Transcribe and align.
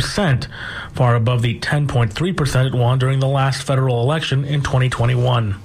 6%, 0.00 0.48
far 0.92 1.14
above 1.14 1.42
the 1.42 1.58
10.3% 1.60 2.66
it 2.66 2.74
won 2.74 2.98
during 2.98 3.20
the 3.20 3.28
last 3.28 3.62
federal 3.62 4.00
election 4.00 4.44
in 4.44 4.62
2021. 4.62 5.56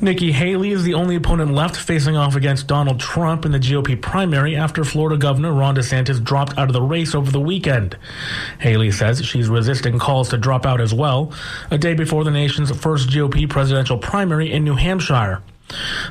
Nikki 0.00 0.32
Haley 0.32 0.70
is 0.70 0.84
the 0.84 0.94
only 0.94 1.16
opponent 1.16 1.52
left 1.52 1.76
facing 1.76 2.16
off 2.16 2.36
against 2.36 2.68
Donald 2.68 3.00
Trump 3.00 3.44
in 3.44 3.52
the 3.52 3.58
GOP 3.58 4.00
primary 4.00 4.54
after 4.54 4.84
Florida 4.84 5.18
Governor 5.18 5.52
Ron 5.52 5.74
DeSantis 5.74 6.22
dropped 6.22 6.56
out 6.56 6.68
of 6.68 6.72
the 6.72 6.80
race 6.80 7.14
over 7.14 7.30
the 7.30 7.40
weekend. 7.40 7.96
Haley 8.60 8.92
says 8.92 9.24
she's 9.24 9.48
resisting 9.48 9.98
calls 9.98 10.28
to 10.30 10.38
drop 10.38 10.64
out 10.64 10.80
as 10.80 10.94
well, 10.94 11.32
a 11.70 11.78
day 11.78 11.94
before 11.94 12.24
the 12.24 12.30
nation's 12.30 12.70
first 12.70 13.08
GOP 13.10 13.48
presidential 13.48 13.98
primary 13.98 14.52
in 14.52 14.64
New 14.64 14.76
Hampshire. 14.76 15.42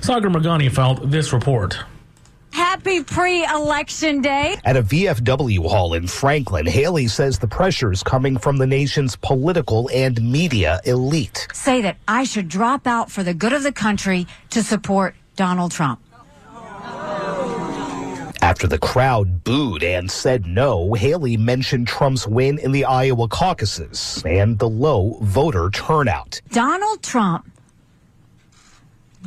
Sagar 0.02 0.30
Meghani 0.30 0.72
filed 0.72 1.10
this 1.10 1.34
report. 1.34 1.80
Happy 2.58 3.04
pre 3.04 3.46
election 3.46 4.20
day. 4.20 4.56
At 4.66 4.76
a 4.76 4.82
VFW 4.82 5.70
hall 5.70 5.94
in 5.94 6.08
Franklin, 6.08 6.66
Haley 6.66 7.08
says 7.08 7.38
the 7.38 7.48
pressure 7.48 7.92
is 7.92 8.02
coming 8.02 8.36
from 8.36 8.58
the 8.58 8.66
nation's 8.66 9.16
political 9.16 9.92
and 9.94 10.20
media 10.20 10.82
elite. 10.84 11.48
Say 11.54 11.84
that 11.84 11.98
I 12.08 12.24
should 12.24 12.48
drop 12.48 12.88
out 12.88 13.12
for 13.12 13.22
the 13.22 13.36
good 13.36 13.54
of 13.54 13.62
the 13.62 13.72
country 13.72 14.26
to 14.50 14.64
support 14.64 15.14
Donald 15.36 15.72
Trump. 15.72 16.00
After 18.42 18.66
the 18.66 18.80
crowd 18.80 19.44
booed 19.44 19.84
and 19.84 20.10
said 20.10 20.48
no, 20.48 20.96
Haley 20.96 21.38
mentioned 21.38 21.88
Trump's 21.88 22.26
win 22.26 22.58
in 22.58 22.72
the 22.72 22.86
Iowa 22.86 23.28
caucuses 23.28 24.24
and 24.26 24.58
the 24.58 24.68
low 24.68 25.20
voter 25.22 25.70
turnout. 25.70 26.42
Donald 26.50 27.04
Trump 27.04 27.52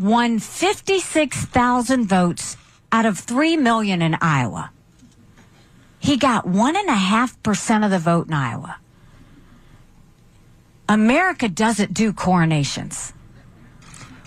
won 0.00 0.40
56,000 0.40 2.08
votes 2.08 2.56
out 2.92 3.06
of 3.06 3.18
3 3.18 3.56
million 3.56 4.02
in 4.02 4.16
Iowa. 4.20 4.70
He 5.98 6.16
got 6.16 6.46
1.5% 6.46 7.84
of 7.84 7.90
the 7.90 7.98
vote 7.98 8.26
in 8.26 8.32
Iowa. 8.32 8.76
America 10.88 11.48
doesn't 11.48 11.94
do 11.94 12.12
coronations. 12.12 13.12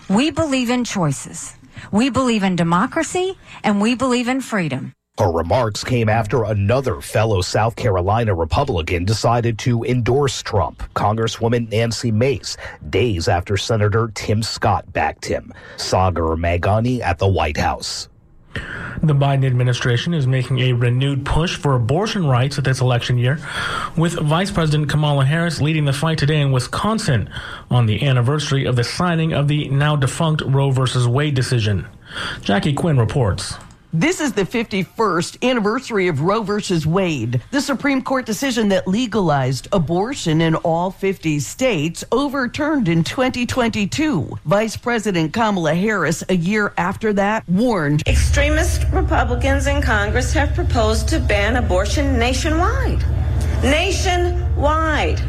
We 0.09 0.31
believe 0.31 0.69
in 0.69 0.83
choices. 0.83 1.55
We 1.91 2.09
believe 2.09 2.43
in 2.43 2.55
democracy 2.55 3.37
and 3.63 3.81
we 3.81 3.95
believe 3.95 4.27
in 4.27 4.41
freedom. 4.41 4.93
Her 5.19 5.31
remarks 5.31 5.83
came 5.83 6.09
after 6.09 6.43
another 6.43 6.99
fellow 6.99 7.41
South 7.41 7.75
Carolina 7.75 8.33
Republican 8.33 9.05
decided 9.05 9.59
to 9.59 9.83
endorse 9.83 10.41
Trump, 10.41 10.81
Congresswoman 10.95 11.69
Nancy 11.69 12.11
Mace, 12.11 12.57
days 12.89 13.27
after 13.27 13.55
Senator 13.55 14.11
Tim 14.15 14.41
Scott 14.41 14.91
backed 14.91 15.25
him. 15.25 15.53
Sagar 15.77 16.35
Meghani 16.35 17.01
at 17.01 17.19
the 17.19 17.27
White 17.27 17.57
House. 17.57 18.09
The 19.01 19.13
Biden 19.13 19.45
administration 19.45 20.13
is 20.13 20.25
making 20.25 20.59
a 20.59 20.73
renewed 20.73 21.25
push 21.25 21.57
for 21.57 21.75
abortion 21.75 22.25
rights 22.25 22.57
at 22.57 22.63
this 22.63 22.79
election 22.79 23.17
year, 23.17 23.39
with 23.97 24.13
Vice 24.13 24.51
President 24.51 24.89
Kamala 24.89 25.25
Harris 25.25 25.59
leading 25.59 25.85
the 25.85 25.93
fight 25.93 26.17
today 26.17 26.39
in 26.39 26.51
Wisconsin 26.51 27.29
on 27.69 27.85
the 27.85 28.05
anniversary 28.05 28.65
of 28.65 28.75
the 28.75 28.83
signing 28.83 29.33
of 29.33 29.47
the 29.47 29.67
now 29.69 29.95
defunct 29.95 30.41
Roe 30.41 30.71
v. 30.71 30.83
Wade 31.07 31.35
decision. 31.35 31.87
Jackie 32.41 32.73
Quinn 32.73 32.97
reports. 32.97 33.55
This 33.95 34.19
is 34.19 34.33
the 34.33 34.41
51st 34.41 35.47
anniversary 35.47 36.07
of 36.07 36.21
Roe 36.21 36.41
versus 36.41 36.87
Wade, 36.87 37.43
the 37.51 37.61
Supreme 37.61 38.01
Court 38.01 38.25
decision 38.25 38.69
that 38.69 38.87
legalized 38.87 39.67
abortion 39.71 40.41
in 40.41 40.55
all 40.55 40.89
50 40.89 41.39
states, 41.39 42.03
overturned 42.11 42.87
in 42.87 43.03
2022. 43.03 44.39
Vice 44.45 44.75
President 44.75 45.31
Kamala 45.31 45.75
Harris, 45.75 46.23
a 46.27 46.35
year 46.35 46.73
after 46.75 47.13
that, 47.13 47.47
warned 47.47 48.01
Extremist 48.07 48.83
Republicans 48.91 49.67
in 49.67 49.79
Congress 49.79 50.33
have 50.33 50.55
proposed 50.55 51.07
to 51.09 51.19
ban 51.19 51.57
abortion 51.57 52.17
nationwide. 52.17 53.05
Nationwide. 53.61 55.21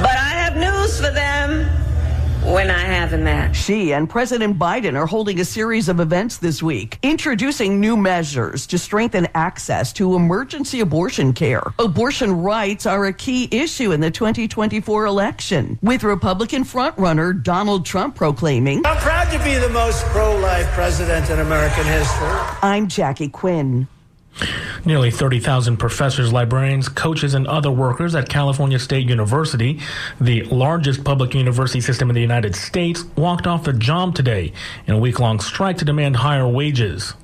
But 0.00 0.16
I 0.16 0.32
have 0.32 0.56
news 0.56 0.96
for 0.96 1.10
them 1.10 1.79
we're 2.44 2.64
not 2.64 2.80
having 2.80 3.24
that. 3.24 3.54
She 3.54 3.92
and 3.92 4.08
President 4.08 4.58
Biden 4.58 4.94
are 4.98 5.06
holding 5.06 5.40
a 5.40 5.44
series 5.44 5.88
of 5.88 6.00
events 6.00 6.38
this 6.38 6.62
week, 6.62 6.98
introducing 7.02 7.80
new 7.80 7.96
measures 7.96 8.66
to 8.68 8.78
strengthen 8.78 9.28
access 9.34 9.92
to 9.94 10.14
emergency 10.14 10.80
abortion 10.80 11.32
care. 11.32 11.62
Abortion 11.78 12.40
rights 12.42 12.86
are 12.86 13.06
a 13.06 13.12
key 13.12 13.48
issue 13.50 13.92
in 13.92 14.00
the 14.00 14.10
2024 14.10 15.06
election, 15.06 15.78
with 15.82 16.02
Republican 16.02 16.64
frontrunner 16.64 17.42
Donald 17.42 17.84
Trump 17.84 18.14
proclaiming, 18.14 18.84
I'm 18.86 18.96
proud 18.98 19.30
to 19.32 19.44
be 19.44 19.56
the 19.56 19.68
most 19.68 20.04
pro 20.06 20.36
life 20.36 20.66
president 20.68 21.30
in 21.30 21.40
American 21.40 21.84
history. 21.84 22.28
I'm 22.62 22.88
Jackie 22.88 23.28
Quinn. 23.28 23.88
Nearly 24.84 25.10
30,000 25.10 25.76
professors, 25.76 26.32
librarians, 26.32 26.88
coaches, 26.88 27.34
and 27.34 27.46
other 27.46 27.70
workers 27.70 28.14
at 28.14 28.28
California 28.28 28.78
State 28.78 29.08
University, 29.08 29.80
the 30.20 30.42
largest 30.44 31.04
public 31.04 31.34
university 31.34 31.80
system 31.80 32.08
in 32.10 32.14
the 32.14 32.20
United 32.20 32.56
States, 32.56 33.04
walked 33.16 33.46
off 33.46 33.64
the 33.64 33.72
job 33.72 34.14
today 34.14 34.52
in 34.86 34.94
a 34.94 34.98
week 34.98 35.20
long 35.20 35.40
strike 35.40 35.78
to 35.78 35.84
demand 35.84 36.16
higher 36.16 36.48
wages. 36.48 37.14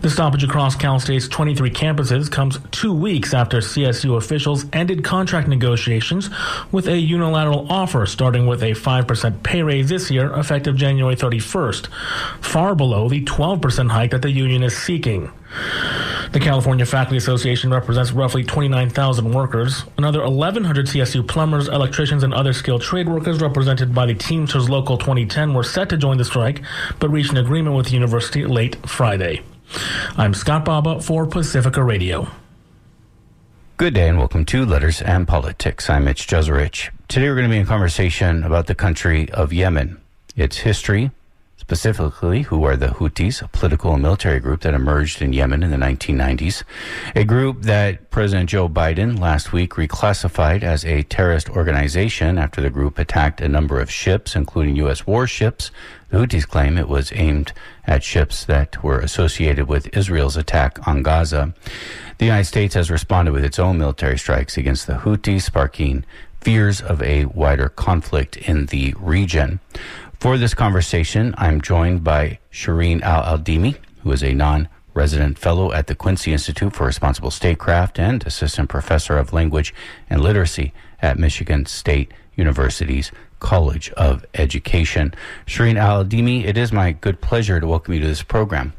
The 0.00 0.10
stoppage 0.10 0.42
across 0.42 0.74
Cal 0.74 0.98
State's 0.98 1.28
23 1.28 1.70
campuses 1.70 2.30
comes 2.30 2.58
two 2.72 2.92
weeks 2.92 3.34
after 3.34 3.58
CSU 3.58 4.16
officials 4.16 4.66
ended 4.72 5.04
contract 5.04 5.46
negotiations 5.48 6.30
with 6.72 6.88
a 6.88 6.98
unilateral 6.98 7.70
offer 7.70 8.06
starting 8.06 8.46
with 8.46 8.62
a 8.62 8.72
5% 8.72 9.42
pay 9.42 9.62
raise 9.62 9.88
this 9.88 10.10
year, 10.10 10.32
effective 10.34 10.76
January 10.76 11.14
31st, 11.16 11.86
far 12.40 12.74
below 12.74 13.08
the 13.08 13.24
12% 13.24 13.90
hike 13.90 14.10
that 14.10 14.22
the 14.22 14.30
union 14.30 14.62
is 14.62 14.76
seeking. 14.76 15.30
The 16.32 16.40
California 16.40 16.84
Faculty 16.84 17.16
Association 17.16 17.70
represents 17.70 18.10
roughly 18.10 18.42
29,000 18.42 19.30
workers. 19.30 19.84
Another 19.96 20.20
1,100 20.28 20.86
CSU 20.86 21.26
plumbers, 21.26 21.68
electricians, 21.68 22.24
and 22.24 22.34
other 22.34 22.52
skilled 22.52 22.82
trade 22.82 23.08
workers 23.08 23.40
represented 23.40 23.94
by 23.94 24.06
the 24.06 24.14
Teamsters 24.14 24.68
Local 24.68 24.98
2010 24.98 25.54
were 25.54 25.62
set 25.62 25.88
to 25.90 25.96
join 25.96 26.18
the 26.18 26.24
strike, 26.24 26.62
but 26.98 27.08
reached 27.10 27.30
an 27.30 27.36
agreement 27.36 27.76
with 27.76 27.86
the 27.86 27.92
university 27.92 28.44
late 28.44 28.74
Friday. 28.84 29.42
I'm 30.16 30.34
Scott 30.34 30.64
Baba 30.64 31.00
for 31.00 31.26
Pacifica 31.26 31.84
Radio. 31.84 32.28
Good 33.76 33.94
day 33.94 34.08
and 34.08 34.18
welcome 34.18 34.44
to 34.46 34.64
Letters 34.64 35.02
and 35.02 35.26
Politics. 35.28 35.88
I'm 35.88 36.04
Mitch 36.04 36.26
Jeserich. 36.26 36.90
Today 37.08 37.28
we're 37.28 37.36
going 37.36 37.48
to 37.48 37.54
be 37.54 37.58
in 37.58 37.66
conversation 37.66 38.42
about 38.42 38.66
the 38.66 38.74
country 38.74 39.30
of 39.30 39.52
Yemen, 39.52 40.00
its 40.36 40.58
history, 40.58 41.10
specifically 41.64 42.42
who 42.42 42.62
are 42.64 42.76
the 42.76 42.88
Houthis, 42.88 43.40
a 43.40 43.48
political 43.48 43.94
and 43.94 44.02
military 44.02 44.38
group 44.38 44.60
that 44.60 44.74
emerged 44.74 45.22
in 45.22 45.32
Yemen 45.32 45.62
in 45.62 45.70
the 45.70 45.78
1990s, 45.78 46.62
a 47.16 47.24
group 47.24 47.62
that 47.62 48.10
President 48.10 48.50
Joe 48.50 48.68
Biden 48.68 49.18
last 49.18 49.50
week 49.50 49.72
reclassified 49.72 50.62
as 50.62 50.84
a 50.84 51.04
terrorist 51.04 51.48
organization 51.48 52.36
after 52.36 52.60
the 52.60 52.68
group 52.68 52.98
attacked 52.98 53.40
a 53.40 53.48
number 53.48 53.80
of 53.80 53.90
ships, 53.90 54.36
including 54.36 54.76
U.S. 54.76 55.06
warships. 55.06 55.70
The 56.10 56.18
Houthis 56.18 56.46
claim 56.46 56.76
it 56.76 56.88
was 56.88 57.10
aimed 57.14 57.54
at 57.86 58.04
ships 58.04 58.44
that 58.44 58.84
were 58.84 59.00
associated 59.00 59.66
with 59.66 59.96
Israel's 59.96 60.36
attack 60.36 60.86
on 60.86 61.02
Gaza. 61.02 61.54
The 62.18 62.26
United 62.26 62.44
States 62.44 62.74
has 62.74 62.90
responded 62.90 63.32
with 63.32 63.44
its 63.44 63.58
own 63.58 63.78
military 63.78 64.18
strikes 64.18 64.58
against 64.58 64.86
the 64.86 64.98
Houthis, 64.98 65.42
sparking 65.42 66.04
fears 66.44 66.82
of 66.82 67.02
a 67.02 67.24
wider 67.24 67.70
conflict 67.70 68.36
in 68.36 68.66
the 68.66 68.94
region. 68.98 69.60
For 70.24 70.38
this 70.38 70.54
conversation, 70.54 71.34
I'm 71.36 71.60
joined 71.60 72.02
by 72.02 72.38
Shireen 72.50 73.02
Al 73.02 73.36
Adeimi, 73.36 73.76
who 74.00 74.10
is 74.10 74.24
a 74.24 74.32
non 74.32 74.70
resident 74.94 75.38
fellow 75.38 75.70
at 75.70 75.86
the 75.86 75.94
Quincy 75.94 76.32
Institute 76.32 76.74
for 76.74 76.86
Responsible 76.86 77.30
Statecraft 77.30 77.98
and 77.98 78.26
assistant 78.26 78.70
professor 78.70 79.18
of 79.18 79.34
language 79.34 79.74
and 80.08 80.22
literacy 80.22 80.72
at 81.02 81.18
Michigan 81.18 81.66
State 81.66 82.10
University's 82.36 83.12
College 83.38 83.90
of 83.98 84.24
Education. 84.32 85.12
Shireen 85.44 85.76
Al 85.76 86.02
Adeimi, 86.02 86.46
it 86.46 86.56
is 86.56 86.72
my 86.72 86.92
good 86.92 87.20
pleasure 87.20 87.60
to 87.60 87.66
welcome 87.66 87.92
you 87.92 88.00
to 88.00 88.06
this 88.06 88.22
program. 88.22 88.72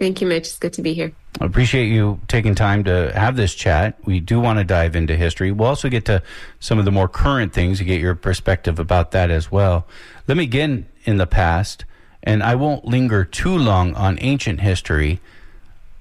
Thank 0.00 0.20
you, 0.20 0.26
Mitch. 0.26 0.48
It's 0.48 0.58
good 0.58 0.72
to 0.72 0.82
be 0.82 0.94
here. 0.94 1.12
I 1.38 1.44
appreciate 1.44 1.86
you 1.86 2.20
taking 2.26 2.54
time 2.54 2.84
to 2.84 3.12
have 3.14 3.36
this 3.36 3.54
chat. 3.54 3.96
We 4.04 4.18
do 4.20 4.40
want 4.40 4.58
to 4.58 4.64
dive 4.64 4.96
into 4.96 5.16
history. 5.16 5.52
We'll 5.52 5.68
also 5.68 5.88
get 5.88 6.04
to 6.06 6.22
some 6.58 6.78
of 6.78 6.84
the 6.84 6.90
more 6.90 7.08
current 7.08 7.52
things 7.52 7.78
to 7.78 7.84
get 7.84 8.00
your 8.00 8.14
perspective 8.14 8.78
about 8.78 9.12
that 9.12 9.30
as 9.30 9.50
well. 9.50 9.86
Let 10.26 10.36
me 10.36 10.44
begin 10.44 10.86
in 11.04 11.18
the 11.18 11.26
past, 11.26 11.84
and 12.22 12.42
I 12.42 12.56
won't 12.56 12.84
linger 12.84 13.24
too 13.24 13.56
long 13.56 13.94
on 13.94 14.18
ancient 14.20 14.60
history, 14.60 15.20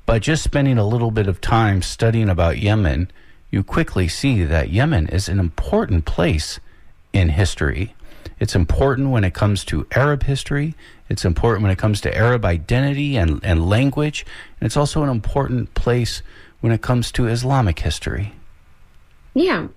but 0.05 0.23
just 0.23 0.43
spending 0.43 0.79
a 0.79 0.87
little 0.87 1.11
bit 1.11 1.27
of 1.27 1.39
time 1.39 1.83
studying 1.83 2.29
about 2.29 2.57
Yemen, 2.57 3.11
you 3.51 3.63
quickly 3.63 4.07
see 4.07 4.43
that 4.43 4.71
Yemen 4.71 5.07
is 5.07 5.29
an 5.29 5.39
important 5.39 6.05
place 6.05 6.59
in 7.13 7.29
history. 7.29 7.93
It's 8.39 8.55
important 8.55 9.11
when 9.11 9.23
it 9.23 9.33
comes 9.33 9.63
to 9.65 9.87
Arab 9.91 10.23
history. 10.23 10.75
It's 11.09 11.25
important 11.25 11.63
when 11.63 11.71
it 11.71 11.77
comes 11.77 12.01
to 12.01 12.15
Arab 12.15 12.45
identity 12.45 13.17
and, 13.17 13.43
and 13.43 13.67
language. 13.67 14.25
And 14.59 14.67
it's 14.67 14.77
also 14.77 15.03
an 15.03 15.09
important 15.09 15.73
place 15.73 16.21
when 16.61 16.71
it 16.71 16.81
comes 16.81 17.11
to 17.13 17.27
Islamic 17.27 17.79
history. 17.79 18.33
Yeah, 19.33 19.67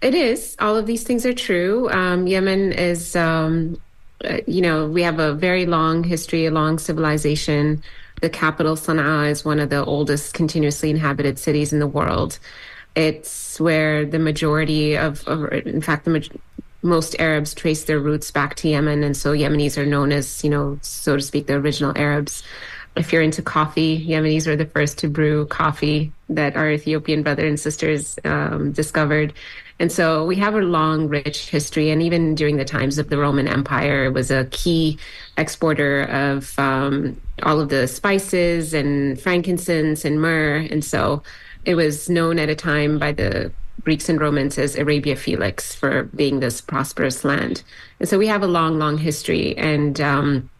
it 0.00 0.14
is. 0.14 0.56
All 0.58 0.76
of 0.76 0.86
these 0.86 1.02
things 1.02 1.26
are 1.26 1.34
true. 1.34 1.90
Um, 1.90 2.26
Yemen 2.26 2.72
is, 2.72 3.14
um, 3.14 3.80
uh, 4.24 4.38
you 4.46 4.62
know, 4.62 4.86
we 4.86 5.02
have 5.02 5.18
a 5.18 5.34
very 5.34 5.66
long 5.66 6.02
history, 6.02 6.46
a 6.46 6.50
long 6.50 6.78
civilization. 6.78 7.82
The 8.22 8.30
capital, 8.30 8.76
Sana'a, 8.76 9.30
is 9.30 9.44
one 9.44 9.60
of 9.60 9.70
the 9.70 9.84
oldest 9.84 10.34
continuously 10.34 10.90
inhabited 10.90 11.38
cities 11.38 11.72
in 11.72 11.78
the 11.78 11.86
world. 11.86 12.38
It's 12.94 13.60
where 13.60 14.04
the 14.04 14.18
majority 14.18 14.96
of, 14.96 15.26
of 15.26 15.52
in 15.52 15.80
fact, 15.80 16.04
the 16.04 16.28
most 16.82 17.16
Arabs 17.18 17.54
trace 17.54 17.84
their 17.84 18.00
roots 18.00 18.30
back 18.30 18.54
to 18.56 18.68
Yemen, 18.68 19.02
and 19.02 19.16
so 19.16 19.32
Yemenis 19.32 19.76
are 19.76 19.86
known 19.86 20.12
as, 20.12 20.42
you 20.42 20.50
know, 20.50 20.78
so 20.82 21.16
to 21.16 21.22
speak, 21.22 21.46
the 21.46 21.54
original 21.54 21.92
Arabs. 21.96 22.42
If 22.96 23.12
you're 23.12 23.22
into 23.22 23.42
coffee, 23.42 24.04
Yemenis 24.04 24.46
were 24.46 24.56
the 24.56 24.66
first 24.66 24.98
to 24.98 25.08
brew 25.08 25.46
coffee 25.46 26.12
that 26.28 26.56
our 26.56 26.70
Ethiopian 26.70 27.22
brothers 27.22 27.48
and 27.48 27.60
sisters 27.60 28.18
um, 28.24 28.72
discovered. 28.72 29.32
And 29.78 29.90
so 29.90 30.26
we 30.26 30.36
have 30.36 30.54
a 30.54 30.60
long, 30.60 31.08
rich 31.08 31.48
history. 31.48 31.90
And 31.90 32.02
even 32.02 32.34
during 32.34 32.56
the 32.56 32.64
times 32.64 32.98
of 32.98 33.08
the 33.08 33.16
Roman 33.16 33.48
Empire, 33.48 34.04
it 34.04 34.12
was 34.12 34.30
a 34.30 34.44
key 34.46 34.98
exporter 35.38 36.02
of 36.02 36.58
um, 36.58 37.18
all 37.44 37.60
of 37.60 37.68
the 37.68 37.86
spices 37.86 38.74
and 38.74 39.18
frankincense 39.20 40.04
and 40.04 40.20
myrrh. 40.20 40.66
And 40.70 40.84
so 40.84 41.22
it 41.64 41.76
was 41.76 42.10
known 42.10 42.38
at 42.38 42.50
a 42.50 42.54
time 42.54 42.98
by 42.98 43.12
the 43.12 43.52
Greeks 43.84 44.08
and 44.08 44.20
Romans 44.20 44.58
as 44.58 44.76
Arabia 44.76 45.16
Felix 45.16 45.74
for 45.74 46.04
being 46.04 46.40
this 46.40 46.60
prosperous 46.60 47.24
land. 47.24 47.62
And 47.98 48.08
so 48.08 48.18
we 48.18 48.26
have 48.26 48.42
a 48.42 48.46
long, 48.46 48.78
long 48.78 48.98
history 48.98 49.56
and 49.56 50.00
um, 50.00 50.50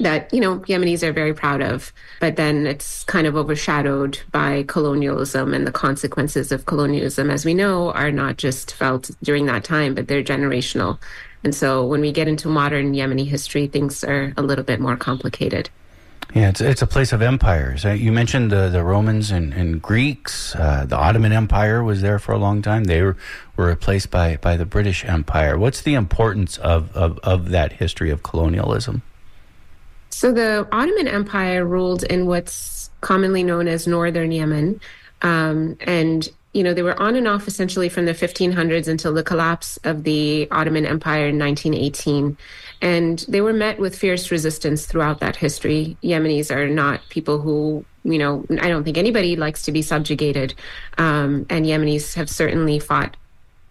that, 0.00 0.32
you 0.32 0.40
know, 0.40 0.60
Yemenis 0.60 1.02
are 1.02 1.12
very 1.12 1.34
proud 1.34 1.60
of. 1.62 1.92
But 2.20 2.36
then 2.36 2.66
it's 2.66 3.04
kind 3.04 3.26
of 3.26 3.36
overshadowed 3.36 4.20
by 4.30 4.64
colonialism 4.64 5.54
and 5.54 5.66
the 5.66 5.72
consequences 5.72 6.52
of 6.52 6.66
colonialism, 6.66 7.30
as 7.30 7.44
we 7.44 7.54
know, 7.54 7.92
are 7.92 8.10
not 8.10 8.36
just 8.36 8.74
felt 8.74 9.10
during 9.22 9.46
that 9.46 9.64
time, 9.64 9.94
but 9.94 10.08
they're 10.08 10.22
generational. 10.22 10.98
And 11.44 11.54
so 11.54 11.84
when 11.84 12.00
we 12.00 12.12
get 12.12 12.28
into 12.28 12.48
modern 12.48 12.94
Yemeni 12.94 13.26
history, 13.26 13.66
things 13.66 14.04
are 14.04 14.32
a 14.36 14.42
little 14.42 14.64
bit 14.64 14.80
more 14.80 14.96
complicated. 14.96 15.70
Yeah, 16.34 16.48
it's 16.48 16.62
it's 16.62 16.80
a 16.80 16.86
place 16.86 17.12
of 17.12 17.20
empires. 17.20 17.84
Uh, 17.84 17.90
you 17.90 18.10
mentioned 18.10 18.50
the 18.50 18.70
the 18.70 18.82
Romans 18.82 19.30
and, 19.30 19.52
and 19.52 19.82
Greeks. 19.82 20.54
Uh, 20.54 20.86
the 20.86 20.96
Ottoman 20.96 21.32
Empire 21.32 21.84
was 21.84 22.00
there 22.00 22.18
for 22.18 22.32
a 22.32 22.38
long 22.38 22.62
time. 22.62 22.84
They 22.84 23.02
were, 23.02 23.18
were 23.56 23.66
replaced 23.66 24.10
by 24.10 24.36
by 24.38 24.56
the 24.56 24.64
British 24.64 25.04
Empire. 25.04 25.58
What's 25.58 25.82
the 25.82 25.92
importance 25.92 26.56
of, 26.58 26.96
of, 26.96 27.18
of 27.18 27.50
that 27.50 27.74
history 27.74 28.10
of 28.10 28.22
colonialism? 28.22 29.02
So 30.08 30.32
the 30.32 30.66
Ottoman 30.72 31.06
Empire 31.06 31.66
ruled 31.66 32.02
in 32.04 32.26
what's 32.26 32.90
commonly 33.02 33.42
known 33.42 33.68
as 33.68 33.86
northern 33.86 34.32
Yemen, 34.32 34.80
um, 35.20 35.76
and 35.82 36.26
you 36.54 36.62
know 36.62 36.72
they 36.72 36.82
were 36.82 36.98
on 36.98 37.14
and 37.14 37.28
off 37.28 37.46
essentially 37.46 37.90
from 37.90 38.06
the 38.06 38.14
1500s 38.14 38.88
until 38.88 39.12
the 39.12 39.22
collapse 39.22 39.78
of 39.84 40.04
the 40.04 40.48
Ottoman 40.50 40.86
Empire 40.86 41.26
in 41.26 41.38
1918. 41.38 42.38
And 42.82 43.24
they 43.28 43.40
were 43.40 43.52
met 43.52 43.78
with 43.78 43.96
fierce 43.96 44.30
resistance 44.30 44.86
throughout 44.86 45.20
that 45.20 45.36
history. 45.36 45.96
Yemenis 46.02 46.54
are 46.54 46.68
not 46.68 47.00
people 47.08 47.38
who, 47.38 47.84
you 48.02 48.18
know, 48.18 48.44
I 48.60 48.68
don't 48.68 48.82
think 48.82 48.98
anybody 48.98 49.36
likes 49.36 49.62
to 49.62 49.72
be 49.72 49.82
subjugated. 49.82 50.52
Um, 50.98 51.46
and 51.48 51.64
Yemenis 51.64 52.14
have 52.14 52.28
certainly 52.28 52.80
fought 52.80 53.16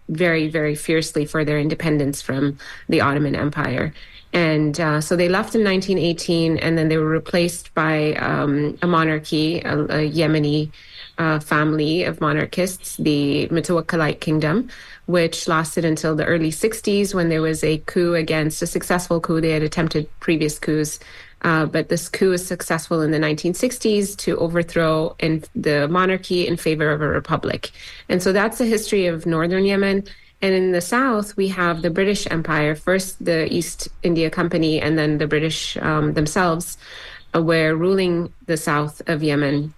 very, 0.08 0.48
very 0.48 0.74
fiercely 0.74 1.26
for 1.26 1.44
their 1.44 1.58
independence 1.58 2.22
from 2.22 2.58
the 2.88 3.02
Ottoman 3.02 3.36
Empire. 3.36 3.92
And 4.32 4.80
uh, 4.80 5.02
so 5.02 5.14
they 5.14 5.28
left 5.28 5.54
in 5.54 5.62
1918, 5.62 6.56
and 6.56 6.78
then 6.78 6.88
they 6.88 6.96
were 6.96 7.04
replaced 7.04 7.74
by 7.74 8.14
um, 8.14 8.78
a 8.80 8.86
monarchy, 8.86 9.60
a, 9.60 9.78
a 9.78 10.10
Yemeni 10.10 10.72
uh, 11.18 11.38
family 11.40 12.04
of 12.04 12.20
monarchists, 12.20 12.96
the 12.96 13.48
Mutawakkalite 13.48 14.20
Kingdom, 14.20 14.68
which 15.06 15.48
lasted 15.48 15.84
until 15.84 16.14
the 16.16 16.24
early 16.24 16.50
60s 16.50 17.14
when 17.14 17.28
there 17.28 17.42
was 17.42 17.62
a 17.64 17.78
coup 17.78 18.14
against 18.14 18.62
a 18.62 18.66
successful 18.66 19.20
coup. 19.20 19.40
They 19.40 19.50
had 19.50 19.62
attempted 19.62 20.08
previous 20.20 20.58
coups. 20.58 20.98
Uh, 21.42 21.66
but 21.66 21.88
this 21.88 22.08
coup 22.08 22.30
was 22.30 22.46
successful 22.46 23.00
in 23.02 23.10
the 23.10 23.18
1960s 23.18 24.16
to 24.16 24.36
overthrow 24.38 25.16
in 25.18 25.42
the 25.56 25.88
monarchy 25.88 26.46
in 26.46 26.56
favor 26.56 26.90
of 26.90 27.02
a 27.02 27.08
republic. 27.08 27.72
And 28.08 28.22
so 28.22 28.32
that's 28.32 28.58
the 28.58 28.64
history 28.66 29.06
of 29.06 29.26
northern 29.26 29.64
Yemen. 29.64 30.04
And 30.40 30.54
in 30.54 30.72
the 30.72 30.80
south, 30.80 31.36
we 31.36 31.48
have 31.48 31.82
the 31.82 31.90
British 31.90 32.28
Empire, 32.30 32.76
first 32.76 33.24
the 33.24 33.52
East 33.52 33.88
India 34.04 34.30
Company, 34.30 34.80
and 34.80 34.96
then 34.96 35.18
the 35.18 35.26
British 35.26 35.76
um, 35.78 36.14
themselves, 36.14 36.78
uh, 37.34 37.42
were 37.42 37.74
ruling 37.74 38.32
the 38.46 38.56
south 38.56 39.02
of 39.08 39.22
Yemen 39.22 39.74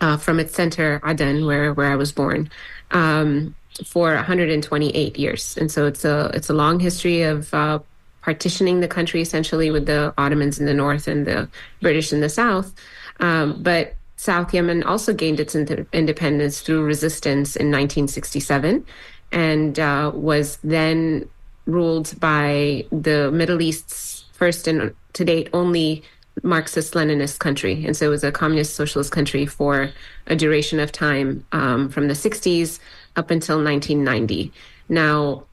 uh, 0.00 0.16
from 0.16 0.40
its 0.40 0.54
center, 0.54 1.00
Aden, 1.04 1.46
where, 1.46 1.72
where 1.74 1.90
I 1.90 1.96
was 1.96 2.12
born. 2.12 2.50
Um, 2.90 3.54
for 3.86 4.14
128 4.14 5.18
years, 5.18 5.56
and 5.56 5.70
so 5.70 5.86
it's 5.86 6.04
a 6.04 6.30
it's 6.34 6.50
a 6.50 6.52
long 6.52 6.80
history 6.80 7.22
of 7.22 7.52
uh, 7.54 7.78
partitioning 8.22 8.80
the 8.80 8.88
country 8.88 9.20
essentially 9.22 9.70
with 9.70 9.86
the 9.86 10.12
Ottomans 10.18 10.58
in 10.58 10.66
the 10.66 10.74
north 10.74 11.08
and 11.08 11.26
the 11.26 11.48
British 11.80 12.12
in 12.12 12.20
the 12.20 12.28
south. 12.28 12.74
Um, 13.20 13.62
but 13.62 13.94
South 14.16 14.52
Yemen 14.52 14.82
also 14.82 15.14
gained 15.14 15.40
its 15.40 15.54
in- 15.54 15.86
independence 15.92 16.60
through 16.60 16.82
resistance 16.82 17.56
in 17.56 17.68
1967, 17.68 18.84
and 19.32 19.78
uh, 19.78 20.10
was 20.14 20.58
then 20.62 21.28
ruled 21.66 22.18
by 22.20 22.84
the 22.90 23.30
Middle 23.30 23.62
East's 23.62 24.24
first 24.32 24.66
and 24.66 24.94
to 25.12 25.24
date 25.24 25.48
only 25.52 26.02
Marxist 26.42 26.94
Leninist 26.94 27.38
country. 27.38 27.84
And 27.84 27.96
so 27.96 28.06
it 28.06 28.10
was 28.10 28.24
a 28.24 28.32
communist 28.32 28.74
socialist 28.74 29.12
country 29.12 29.46
for 29.46 29.90
a 30.26 30.36
duration 30.36 30.80
of 30.80 30.92
time 30.92 31.44
um, 31.52 31.88
from 31.88 32.08
the 32.08 32.14
60s 32.14 32.78
up 33.16 33.30
until 33.30 33.62
1990. 33.62 34.52
Now, 34.88 35.44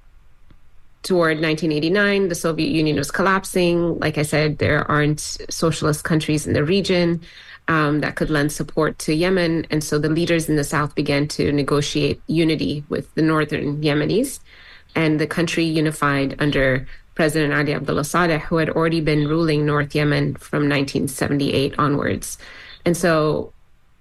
toward 1.03 1.39
1989, 1.39 2.27
the 2.27 2.35
Soviet 2.35 2.69
Union 2.69 2.97
was 2.97 3.11
collapsing. 3.11 3.97
Like 3.99 4.17
I 4.17 4.23
said, 4.23 4.57
there 4.57 4.89
aren't 4.89 5.37
socialist 5.49 6.03
countries 6.03 6.45
in 6.45 6.53
the 6.53 6.63
region 6.63 7.21
um, 7.67 8.01
that 8.01 8.15
could 8.15 8.29
lend 8.29 8.51
support 8.51 8.97
to 8.99 9.13
Yemen. 9.13 9.65
And 9.69 9.83
so 9.83 9.99
the 9.99 10.09
leaders 10.09 10.49
in 10.49 10.55
the 10.55 10.63
South 10.63 10.95
began 10.95 11.27
to 11.29 11.51
negotiate 11.51 12.21
unity 12.27 12.83
with 12.89 13.13
the 13.15 13.21
northern 13.21 13.81
Yemenis. 13.81 14.39
And 14.95 15.19
the 15.19 15.27
country 15.27 15.63
unified 15.63 16.35
under 16.39 16.87
President 17.17 17.51
Ali 17.51 17.73
Abdullah 17.73 18.03
Saleh, 18.03 18.43
who 18.43 18.57
had 18.57 18.69
already 18.69 19.01
been 19.01 19.27
ruling 19.27 19.65
North 19.65 19.95
Yemen 19.95 20.35
from 20.35 20.69
1978 20.69 21.73
onwards. 21.79 22.37
And 22.85 22.95
so 22.95 23.51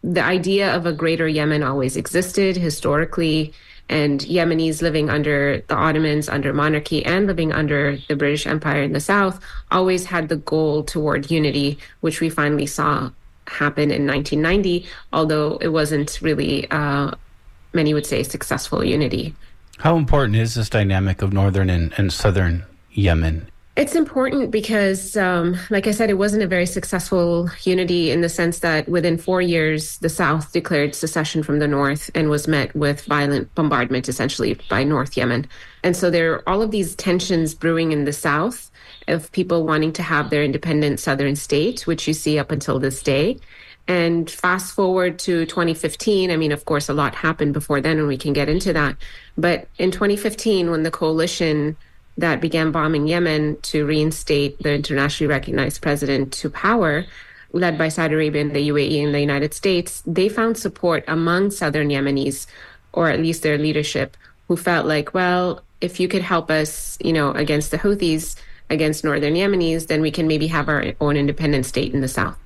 the 0.05 0.23
idea 0.23 0.77
of 0.77 0.85
a 0.85 0.93
greater 0.93 1.27
Yemen 1.27 1.63
always 1.63 1.97
existed 1.97 2.59
historically, 2.59 3.55
and 3.89 4.21
Yemenis 4.21 4.83
living 4.83 5.09
under 5.09 5.63
the 5.67 5.75
Ottomans, 5.75 6.29
under 6.29 6.53
monarchy, 6.53 7.07
and 7.07 7.27
living 7.27 7.55
under 7.55 7.97
the 8.07 8.17
British 8.17 8.47
Empire 8.47 8.83
in 8.83 8.93
the 8.93 9.01
south 9.01 9.41
always 9.71 10.05
had 10.05 10.29
the 10.29 10.37
goal 10.37 10.85
toward 10.85 11.31
unity, 11.31 11.79
which 12.03 12.21
we 12.21 12.29
finally 12.29 12.67
saw 12.67 13.11
happen 13.47 13.91
in 13.91 14.07
1990, 14.07 14.85
although 15.15 15.57
it 15.63 15.69
wasn't 15.69 16.21
really, 16.21 16.71
uh, 16.71 17.13
many 17.73 17.95
would 17.95 18.05
say, 18.05 18.23
successful 18.23 18.85
unity. 18.85 19.35
How 19.79 19.97
important 19.97 20.37
is 20.37 20.55
this 20.55 20.69
dynamic 20.69 21.23
of 21.23 21.33
northern 21.33 21.71
and, 21.71 21.95
and 21.97 22.13
southern 22.13 22.67
Yemen 22.97 23.51
it's 23.77 23.95
important 23.95 24.51
because, 24.51 25.19
um, 25.19 25.59
like 25.69 25.87
I 25.87 25.91
said, 25.91 26.09
it 26.09 26.15
wasn't 26.15 26.43
a 26.43 26.47
very 26.47 26.65
successful 26.65 27.51
unity 27.63 28.11
in 28.11 28.23
the 28.23 28.29
sense 28.31 28.61
that 28.61 28.89
within 28.89 29.19
four 29.19 29.43
years, 29.43 29.99
the 29.99 30.09
South 30.09 30.51
declared 30.51 30.95
secession 30.95 31.43
from 31.43 31.59
the 31.59 31.69
North 31.69 32.11
and 32.15 32.31
was 32.31 32.49
met 32.49 32.75
with 32.75 33.05
violent 33.05 33.55
bombardment, 33.55 34.09
essentially, 34.09 34.59
by 34.71 34.83
North 34.83 35.15
Yemen. 35.15 35.47
And 35.83 35.95
so 35.95 36.09
there 36.09 36.33
are 36.33 36.49
all 36.49 36.63
of 36.63 36.71
these 36.71 36.97
tensions 36.97 37.55
brewing 37.55 37.93
in 37.93 38.07
the 38.07 38.15
South 38.15 38.71
of 39.09 39.31
people 39.33 39.67
wanting 39.67 39.93
to 39.93 40.03
have 40.03 40.31
their 40.31 40.43
independent 40.43 40.99
Southern 40.99 41.37
state, 41.37 41.87
which 41.87 42.09
you 42.09 42.15
see 42.15 42.39
up 42.39 42.51
until 42.51 42.79
this 42.79 43.03
day. 43.03 43.39
And 43.89 44.29
fast 44.29 44.75
forward 44.75 45.19
to 45.21 45.45
2015, 45.45 46.31
I 46.31 46.37
mean, 46.37 46.51
of 46.51 46.65
course, 46.65 46.89
a 46.89 46.95
lot 46.95 47.15
happened 47.15 47.53
before 47.53 47.83
then, 47.83 47.99
and 47.99 48.09
we 48.09 48.17
can 48.17 48.33
get 48.33 48.49
into 48.49 48.73
that. 48.73 48.97
But 49.37 49.69
in 49.77 49.91
2015, 49.91 50.71
when 50.71 50.83
the 50.83 50.91
coalition 50.91 51.77
that 52.19 52.41
began 52.41 52.73
bombing 52.73 53.07
Yemen 53.07 53.59
to 53.63 53.87
reinstate 53.87 54.63
the 54.63 54.73
internationally 54.73 55.29
recognized 55.29 55.83
president 55.83 56.33
to 56.35 56.51
power, 56.51 57.05
led 57.53 57.79
by 57.79 57.89
Saudi 57.89 58.15
Arabia 58.15 58.43
and 58.43 58.55
the 58.55 58.69
UAE 58.69 59.05
and 59.05 59.15
the 59.15 59.21
United 59.21 59.55
States, 59.55 60.03
they 60.07 60.29
found 60.29 60.57
support 60.57 61.05
among 61.07 61.51
southern 61.51 61.89
Yemenis, 61.89 62.47
or 62.93 63.11
at 63.11 63.21
least 63.21 63.43
their 63.43 63.59
leadership, 63.59 64.17
who 64.49 64.57
felt 64.57 64.87
like, 64.87 65.15
well, 65.15 65.63
if 65.81 66.01
you 66.01 66.09
could 66.09 66.23
help 66.23 66.51
us, 66.51 66.97
you 67.01 67.13
know, 67.13 67.33
against 67.33 67.71
the 67.71 67.79
Houthis, 67.79 68.37
against 68.71 69.05
northern 69.05 69.35
Yemenis, 69.35 69.87
then 69.87 70.01
we 70.01 70.11
can 70.11 70.27
maybe 70.27 70.47
have 70.49 70.69
our 70.69 70.93
own 71.01 71.17
independent 71.17 71.67
state 71.67 71.93
in 71.95 72.01
the 72.01 72.09
south. 72.09 72.39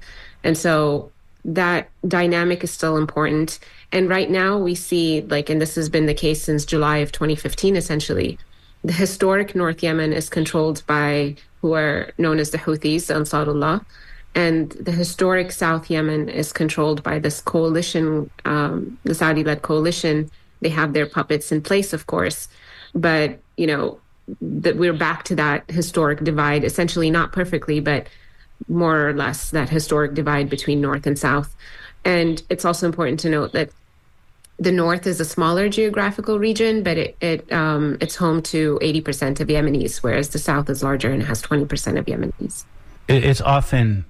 And 0.42 0.56
so 0.56 1.12
that 1.44 1.88
dynamic 2.06 2.62
is 2.64 2.70
still 2.70 2.96
important. 2.96 3.58
And 3.92 4.08
right 4.08 4.30
now 4.30 4.58
we 4.58 4.74
see, 4.74 5.22
like, 5.22 5.48
and 5.48 5.60
this 5.60 5.74
has 5.76 5.88
been 5.88 6.06
the 6.06 6.14
case 6.14 6.42
since 6.42 6.64
July 6.64 6.98
of 6.98 7.12
2015, 7.12 7.76
essentially, 7.76 8.38
the 8.82 8.92
historic 8.92 9.54
North 9.54 9.82
Yemen 9.82 10.12
is 10.12 10.28
controlled 10.28 10.82
by 10.86 11.36
who 11.60 11.74
are 11.74 12.12
known 12.16 12.38
as 12.38 12.50
the 12.50 12.58
Houthis, 12.58 13.14
Ansarullah, 13.14 13.84
and 14.34 14.70
the 14.72 14.92
historic 14.92 15.52
South 15.52 15.90
Yemen 15.90 16.28
is 16.28 16.52
controlled 16.52 17.02
by 17.02 17.18
this 17.18 17.40
coalition, 17.40 18.30
um, 18.44 18.98
the 19.04 19.14
Saudi-led 19.14 19.62
coalition. 19.62 20.30
They 20.60 20.68
have 20.70 20.92
their 20.92 21.06
puppets 21.06 21.52
in 21.52 21.62
place, 21.62 21.92
of 21.92 22.06
course, 22.06 22.48
but 22.94 23.40
you 23.56 23.66
know 23.66 24.00
that 24.40 24.76
we're 24.76 24.92
back 24.92 25.24
to 25.24 25.34
that 25.34 25.68
historic 25.70 26.22
divide, 26.22 26.64
essentially 26.64 27.10
not 27.10 27.32
perfectly, 27.32 27.80
but 27.80 28.06
more 28.68 29.08
or 29.08 29.14
less 29.14 29.50
that 29.50 29.68
historic 29.68 30.14
divide 30.14 30.48
between 30.48 30.80
North 30.80 31.06
and 31.06 31.18
South. 31.18 31.56
And 32.04 32.42
it's 32.48 32.64
also 32.64 32.86
important 32.86 33.20
to 33.20 33.28
note 33.28 33.52
that 33.52 33.70
the 34.60 34.70
north 34.70 35.06
is 35.06 35.18
a 35.20 35.24
smaller 35.24 35.70
geographical 35.70 36.38
region, 36.38 36.82
but 36.82 36.98
it, 36.98 37.16
it 37.22 37.50
um, 37.50 37.96
it's 38.00 38.14
home 38.14 38.42
to 38.42 38.78
80% 38.82 39.40
of 39.40 39.48
Yemenis, 39.48 40.02
whereas 40.02 40.28
the 40.28 40.38
south 40.38 40.68
is 40.68 40.82
larger 40.82 41.10
and 41.10 41.22
has 41.22 41.40
20% 41.40 41.98
of 41.98 42.04
Yemenis. 42.04 42.64
It's 43.08 43.40
often 43.40 44.04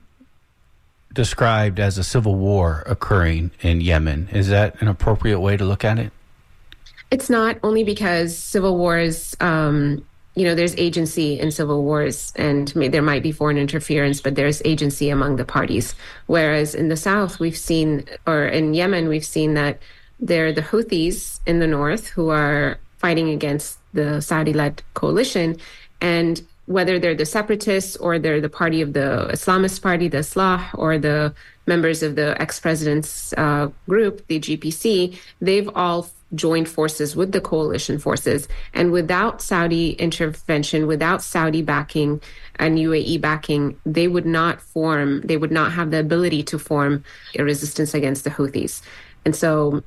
described 1.15 1.79
as 1.79 1.99
a 1.99 2.05
civil 2.05 2.35
war 2.35 2.83
occurring 2.87 3.53
in 3.61 3.81
Yemen. 3.81 4.29
Is 4.33 4.49
that 4.49 4.81
an 4.83 4.89
appropriate 4.89 5.41
way 5.41 5.57
to 5.57 5.65
look 5.65 5.85
at 5.85 6.01
it? 6.01 6.13
It's 7.13 7.31
not 7.31 7.59
only 7.63 7.85
because 7.85 8.37
civil 8.37 8.77
wars, 8.77 9.37
um, 9.41 10.05
you 10.35 10.45
know, 10.45 10.55
there's 10.55 10.77
agency 10.77 11.39
in 11.39 11.51
civil 11.53 11.85
wars, 11.85 12.33
and 12.37 12.69
there 12.69 13.03
might 13.03 13.23
be 13.23 13.33
foreign 13.33 13.57
interference, 13.57 14.21
but 14.21 14.35
there's 14.35 14.63
agency 14.65 15.11
among 15.11 15.37
the 15.37 15.45
parties. 15.45 15.95
Whereas 16.27 16.75
in 16.75 16.89
the 16.89 16.97
south, 16.97 17.39
we've 17.39 17.57
seen, 17.57 18.07
or 18.27 18.47
in 18.47 18.75
Yemen, 18.75 19.09
we've 19.09 19.25
seen 19.25 19.55
that 19.55 19.81
they're 20.21 20.53
the 20.53 20.63
Houthis 20.63 21.41
in 21.47 21.59
the 21.59 21.67
north 21.67 22.09
who 22.09 22.29
are 22.29 22.79
fighting 22.99 23.31
against 23.31 23.79
the 23.93 24.21
Saudi 24.21 24.53
led 24.53 24.83
coalition. 24.95 25.57
And 26.01 26.47
whether 26.67 26.99
they're 26.99 27.15
the 27.15 27.27
separatists 27.27 27.97
or 27.97 28.19
they're 28.19 28.41
the 28.41 28.49
party 28.49 28.81
of 28.81 28.93
the 28.93 29.29
Islamist 29.33 29.83
party, 29.83 30.07
the 30.09 30.19
Islah, 30.19 30.69
or 30.75 30.99
the 30.99 31.35
members 31.67 32.03
of 32.03 32.15
the 32.15 32.41
ex 32.41 32.61
president's 32.61 33.33
uh, 33.37 33.69
group, 33.89 34.27
the 34.29 34.39
GPC, 34.39 35.19
they've 35.41 35.71
all 35.75 36.09
joined 36.35 36.69
forces 36.69 37.17
with 37.17 37.33
the 37.33 37.41
coalition 37.41 37.99
forces. 37.99 38.47
And 38.73 38.93
without 38.93 39.43
Saudi 39.43 39.93
intervention, 39.93 40.87
without 40.87 41.23
Saudi 41.23 41.63
backing 41.63 42.21
and 42.57 42.79
UAE 42.79 43.21
backing, 43.21 43.81
they 43.85 44.07
would 44.07 44.27
not 44.27 44.61
form, 44.61 45.23
they 45.23 45.37
would 45.37 45.51
not 45.51 45.73
have 45.73 45.91
the 45.91 45.99
ability 45.99 46.45
to 46.45 46.59
form 46.59 47.03
a 47.37 47.43
resistance 47.43 47.95
against 47.95 48.23
the 48.25 48.31
Houthis. 48.31 48.81
And 49.25 49.35
so 49.35 49.83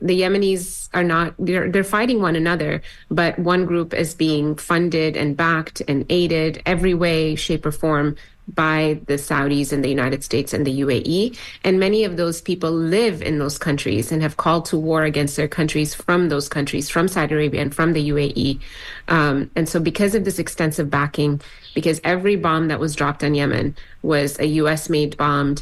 the 0.00 0.20
Yemenis 0.20 0.88
are 0.92 1.04
not 1.04 1.34
they're 1.38 1.70
they're 1.70 1.84
fighting 1.84 2.20
one 2.20 2.36
another, 2.36 2.82
but 3.10 3.38
one 3.38 3.64
group 3.64 3.94
is 3.94 4.14
being 4.14 4.56
funded 4.56 5.16
and 5.16 5.36
backed 5.36 5.82
and 5.88 6.04
aided 6.10 6.62
every 6.66 6.94
way, 6.94 7.34
shape, 7.34 7.64
or 7.66 7.72
form 7.72 8.16
by 8.52 9.00
the 9.06 9.14
Saudis 9.14 9.72
and 9.72 9.82
the 9.82 9.88
United 9.88 10.22
States 10.22 10.52
and 10.52 10.66
the 10.66 10.80
UAE. 10.80 11.38
And 11.62 11.80
many 11.80 12.04
of 12.04 12.16
those 12.16 12.40
people 12.40 12.70
live 12.70 13.22
in 13.22 13.38
those 13.38 13.56
countries 13.56 14.12
and 14.12 14.20
have 14.20 14.36
called 14.36 14.66
to 14.66 14.78
war 14.78 15.02
against 15.04 15.36
their 15.36 15.48
countries 15.48 15.94
from 15.94 16.28
those 16.28 16.48
countries, 16.48 16.90
from 16.90 17.08
Saudi 17.08 17.34
Arabia 17.34 17.62
and 17.62 17.74
from 17.74 17.94
the 17.94 18.10
UAE. 18.10 18.60
Um, 19.08 19.50
and 19.56 19.68
so, 19.68 19.80
because 19.80 20.14
of 20.14 20.24
this 20.24 20.38
extensive 20.38 20.90
backing, 20.90 21.40
because 21.74 22.00
every 22.04 22.36
bomb 22.36 22.68
that 22.68 22.80
was 22.80 22.94
dropped 22.94 23.24
on 23.24 23.34
Yemen 23.34 23.74
was 24.02 24.38
a 24.38 24.46
US 24.46 24.90
made 24.90 25.16
bomb, 25.16 25.56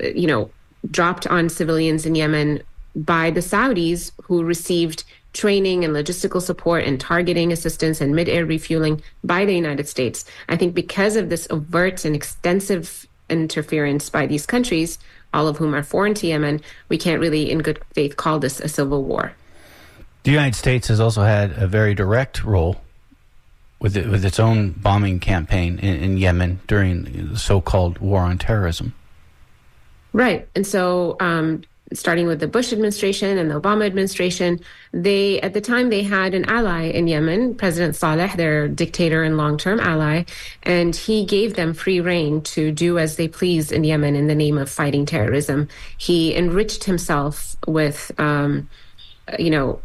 you 0.00 0.26
know, 0.26 0.50
dropped 0.90 1.26
on 1.26 1.48
civilians 1.48 2.06
in 2.06 2.14
Yemen 2.14 2.62
by 2.96 3.30
the 3.30 3.40
Saudis 3.40 4.10
who 4.22 4.42
received 4.42 5.04
training 5.32 5.84
and 5.84 5.94
logistical 5.94 6.40
support 6.40 6.82
and 6.84 6.98
targeting 6.98 7.52
assistance 7.52 8.00
and 8.00 8.16
mid-air 8.16 8.46
refueling 8.46 9.02
by 9.22 9.44
the 9.44 9.54
United 9.54 9.86
States. 9.86 10.24
I 10.48 10.56
think 10.56 10.74
because 10.74 11.14
of 11.14 11.28
this 11.28 11.46
overt 11.50 12.06
and 12.06 12.16
extensive 12.16 13.06
interference 13.28 14.08
by 14.08 14.26
these 14.26 14.46
countries, 14.46 14.98
all 15.34 15.46
of 15.46 15.58
whom 15.58 15.74
are 15.74 15.82
foreign 15.82 16.14
to 16.14 16.26
Yemen, 16.26 16.62
we 16.88 16.96
can't 16.96 17.20
really, 17.20 17.50
in 17.50 17.58
good 17.58 17.78
faith, 17.92 18.16
call 18.16 18.38
this 18.38 18.60
a 18.60 18.68
civil 18.68 19.04
war. 19.04 19.34
The 20.22 20.30
United 20.30 20.56
States 20.56 20.88
has 20.88 21.00
also 21.00 21.22
had 21.22 21.52
a 21.52 21.66
very 21.66 21.94
direct 21.94 22.42
role 22.42 22.80
with 23.78 23.96
it, 23.96 24.08
with 24.08 24.24
its 24.24 24.40
own 24.40 24.70
bombing 24.70 25.20
campaign 25.20 25.78
in, 25.80 25.96
in 26.02 26.16
Yemen 26.16 26.60
during 26.66 27.28
the 27.32 27.38
so-called 27.38 27.98
war 27.98 28.22
on 28.22 28.38
terrorism. 28.38 28.94
Right, 30.14 30.48
and 30.56 30.66
so 30.66 31.18
um, 31.20 31.62
starting 31.92 32.26
with 32.26 32.40
the 32.40 32.48
Bush 32.48 32.72
administration 32.72 33.38
and 33.38 33.50
the 33.50 33.60
Obama 33.60 33.86
administration, 33.86 34.60
they 34.92 35.40
at 35.40 35.54
the 35.54 35.60
time 35.60 35.90
they 35.90 36.02
had 36.02 36.34
an 36.34 36.44
ally 36.46 36.84
in 36.84 37.06
Yemen, 37.06 37.54
President 37.54 37.94
Saleh, 37.94 38.36
their 38.36 38.68
dictator 38.68 39.22
and 39.22 39.36
long-term 39.36 39.78
ally, 39.80 40.24
and 40.62 40.96
he 40.96 41.24
gave 41.24 41.54
them 41.54 41.74
free 41.74 42.00
reign 42.00 42.40
to 42.42 42.72
do 42.72 42.98
as 42.98 43.16
they 43.16 43.28
pleased 43.28 43.72
in 43.72 43.84
Yemen 43.84 44.16
in 44.16 44.26
the 44.26 44.34
name 44.34 44.58
of 44.58 44.70
fighting 44.70 45.06
terrorism. 45.06 45.68
He 45.98 46.34
enriched 46.34 46.84
himself 46.84 47.56
with. 47.66 48.10
Um, 48.18 48.68
you 49.40 49.50
know, 49.50 49.80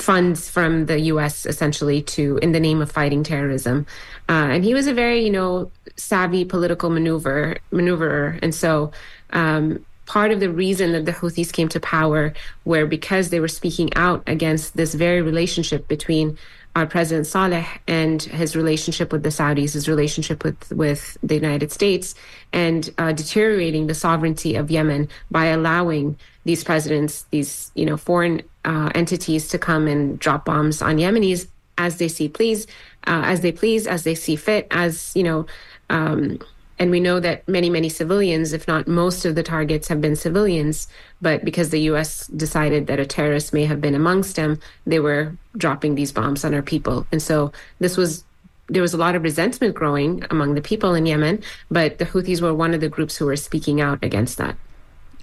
funds 0.00 0.50
from 0.50 0.86
the 0.86 0.98
U.S. 1.02 1.46
essentially 1.46 2.02
to 2.02 2.38
in 2.42 2.50
the 2.50 2.58
name 2.58 2.82
of 2.82 2.90
fighting 2.90 3.22
terrorism, 3.22 3.86
uh, 4.28 4.50
and 4.50 4.64
he 4.64 4.74
was 4.74 4.88
a 4.88 4.92
very 4.92 5.24
you 5.24 5.30
know 5.30 5.70
savvy 5.94 6.44
political 6.44 6.90
maneuver 6.90 7.58
maneuverer, 7.70 8.36
and 8.42 8.52
so 8.52 8.90
um, 9.30 9.84
part 10.06 10.30
of 10.30 10.40
the 10.40 10.50
reason 10.50 10.92
that 10.92 11.04
the 11.04 11.12
Houthis 11.12 11.52
came 11.52 11.68
to 11.70 11.80
power 11.80 12.32
were 12.64 12.86
because 12.86 13.30
they 13.30 13.40
were 13.40 13.48
speaking 13.48 13.94
out 13.94 14.22
against 14.26 14.76
this 14.76 14.94
very 14.94 15.22
relationship 15.22 15.88
between 15.88 16.38
our 16.76 16.86
President 16.86 17.26
Saleh 17.26 17.66
and 17.86 18.20
his 18.22 18.56
relationship 18.56 19.12
with 19.12 19.22
the 19.22 19.28
Saudis, 19.28 19.74
his 19.74 19.88
relationship 19.88 20.42
with, 20.42 20.72
with 20.72 21.16
the 21.22 21.36
United 21.36 21.70
States, 21.70 22.14
and 22.52 22.90
uh, 22.98 23.12
deteriorating 23.12 23.86
the 23.86 23.94
sovereignty 23.94 24.56
of 24.56 24.70
Yemen 24.70 25.08
by 25.30 25.46
allowing 25.46 26.18
these 26.44 26.64
presidents, 26.64 27.26
these 27.30 27.70
you 27.74 27.86
know 27.86 27.96
foreign 27.96 28.42
uh, 28.64 28.90
entities, 28.94 29.48
to 29.48 29.58
come 29.58 29.86
and 29.86 30.18
drop 30.18 30.44
bombs 30.44 30.82
on 30.82 30.96
Yemenis 30.96 31.46
as 31.78 31.98
they 31.98 32.08
see 32.08 32.28
please, 32.28 32.66
uh, 33.06 33.22
as 33.24 33.40
they 33.40 33.52
please, 33.52 33.86
as 33.86 34.02
they 34.02 34.14
see 34.14 34.36
fit, 34.36 34.66
as 34.70 35.12
you 35.14 35.22
know. 35.22 35.46
Um, 35.90 36.38
and 36.78 36.90
we 36.90 37.00
know 37.00 37.20
that 37.20 37.46
many, 37.48 37.70
many 37.70 37.88
civilians, 37.88 38.52
if 38.52 38.66
not 38.66 38.88
most 38.88 39.24
of 39.24 39.34
the 39.34 39.42
targets, 39.42 39.88
have 39.88 40.00
been 40.00 40.16
civilians. 40.16 40.88
But 41.22 41.44
because 41.44 41.70
the 41.70 41.80
U.S. 41.82 42.26
decided 42.28 42.86
that 42.88 42.98
a 42.98 43.06
terrorist 43.06 43.52
may 43.52 43.64
have 43.66 43.80
been 43.80 43.94
amongst 43.94 44.36
them, 44.36 44.58
they 44.86 44.98
were 44.98 45.36
dropping 45.56 45.94
these 45.94 46.12
bombs 46.12 46.44
on 46.44 46.54
our 46.54 46.62
people. 46.62 47.06
And 47.12 47.22
so 47.22 47.52
this 47.78 47.96
was 47.96 48.24
there 48.68 48.82
was 48.82 48.94
a 48.94 48.96
lot 48.96 49.14
of 49.14 49.22
resentment 49.22 49.74
growing 49.74 50.24
among 50.30 50.54
the 50.54 50.62
people 50.62 50.94
in 50.94 51.04
Yemen, 51.04 51.42
but 51.70 51.98
the 51.98 52.06
Houthis 52.06 52.40
were 52.40 52.54
one 52.54 52.72
of 52.72 52.80
the 52.80 52.88
groups 52.88 53.16
who 53.16 53.26
were 53.26 53.36
speaking 53.36 53.80
out 53.80 53.98
against 54.02 54.38
that. 54.38 54.56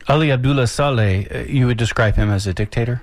Ali 0.08 0.32
Abdullah 0.32 0.68
Saleh, 0.68 1.28
uh, 1.34 1.40
you 1.40 1.66
would 1.68 1.78
describe 1.78 2.16
him 2.16 2.30
as 2.30 2.46
a 2.46 2.54
dictator? 2.54 3.02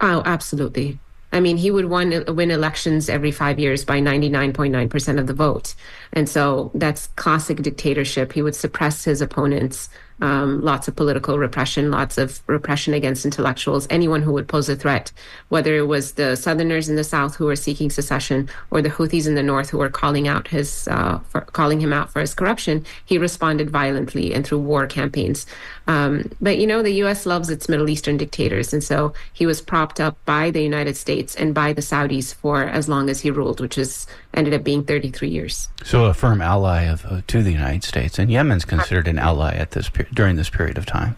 Oh, 0.00 0.22
absolutely. 0.24 0.98
I 1.32 1.40
mean, 1.40 1.56
he 1.56 1.70
would 1.70 1.86
win, 1.86 2.24
win 2.34 2.50
elections 2.50 3.08
every 3.08 3.32
five 3.32 3.58
years 3.58 3.84
by 3.84 4.00
99.9% 4.00 5.18
of 5.18 5.26
the 5.26 5.34
vote. 5.34 5.74
And 6.12 6.28
so 6.28 6.70
that's 6.74 7.06
classic 7.16 7.62
dictatorship. 7.62 8.32
He 8.32 8.42
would 8.42 8.54
suppress 8.54 9.04
his 9.04 9.22
opponents 9.22 9.88
um, 10.22 10.62
lots 10.62 10.86
of 10.86 10.94
political 10.94 11.38
repression, 11.38 11.90
lots 11.90 12.16
of 12.16 12.42
repression 12.46 12.94
against 12.94 13.24
intellectuals, 13.24 13.88
anyone 13.90 14.22
who 14.22 14.32
would 14.32 14.46
pose 14.46 14.68
a 14.68 14.76
threat, 14.76 15.10
whether 15.48 15.76
it 15.76 15.88
was 15.88 16.12
the 16.12 16.36
Southerners 16.36 16.88
in 16.88 16.94
the 16.94 17.04
South 17.04 17.34
who 17.34 17.46
were 17.46 17.56
seeking 17.56 17.90
secession 17.90 18.48
or 18.70 18.80
the 18.80 18.88
Houthis 18.88 19.26
in 19.26 19.34
the 19.34 19.42
North 19.42 19.70
who 19.70 19.78
were 19.78 19.88
calling 19.88 20.28
out 20.28 20.46
his, 20.46 20.86
uh, 20.88 21.18
for, 21.28 21.40
calling 21.40 21.80
him 21.80 21.92
out 21.92 22.12
for 22.12 22.20
his 22.20 22.34
corruption. 22.34 22.86
He 23.04 23.18
responded 23.18 23.68
violently 23.68 24.32
and 24.32 24.46
through 24.46 24.60
war 24.60 24.86
campaigns. 24.86 25.44
Um, 25.86 26.30
but 26.40 26.58
you 26.58 26.66
know, 26.66 26.82
the 26.82 26.92
U.S. 27.04 27.26
loves 27.26 27.50
its 27.50 27.68
Middle 27.68 27.88
Eastern 27.88 28.16
dictators, 28.16 28.72
and 28.72 28.82
so 28.82 29.12
he 29.32 29.46
was 29.46 29.60
propped 29.60 30.00
up 30.00 30.16
by 30.24 30.50
the 30.50 30.62
United 30.62 30.96
States 30.96 31.34
and 31.34 31.54
by 31.54 31.72
the 31.72 31.82
Saudis 31.82 32.34
for 32.34 32.62
as 32.62 32.88
long 32.88 33.10
as 33.10 33.20
he 33.20 33.30
ruled, 33.30 33.60
which 33.60 33.78
is 33.78 34.06
ended 34.34 34.54
up 34.54 34.64
being 34.64 34.84
33 34.84 35.28
years. 35.28 35.68
So 35.84 36.06
a 36.06 36.14
firm 36.14 36.40
ally 36.40 36.82
of 36.82 37.04
uh, 37.06 37.22
to 37.26 37.42
the 37.42 37.52
United 37.52 37.84
States, 37.84 38.18
and 38.18 38.30
Yemen's 38.30 38.64
considered 38.64 39.08
an 39.08 39.18
ally 39.18 39.54
at 39.54 39.72
this 39.72 39.88
period 39.88 40.14
during 40.14 40.36
this 40.36 40.50
period 40.50 40.78
of 40.78 40.86
time. 40.86 41.16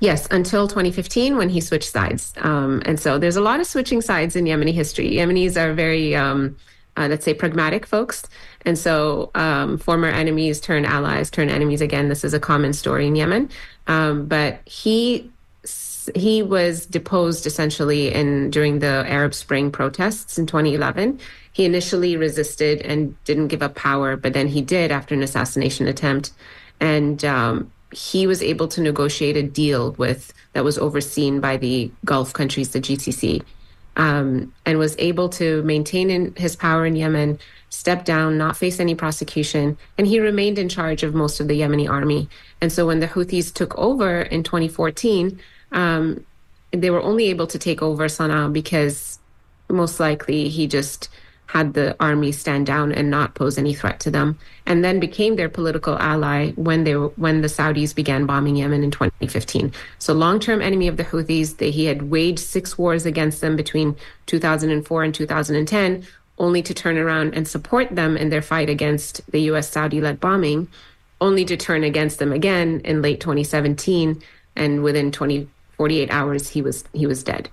Yes, 0.00 0.26
until 0.30 0.68
2015 0.68 1.36
when 1.36 1.48
he 1.48 1.60
switched 1.60 1.90
sides. 1.90 2.32
Um, 2.38 2.82
and 2.84 2.98
so 2.98 3.18
there's 3.18 3.36
a 3.36 3.40
lot 3.40 3.60
of 3.60 3.66
switching 3.66 4.00
sides 4.00 4.36
in 4.36 4.44
Yemeni 4.44 4.72
history. 4.72 5.12
Yemenis 5.12 5.56
are 5.56 5.72
very, 5.72 6.14
um, 6.14 6.56
uh, 6.96 7.08
let's 7.08 7.24
say, 7.24 7.34
pragmatic 7.34 7.86
folks. 7.86 8.24
And 8.64 8.78
so 8.78 9.30
um, 9.34 9.78
former 9.78 10.08
enemies 10.08 10.60
turn 10.60 10.84
allies, 10.84 11.30
turn 11.30 11.48
enemies 11.48 11.80
again. 11.80 12.08
This 12.08 12.24
is 12.24 12.34
a 12.34 12.40
common 12.40 12.72
story 12.72 13.06
in 13.06 13.16
Yemen. 13.16 13.50
Um, 13.86 14.26
but 14.26 14.60
he 14.66 15.30
he 16.14 16.42
was 16.42 16.84
deposed 16.84 17.46
essentially 17.46 18.12
in 18.12 18.50
during 18.50 18.80
the 18.80 19.04
Arab 19.08 19.32
Spring 19.32 19.70
protests 19.70 20.38
in 20.38 20.46
2011. 20.46 21.18
He 21.52 21.64
initially 21.64 22.16
resisted 22.16 22.82
and 22.82 23.16
didn't 23.24 23.48
give 23.48 23.62
up 23.62 23.74
power, 23.74 24.16
but 24.16 24.34
then 24.34 24.48
he 24.48 24.60
did 24.60 24.90
after 24.90 25.14
an 25.14 25.22
assassination 25.22 25.86
attempt. 25.86 26.32
And 26.78 27.24
um, 27.24 27.72
he 27.92 28.26
was 28.26 28.42
able 28.42 28.68
to 28.68 28.80
negotiate 28.80 29.36
a 29.36 29.42
deal 29.42 29.92
with 29.92 30.34
that 30.52 30.64
was 30.64 30.78
overseen 30.78 31.40
by 31.40 31.56
the 31.56 31.90
Gulf 32.04 32.32
countries, 32.32 32.70
the 32.70 32.80
GCC, 32.80 33.42
um, 33.96 34.52
and 34.66 34.78
was 34.78 34.96
able 34.98 35.28
to 35.30 35.62
maintain 35.62 36.10
in, 36.10 36.34
his 36.36 36.56
power 36.56 36.84
in 36.86 36.96
Yemen, 36.96 37.38
step 37.70 38.04
down, 38.04 38.38
not 38.38 38.56
face 38.56 38.80
any 38.80 38.94
prosecution, 38.94 39.76
and 39.98 40.06
he 40.06 40.20
remained 40.20 40.58
in 40.58 40.68
charge 40.68 41.02
of 41.02 41.14
most 41.14 41.40
of 41.40 41.48
the 41.48 41.60
Yemeni 41.60 41.88
army. 41.88 42.28
And 42.60 42.72
so 42.72 42.86
when 42.86 43.00
the 43.00 43.08
Houthis 43.08 43.52
took 43.52 43.76
over 43.76 44.22
in 44.22 44.42
2014, 44.42 45.40
um, 45.72 46.24
they 46.70 46.90
were 46.90 47.02
only 47.02 47.26
able 47.26 47.46
to 47.48 47.58
take 47.58 47.82
over 47.82 48.06
Sana'a 48.06 48.52
because 48.52 49.18
most 49.68 50.00
likely 50.00 50.48
he 50.48 50.66
just 50.66 51.08
had 51.54 51.74
the 51.74 51.94
army 52.00 52.32
stand 52.32 52.66
down 52.66 52.90
and 52.90 53.08
not 53.08 53.36
pose 53.36 53.56
any 53.56 53.72
threat 53.72 54.00
to 54.00 54.10
them, 54.10 54.36
and 54.66 54.84
then 54.84 54.98
became 54.98 55.36
their 55.36 55.48
political 55.48 55.96
ally 56.00 56.50
when 56.56 56.82
they 56.82 56.94
when 56.94 57.42
the 57.42 57.48
Saudis 57.48 57.94
began 57.94 58.26
bombing 58.26 58.56
Yemen 58.56 58.82
in 58.82 58.90
2015. 58.90 59.72
So 60.00 60.12
long-term 60.14 60.60
enemy 60.60 60.88
of 60.88 60.96
the 60.96 61.04
Houthis, 61.04 61.58
they, 61.58 61.70
he 61.70 61.84
had 61.84 62.10
waged 62.10 62.40
six 62.40 62.76
wars 62.76 63.06
against 63.06 63.40
them 63.40 63.54
between 63.54 63.94
2004 64.26 65.04
and 65.04 65.14
2010, 65.14 66.04
only 66.38 66.60
to 66.60 66.74
turn 66.74 66.98
around 66.98 67.34
and 67.34 67.46
support 67.46 67.94
them 67.94 68.16
in 68.16 68.30
their 68.30 68.42
fight 68.42 68.68
against 68.68 69.20
the 69.30 69.42
U.S. 69.42 69.70
Saudi-led 69.70 70.18
bombing, 70.18 70.66
only 71.20 71.44
to 71.44 71.56
turn 71.56 71.84
against 71.84 72.18
them 72.18 72.32
again 72.32 72.80
in 72.84 73.00
late 73.00 73.20
2017, 73.20 74.20
and 74.56 74.82
within 74.82 75.12
20 75.12 75.48
48 75.76 76.10
hours 76.10 76.48
he 76.48 76.62
was 76.62 76.84
he 76.92 77.06
was 77.06 77.22
dead. 77.22 77.48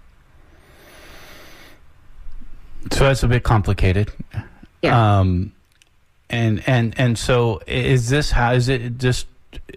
So 2.91 3.05
that's 3.05 3.23
a 3.23 3.27
bit 3.27 3.43
complicated. 3.43 4.11
Yeah. 4.81 5.19
Um, 5.19 5.53
and 6.29 6.63
and 6.65 6.95
and 6.97 7.19
so 7.19 7.61
is 7.67 8.09
this 8.09 8.31
how 8.31 8.53
is 8.53 8.69
it 8.69 8.97
just 8.97 9.27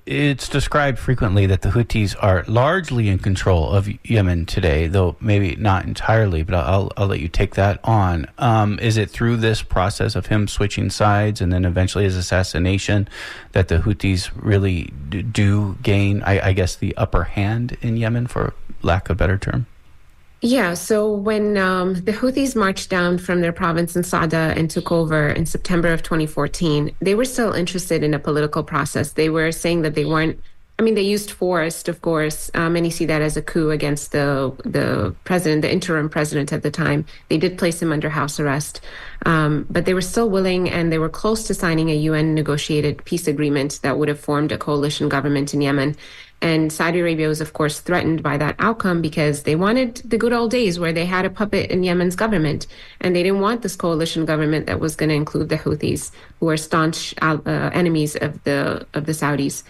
it's 0.06 0.48
described 0.48 0.98
frequently 0.98 1.46
that 1.46 1.62
the 1.62 1.70
Houthis 1.70 2.14
are 2.20 2.44
largely 2.46 3.08
in 3.08 3.18
control 3.18 3.70
of 3.70 3.88
Yemen 4.04 4.46
today, 4.46 4.86
though 4.86 5.16
maybe 5.20 5.56
not 5.56 5.84
entirely. 5.84 6.42
But 6.42 6.56
I'll 6.56 6.92
I'll 6.96 7.06
let 7.06 7.20
you 7.20 7.28
take 7.28 7.54
that 7.54 7.80
on. 7.82 8.26
Um, 8.38 8.78
is 8.80 8.96
it 8.96 9.10
through 9.10 9.38
this 9.38 9.62
process 9.62 10.14
of 10.14 10.26
him 10.26 10.46
switching 10.46 10.90
sides 10.90 11.40
and 11.40 11.52
then 11.52 11.64
eventually 11.64 12.04
his 12.04 12.16
assassination 12.16 13.08
that 13.52 13.68
the 13.68 13.78
Houthis 13.78 14.30
really 14.34 14.92
do 15.10 15.76
gain, 15.82 16.22
I, 16.22 16.48
I 16.48 16.52
guess, 16.52 16.76
the 16.76 16.96
upper 16.96 17.24
hand 17.24 17.76
in 17.80 17.96
Yemen, 17.96 18.26
for 18.26 18.54
lack 18.82 19.08
of 19.08 19.14
a 19.14 19.18
better 19.18 19.38
term? 19.38 19.66
Yeah, 20.44 20.74
so 20.74 21.10
when 21.10 21.56
um, 21.56 21.94
the 21.94 22.12
Houthis 22.12 22.54
marched 22.54 22.90
down 22.90 23.16
from 23.16 23.40
their 23.40 23.50
province 23.50 23.96
in 23.96 24.02
Sada 24.02 24.52
and 24.54 24.70
took 24.70 24.92
over 24.92 25.30
in 25.30 25.46
September 25.46 25.90
of 25.90 26.02
2014, 26.02 26.94
they 27.00 27.14
were 27.14 27.24
still 27.24 27.54
interested 27.54 28.02
in 28.02 28.12
a 28.12 28.18
political 28.18 28.62
process. 28.62 29.12
They 29.12 29.30
were 29.30 29.52
saying 29.52 29.80
that 29.82 29.94
they 29.94 30.04
weren't. 30.04 30.38
I 30.78 30.82
mean, 30.82 30.96
they 30.96 31.02
used 31.02 31.30
force, 31.30 31.88
of 31.88 32.02
course. 32.02 32.50
Um, 32.52 32.74
many 32.74 32.90
see 32.90 33.06
that 33.06 33.22
as 33.22 33.38
a 33.38 33.42
coup 33.42 33.70
against 33.70 34.12
the 34.12 34.52
the 34.66 35.14
president, 35.24 35.62
the 35.62 35.72
interim 35.72 36.10
president 36.10 36.52
at 36.52 36.62
the 36.62 36.70
time. 36.70 37.06
They 37.30 37.38
did 37.38 37.56
place 37.56 37.80
him 37.80 37.90
under 37.90 38.10
house 38.10 38.38
arrest, 38.38 38.82
um, 39.24 39.66
but 39.70 39.86
they 39.86 39.94
were 39.94 40.02
still 40.02 40.28
willing, 40.28 40.68
and 40.68 40.92
they 40.92 40.98
were 40.98 41.08
close 41.08 41.44
to 41.44 41.54
signing 41.54 41.88
a 41.88 41.96
UN 42.10 42.34
negotiated 42.34 43.02
peace 43.06 43.26
agreement 43.26 43.80
that 43.80 43.96
would 43.96 44.08
have 44.08 44.20
formed 44.20 44.52
a 44.52 44.58
coalition 44.58 45.08
government 45.08 45.54
in 45.54 45.62
Yemen. 45.62 45.96
And 46.44 46.70
Saudi 46.70 47.00
Arabia 47.00 47.26
was, 47.26 47.40
of 47.40 47.54
course, 47.54 47.80
threatened 47.80 48.22
by 48.22 48.36
that 48.36 48.56
outcome 48.58 49.00
because 49.00 49.44
they 49.44 49.56
wanted 49.56 50.02
the 50.04 50.18
good 50.18 50.34
old 50.34 50.50
days 50.50 50.78
where 50.78 50.92
they 50.92 51.06
had 51.06 51.24
a 51.24 51.30
puppet 51.30 51.70
in 51.70 51.82
Yemen's 51.82 52.16
government. 52.16 52.66
And 53.00 53.16
they 53.16 53.22
didn't 53.22 53.40
want 53.40 53.62
this 53.62 53.74
coalition 53.74 54.26
government 54.26 54.66
that 54.66 54.78
was 54.78 54.94
going 54.94 55.08
to 55.08 55.14
include 55.14 55.48
the 55.48 55.56
Houthis, 55.56 56.10
who 56.40 56.50
are 56.50 56.58
staunch 56.58 57.14
uh, 57.22 57.38
enemies 57.72 58.14
of 58.16 58.44
the, 58.44 58.86
of 58.92 59.06
the 59.06 59.12
Saudis. 59.12 59.62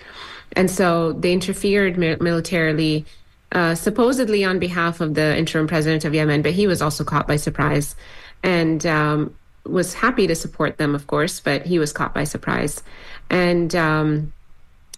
And 0.56 0.68
so 0.68 1.12
they 1.12 1.32
interfered 1.32 1.96
mi- 1.96 2.16
militarily, 2.16 3.06
uh, 3.52 3.76
supposedly 3.76 4.44
on 4.44 4.58
behalf 4.58 5.00
of 5.00 5.14
the 5.14 5.38
interim 5.38 5.68
president 5.68 6.04
of 6.04 6.12
Yemen, 6.12 6.42
but 6.42 6.54
he 6.54 6.66
was 6.66 6.82
also 6.82 7.04
caught 7.04 7.28
by 7.28 7.36
surprise 7.36 7.94
and 8.42 8.84
um, 8.84 9.32
was 9.64 9.94
happy 9.94 10.26
to 10.26 10.34
support 10.34 10.78
them, 10.78 10.96
of 10.96 11.06
course, 11.06 11.38
but 11.38 11.66
he 11.66 11.78
was 11.78 11.92
caught 11.92 12.12
by 12.12 12.24
surprise. 12.24 12.82
And 13.30 13.76
um, 13.76 14.32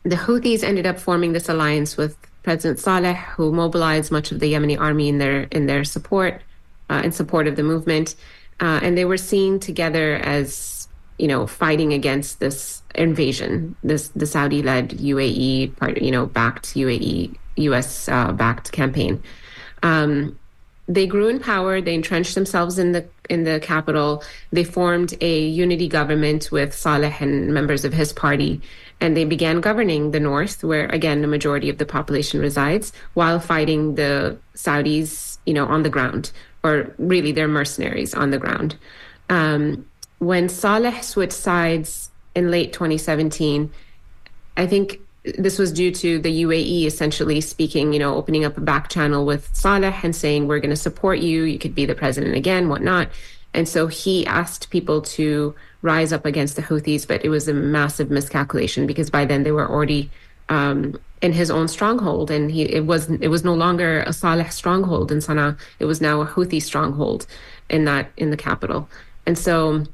the 0.06 0.16
Houthis 0.16 0.62
ended 0.62 0.86
up 0.86 1.00
forming 1.00 1.32
this 1.32 1.48
alliance 1.48 1.96
with 1.96 2.16
President 2.44 2.78
Saleh, 2.78 3.16
who 3.16 3.52
mobilized 3.52 4.12
much 4.12 4.30
of 4.30 4.38
the 4.38 4.52
Yemeni 4.52 4.78
army 4.78 5.08
in 5.08 5.18
their 5.18 5.42
in 5.50 5.66
their 5.66 5.82
support, 5.82 6.42
uh, 6.88 7.02
in 7.04 7.10
support 7.10 7.48
of 7.48 7.56
the 7.56 7.64
movement, 7.64 8.14
uh, 8.60 8.78
and 8.82 8.96
they 8.96 9.04
were 9.04 9.16
seen 9.16 9.58
together 9.58 10.14
as 10.16 10.86
you 11.18 11.26
know 11.26 11.44
fighting 11.46 11.92
against 11.92 12.38
this 12.38 12.82
invasion, 12.94 13.74
this 13.82 14.08
the 14.14 14.26
Saudi-led 14.26 14.90
UAE 14.90 15.74
part, 15.76 16.00
you 16.00 16.12
know, 16.12 16.26
backed 16.26 16.74
UAE 16.74 17.36
U.S. 17.56 18.08
Uh, 18.08 18.30
backed 18.30 18.70
campaign. 18.70 19.20
Um, 19.82 20.38
they 20.88 21.08
grew 21.08 21.26
in 21.26 21.40
power. 21.40 21.80
They 21.80 21.94
entrenched 21.94 22.36
themselves 22.36 22.78
in 22.78 22.92
the 22.92 23.04
in 23.28 23.42
the 23.42 23.58
capital. 23.58 24.22
They 24.52 24.62
formed 24.62 25.14
a 25.20 25.40
unity 25.40 25.88
government 25.88 26.52
with 26.52 26.72
Saleh 26.72 27.20
and 27.20 27.52
members 27.52 27.84
of 27.84 27.92
his 27.92 28.12
party 28.12 28.62
and 29.00 29.16
they 29.16 29.24
began 29.24 29.60
governing 29.60 30.10
the 30.10 30.20
north, 30.20 30.64
where 30.64 30.86
again 30.86 31.20
the 31.20 31.28
majority 31.28 31.68
of 31.68 31.78
the 31.78 31.86
population 31.86 32.40
resides, 32.40 32.92
while 33.14 33.40
fighting 33.40 33.94
the 33.94 34.38
Saudis, 34.54 35.38
you 35.46 35.54
know, 35.54 35.66
on 35.66 35.82
the 35.82 35.90
ground, 35.90 36.32
or 36.62 36.94
really 36.98 37.32
they're 37.32 37.48
mercenaries 37.48 38.14
on 38.14 38.30
the 38.30 38.38
ground. 38.38 38.76
Um, 39.28 39.86
when 40.18 40.48
Saleh 40.48 41.02
switched 41.02 41.32
sides 41.32 42.10
in 42.34 42.50
late 42.50 42.72
2017, 42.72 43.70
I 44.56 44.66
think 44.66 45.00
this 45.38 45.58
was 45.58 45.72
due 45.72 45.90
to 45.90 46.18
the 46.18 46.44
UAE 46.44 46.86
essentially 46.86 47.40
speaking, 47.40 47.92
you 47.92 47.98
know, 47.98 48.14
opening 48.14 48.44
up 48.44 48.56
a 48.56 48.60
back 48.60 48.88
channel 48.88 49.26
with 49.26 49.50
Saleh 49.52 50.04
and 50.04 50.14
saying, 50.14 50.46
we're 50.46 50.60
going 50.60 50.70
to 50.70 50.76
support 50.76 51.18
you. 51.18 51.42
You 51.42 51.58
could 51.58 51.74
be 51.74 51.84
the 51.84 51.94
president 51.94 52.36
again, 52.36 52.68
whatnot. 52.68 53.08
And 53.52 53.68
so 53.68 53.86
he 53.86 54.26
asked 54.26 54.70
people 54.70 55.00
to 55.02 55.54
rise 55.86 56.12
up 56.12 56.26
against 56.26 56.56
the 56.56 56.62
Houthis, 56.62 57.06
but 57.06 57.24
it 57.24 57.30
was 57.30 57.48
a 57.48 57.54
massive 57.54 58.10
miscalculation 58.10 58.86
because 58.86 59.08
by 59.08 59.24
then 59.24 59.44
they 59.44 59.52
were 59.52 59.68
already 59.68 60.10
um, 60.48 60.98
in 61.22 61.32
his 61.32 61.50
own 61.50 61.68
stronghold, 61.68 62.30
and 62.30 62.50
he 62.50 62.62
it 62.62 62.84
was 62.86 63.08
it 63.10 63.28
was 63.28 63.44
no 63.44 63.54
longer 63.54 64.00
a 64.00 64.12
Saleh 64.12 64.52
stronghold 64.52 65.10
in 65.10 65.18
Sana'a. 65.18 65.56
It 65.78 65.86
was 65.86 66.00
now 66.00 66.20
a 66.20 66.26
Houthi 66.26 66.60
stronghold 66.60 67.26
in 67.70 67.84
that 67.86 68.10
in 68.16 68.30
the 68.30 68.36
capital. 68.36 68.88
And 69.26 69.38
so, 69.38 69.84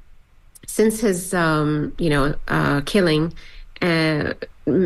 since 0.66 1.00
his 1.00 1.32
um, 1.32 1.94
you 1.98 2.10
know 2.10 2.34
uh, 2.48 2.80
killing, 2.82 3.32
uh, 3.80 4.34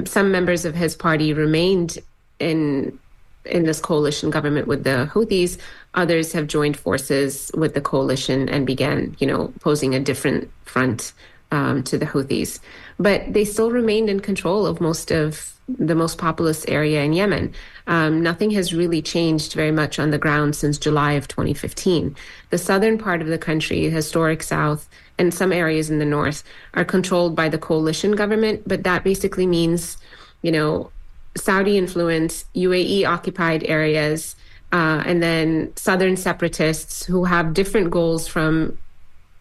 some 0.04 0.30
members 0.30 0.64
of 0.64 0.74
his 0.74 0.94
party 0.94 1.32
remained 1.32 1.98
in 2.38 2.98
in 3.46 3.64
this 3.64 3.80
coalition 3.80 4.30
government 4.30 4.66
with 4.66 4.84
the 4.84 5.10
Houthis. 5.12 5.58
Others 5.94 6.32
have 6.32 6.46
joined 6.46 6.76
forces 6.76 7.50
with 7.54 7.74
the 7.74 7.80
coalition 7.80 8.48
and 8.48 8.66
began, 8.66 9.16
you 9.18 9.26
know, 9.26 9.52
posing 9.60 9.94
a 9.94 10.00
different 10.00 10.50
front 10.64 11.12
um, 11.50 11.82
to 11.84 11.98
the 11.98 12.06
Houthis. 12.06 12.60
But 12.98 13.32
they 13.32 13.44
still 13.44 13.70
remained 13.70 14.10
in 14.10 14.20
control 14.20 14.66
of 14.66 14.80
most 14.80 15.10
of 15.10 15.52
the 15.68 15.94
most 15.94 16.18
populous 16.18 16.64
area 16.66 17.02
in 17.02 17.12
Yemen. 17.12 17.52
Um, 17.88 18.22
nothing 18.22 18.50
has 18.52 18.72
really 18.72 19.02
changed 19.02 19.52
very 19.54 19.72
much 19.72 19.98
on 19.98 20.10
the 20.10 20.18
ground 20.18 20.54
since 20.54 20.78
July 20.78 21.12
of 21.12 21.26
2015. 21.26 22.14
The 22.50 22.58
southern 22.58 22.98
part 22.98 23.20
of 23.20 23.26
the 23.26 23.38
country, 23.38 23.90
historic 23.90 24.42
south, 24.42 24.88
and 25.18 25.34
some 25.34 25.52
areas 25.52 25.90
in 25.90 25.98
the 25.98 26.04
north 26.04 26.44
are 26.74 26.84
controlled 26.84 27.34
by 27.34 27.48
the 27.48 27.58
coalition 27.58 28.12
government, 28.12 28.62
but 28.66 28.84
that 28.84 29.02
basically 29.02 29.46
means, 29.46 29.96
you 30.42 30.52
know, 30.52 30.90
Saudi 31.36 31.78
influence, 31.78 32.44
UAE 32.54 33.06
occupied 33.06 33.64
areas, 33.64 34.36
uh, 34.72 35.02
and 35.06 35.22
then 35.22 35.72
southern 35.76 36.16
separatists 36.16 37.04
who 37.04 37.24
have 37.24 37.54
different 37.54 37.90
goals 37.90 38.26
from 38.26 38.76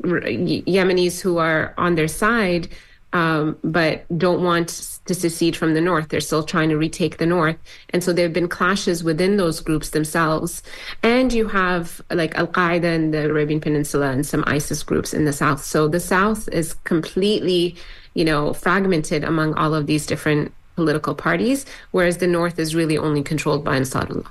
Yemenis 0.04 1.22
who 1.22 1.38
are 1.38 1.74
on 1.78 1.96
their 1.96 2.08
side, 2.08 2.68
um, 3.14 3.58
but 3.64 4.06
don't 4.18 4.44
want 4.44 5.00
to 5.06 5.16
secede 5.16 5.56
from 5.56 5.74
the 5.74 5.82
north. 5.82 6.10
They're 6.10 6.20
still 6.20 6.44
trying 6.44 6.70
to 6.70 6.78
retake 6.78 7.18
the 7.18 7.26
north. 7.26 7.56
And 7.92 8.04
so 8.04 8.12
there 8.12 8.26
have 8.26 8.34
been 8.34 8.50
clashes 8.50 9.04
within 9.04 9.38
those 9.38 9.62
groups 9.62 9.92
themselves. 9.92 10.62
And 11.02 11.32
you 11.32 11.48
have 11.48 12.02
like 12.12 12.36
Al 12.36 12.48
Qaeda 12.48 12.84
in 12.84 13.12
the 13.12 13.30
Arabian 13.30 13.62
Peninsula 13.62 14.12
and 14.12 14.26
some 14.26 14.44
ISIS 14.48 14.84
groups 14.84 15.14
in 15.14 15.26
the 15.26 15.34
south. 15.34 15.64
So 15.64 15.88
the 15.88 16.00
south 16.00 16.50
is 16.50 16.74
completely, 16.84 17.76
you 18.16 18.26
know, 18.26 18.54
fragmented 18.54 19.24
among 19.24 19.54
all 19.54 19.74
of 19.74 19.88
these 19.88 20.06
different 20.06 20.52
political 20.76 21.16
parties, 21.16 21.66
whereas 21.92 22.18
the 22.18 22.28
North 22.28 22.60
is 22.60 22.76
really 22.76 22.98
only 22.98 23.24
controlled 23.24 23.64
by 23.64 23.80
Ansarullah. 23.80 24.28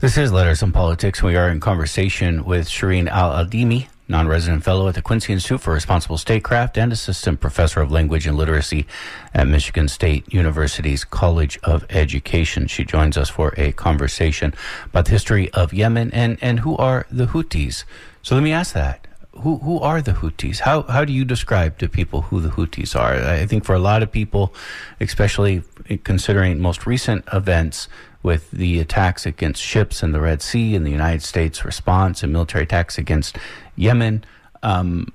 This 0.00 0.18
is 0.18 0.32
Letters 0.32 0.62
and 0.62 0.74
Politics. 0.74 1.22
We 1.22 1.36
are 1.36 1.48
in 1.48 1.60
conversation 1.60 2.44
with 2.44 2.68
Shireen 2.68 3.08
Al 3.08 3.32
Adeimi, 3.32 3.86
non 4.08 4.28
resident 4.28 4.62
fellow 4.62 4.88
at 4.88 4.94
the 4.94 5.02
Quincy 5.02 5.32
Institute 5.32 5.60
for 5.60 5.72
Responsible 5.72 6.18
Statecraft 6.18 6.76
and 6.76 6.92
assistant 6.92 7.40
professor 7.40 7.80
of 7.80 7.90
language 7.90 8.26
and 8.26 8.36
literacy 8.36 8.86
at 9.32 9.46
Michigan 9.46 9.88
State 9.88 10.30
University's 10.32 11.04
College 11.04 11.58
of 11.62 11.86
Education. 11.88 12.66
She 12.66 12.84
joins 12.84 13.16
us 13.16 13.30
for 13.30 13.54
a 13.56 13.72
conversation 13.72 14.52
about 14.86 15.06
the 15.06 15.12
history 15.12 15.50
of 15.52 15.72
Yemen 15.72 16.10
and, 16.12 16.36
and 16.42 16.60
who 16.60 16.76
are 16.76 17.06
the 17.10 17.28
Houthis. 17.28 17.84
So 18.20 18.34
let 18.34 18.44
me 18.44 18.52
ask 18.52 18.74
that 18.74 19.06
who 19.40 19.58
who 19.58 19.78
are 19.80 20.02
the 20.02 20.12
Houthis? 20.12 20.60
How 20.60 20.82
how 20.82 21.04
do 21.04 21.12
you 21.12 21.24
describe 21.24 21.78
to 21.78 21.88
people 21.88 22.22
who 22.22 22.40
the 22.40 22.50
Houthis 22.50 22.94
are? 22.98 23.14
I 23.14 23.46
think 23.46 23.64
for 23.64 23.74
a 23.74 23.78
lot 23.78 24.02
of 24.02 24.12
people, 24.12 24.54
especially 25.00 25.62
considering 26.04 26.60
most 26.60 26.86
recent 26.86 27.24
events 27.32 27.88
with 28.22 28.50
the 28.50 28.78
attacks 28.78 29.26
against 29.26 29.62
ships 29.62 30.02
in 30.02 30.12
the 30.12 30.20
Red 30.20 30.42
Sea 30.42 30.76
and 30.76 30.86
the 30.86 30.90
United 30.90 31.22
States 31.22 31.64
response 31.64 32.22
and 32.22 32.32
military 32.32 32.64
attacks 32.64 32.98
against 32.98 33.36
Yemen, 33.74 34.24
um, 34.62 35.12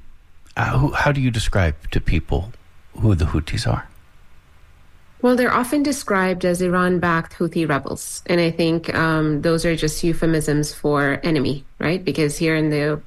how, 0.58 0.89
how 0.89 1.12
do 1.12 1.21
you 1.21 1.32
describe 1.32 1.75
to 1.91 2.01
people 2.01 2.51
who 2.99 3.15
the 3.15 3.25
Houthis 3.25 3.71
are? 3.71 3.88
Well, 5.21 5.36
they're 5.36 5.53
often 5.53 5.84
described 5.84 6.45
as 6.45 6.62
Iran 6.62 6.99
backed 6.99 7.34
Houthi 7.34 7.67
rebels. 7.67 8.21
And 8.27 8.39
I 8.41 8.51
think 8.51 8.93
um, 8.93 9.41
those 9.41 9.65
are 9.65 9.75
just 9.75 10.03
euphemisms 10.03 10.73
for 10.73 11.19
enemy, 11.23 11.65
right? 11.80 12.03
Because 12.03 12.38
here 12.38 12.56
in 12.56 12.69
the 12.69 13.01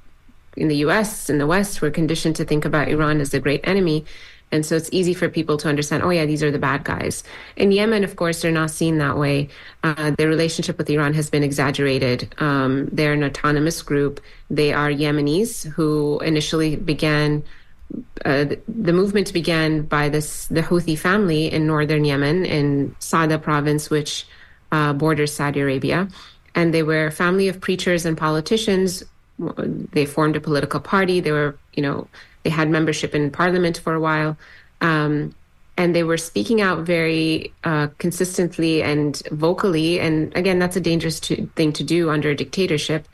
in 0.56 0.68
the 0.68 0.76
US, 0.76 1.30
in 1.30 1.38
the 1.38 1.46
West, 1.46 1.80
we're 1.80 1.90
conditioned 1.90 2.36
to 2.36 2.44
think 2.44 2.64
about 2.64 2.88
Iran 2.88 3.20
as 3.20 3.30
the 3.30 3.40
great 3.40 3.60
enemy. 3.64 4.04
And 4.52 4.66
so 4.66 4.74
it's 4.74 4.88
easy 4.92 5.14
for 5.14 5.28
people 5.28 5.56
to 5.58 5.68
understand, 5.68 6.02
oh, 6.02 6.10
yeah, 6.10 6.26
these 6.26 6.42
are 6.42 6.50
the 6.50 6.58
bad 6.58 6.82
guys. 6.82 7.22
In 7.56 7.70
Yemen, 7.70 8.02
of 8.02 8.16
course, 8.16 8.42
they're 8.42 8.50
not 8.50 8.70
seen 8.70 8.98
that 8.98 9.16
way. 9.16 9.48
Uh, 9.84 10.10
their 10.18 10.28
relationship 10.28 10.76
with 10.76 10.90
Iran 10.90 11.14
has 11.14 11.30
been 11.30 11.44
exaggerated. 11.44 12.34
Um, 12.38 12.88
they're 12.90 13.12
an 13.12 13.22
autonomous 13.22 13.80
group. 13.82 14.20
They 14.50 14.72
are 14.72 14.90
Yemenis 14.90 15.70
who 15.70 16.18
initially 16.20 16.76
began. 16.76 17.44
Uh, 18.24 18.44
the 18.68 18.92
movement 18.92 19.32
began 19.32 19.82
by 19.82 20.08
this 20.08 20.46
the 20.46 20.62
Houthi 20.62 20.96
family 20.96 21.50
in 21.50 21.66
northern 21.66 22.04
Yemen 22.04 22.44
in 22.44 22.94
Sada 22.98 23.38
province, 23.38 23.90
which 23.90 24.26
uh, 24.72 24.92
borders 24.92 25.32
Saudi 25.32 25.60
Arabia, 25.60 26.08
and 26.54 26.72
they 26.72 26.84
were 26.84 27.06
a 27.06 27.10
family 27.10 27.48
of 27.48 27.60
preachers 27.60 28.04
and 28.06 28.16
politicians. 28.16 29.04
They 29.92 30.06
formed 30.06 30.36
a 30.36 30.40
political 30.40 30.80
party. 30.80 31.20
They 31.20 31.32
were, 31.32 31.56
you 31.74 31.82
know, 31.82 32.08
they 32.42 32.50
had 32.50 32.68
membership 32.70 33.14
in 33.14 33.30
parliament 33.30 33.78
for 33.78 33.94
a 33.94 34.00
while. 34.00 34.36
Um, 34.80 35.34
and 35.76 35.94
they 35.94 36.02
were 36.02 36.18
speaking 36.18 36.60
out 36.60 36.80
very 36.80 37.52
uh, 37.64 37.88
consistently 37.98 38.82
and 38.82 39.22
vocally. 39.30 39.98
And 39.98 40.36
again, 40.36 40.58
that's 40.58 40.76
a 40.76 40.80
dangerous 40.80 41.20
to, 41.20 41.46
thing 41.56 41.72
to 41.72 41.84
do 41.84 42.10
under 42.10 42.30
a 42.30 42.36
dictatorship. 42.36 43.08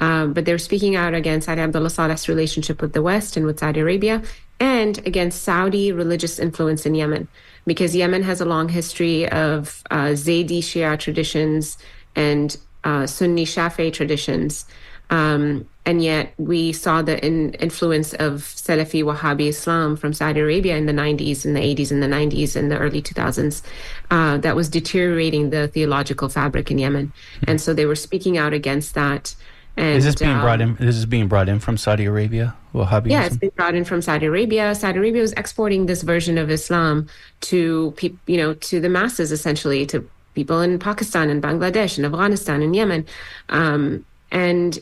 Um, 0.00 0.32
but 0.32 0.44
they 0.44 0.52
were 0.52 0.58
speaking 0.58 0.96
out 0.96 1.14
against 1.14 1.46
Saudi 1.46 1.60
Abdullah 1.60 1.90
Saleh's 1.90 2.28
relationship 2.28 2.80
with 2.82 2.92
the 2.92 3.02
West 3.02 3.36
and 3.36 3.46
with 3.46 3.60
Saudi 3.60 3.80
Arabia 3.80 4.22
and 4.58 4.98
against 5.06 5.42
Saudi 5.42 5.92
religious 5.92 6.38
influence 6.38 6.84
in 6.84 6.94
Yemen, 6.94 7.28
because 7.66 7.96
Yemen 7.96 8.22
has 8.22 8.40
a 8.40 8.44
long 8.44 8.68
history 8.68 9.28
of 9.30 9.82
uh, 9.90 10.08
Zaydi 10.08 10.58
Shia 10.58 10.98
traditions 10.98 11.78
and 12.14 12.56
uh, 12.84 13.06
Sunni 13.06 13.46
Shafi'i 13.46 13.92
traditions. 13.92 14.66
Um, 15.10 15.66
and 15.86 16.02
yet 16.02 16.34
we 16.38 16.72
saw 16.72 17.02
the 17.02 17.24
in, 17.24 17.54
influence 17.54 18.12
of 18.14 18.42
Salafi 18.42 19.02
Wahhabi 19.02 19.48
Islam 19.48 19.96
from 19.96 20.12
Saudi 20.12 20.40
Arabia 20.40 20.76
in 20.76 20.86
the 20.86 20.92
90s, 20.92 21.44
in 21.44 21.54
the 21.54 21.60
80s, 21.60 21.90
in 21.90 22.00
the 22.00 22.06
90s, 22.06 22.54
in 22.54 22.68
the 22.68 22.78
early 22.78 23.02
2000s, 23.02 23.62
uh, 24.10 24.38
that 24.38 24.54
was 24.54 24.68
deteriorating 24.68 25.50
the 25.50 25.68
theological 25.68 26.28
fabric 26.28 26.70
in 26.70 26.78
Yemen. 26.78 27.08
Mm-hmm. 27.08 27.50
And 27.50 27.60
so 27.60 27.74
they 27.74 27.86
were 27.86 27.96
speaking 27.96 28.38
out 28.38 28.52
against 28.52 28.94
that. 28.94 29.34
And, 29.76 29.96
is 29.96 30.04
this 30.04 30.14
being 30.16 30.30
um, 30.30 30.42
brought 30.42 30.60
in? 30.60 30.76
This 30.76 30.96
is 30.96 31.06
being 31.06 31.26
brought 31.26 31.48
in 31.48 31.58
from 31.58 31.76
Saudi 31.76 32.04
Arabia, 32.04 32.54
Wahhabism. 32.74 33.10
Yeah, 33.10 33.24
it's 33.24 33.36
been 33.36 33.50
brought 33.56 33.74
in 33.74 33.84
from 33.84 34.02
Saudi 34.02 34.26
Arabia. 34.26 34.74
Saudi 34.74 34.98
Arabia 34.98 35.22
was 35.22 35.32
exporting 35.32 35.86
this 35.86 36.02
version 36.02 36.38
of 36.38 36.50
Islam 36.50 37.08
to 37.42 37.92
people, 37.96 38.18
you 38.26 38.36
know, 38.36 38.54
to 38.54 38.80
the 38.80 38.88
masses, 38.88 39.32
essentially, 39.32 39.86
to 39.86 40.08
people 40.34 40.60
in 40.60 40.78
Pakistan 40.78 41.30
and 41.30 41.42
Bangladesh 41.42 41.96
and 41.96 42.06
Afghanistan 42.06 42.62
and 42.62 42.76
Yemen. 42.76 43.06
Um, 43.48 44.04
and 44.32 44.78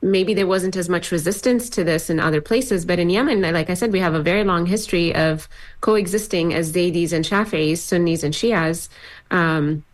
maybe 0.00 0.34
there 0.34 0.46
wasn't 0.46 0.76
as 0.76 0.88
much 0.88 1.10
resistance 1.10 1.68
to 1.70 1.84
this 1.84 2.08
in 2.08 2.20
other 2.20 2.40
places, 2.40 2.84
but 2.84 2.98
in 2.98 3.10
Yemen, 3.10 3.40
like 3.40 3.70
I 3.70 3.74
said, 3.74 3.92
we 3.92 4.00
have 4.00 4.14
a 4.14 4.22
very 4.22 4.44
long 4.44 4.66
history 4.66 5.14
of 5.14 5.48
coexisting 5.80 6.54
as 6.54 6.72
Zaydis 6.72 7.12
and 7.12 7.24
Shafis, 7.24 7.78
Sunnis 7.78 8.22
and 8.22 8.34
Shias. 8.34 8.88
Um, 9.30 9.84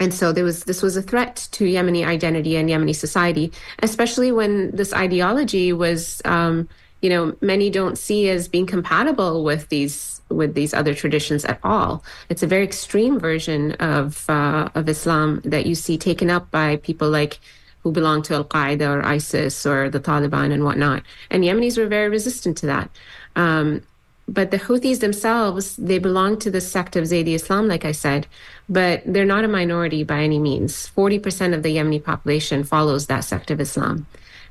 and 0.00 0.12
so 0.12 0.32
there 0.32 0.44
was 0.44 0.64
this 0.64 0.82
was 0.82 0.96
a 0.96 1.02
threat 1.02 1.48
to 1.52 1.64
Yemeni 1.64 2.04
identity 2.04 2.56
and 2.56 2.68
Yemeni 2.68 2.94
society, 2.94 3.52
especially 3.80 4.32
when 4.32 4.70
this 4.72 4.92
ideology 4.92 5.72
was, 5.72 6.20
um, 6.24 6.68
you 7.00 7.10
know, 7.10 7.36
many 7.40 7.70
don't 7.70 7.96
see 7.96 8.28
as 8.28 8.48
being 8.48 8.66
compatible 8.66 9.44
with 9.44 9.68
these 9.68 10.20
with 10.30 10.54
these 10.54 10.74
other 10.74 10.94
traditions 10.94 11.44
at 11.44 11.60
all. 11.62 12.02
It's 12.28 12.42
a 12.42 12.46
very 12.46 12.64
extreme 12.64 13.20
version 13.20 13.72
of 13.72 14.28
uh, 14.28 14.68
of 14.74 14.88
Islam 14.88 15.40
that 15.44 15.66
you 15.66 15.74
see 15.76 15.96
taken 15.96 16.28
up 16.28 16.50
by 16.50 16.76
people 16.76 17.08
like 17.08 17.38
who 17.84 17.92
belong 17.92 18.22
to 18.22 18.34
Al 18.34 18.44
Qaeda 18.44 18.88
or 18.88 19.06
ISIS 19.06 19.64
or 19.64 19.88
the 19.88 20.00
Taliban 20.00 20.52
and 20.52 20.64
whatnot. 20.64 21.02
And 21.30 21.44
Yemenis 21.44 21.78
were 21.78 21.86
very 21.86 22.08
resistant 22.08 22.56
to 22.58 22.66
that. 22.66 22.90
Um, 23.36 23.82
but 24.26 24.50
the 24.50 24.58
Houthis 24.58 25.00
themselves, 25.00 25.76
they 25.76 25.98
belong 25.98 26.38
to 26.38 26.50
the 26.50 26.62
sect 26.62 26.96
of 26.96 27.04
Zaydi 27.04 27.34
Islam, 27.34 27.68
like 27.68 27.84
I 27.84 27.92
said, 27.92 28.26
but 28.70 29.02
they're 29.04 29.26
not 29.26 29.44
a 29.44 29.48
minority 29.48 30.02
by 30.02 30.20
any 30.20 30.38
means. 30.38 30.90
40% 30.96 31.54
of 31.54 31.62
the 31.62 31.76
Yemeni 31.76 32.02
population 32.02 32.64
follows 32.64 33.06
that 33.06 33.20
sect 33.20 33.50
of 33.50 33.60
Islam. 33.60 34.06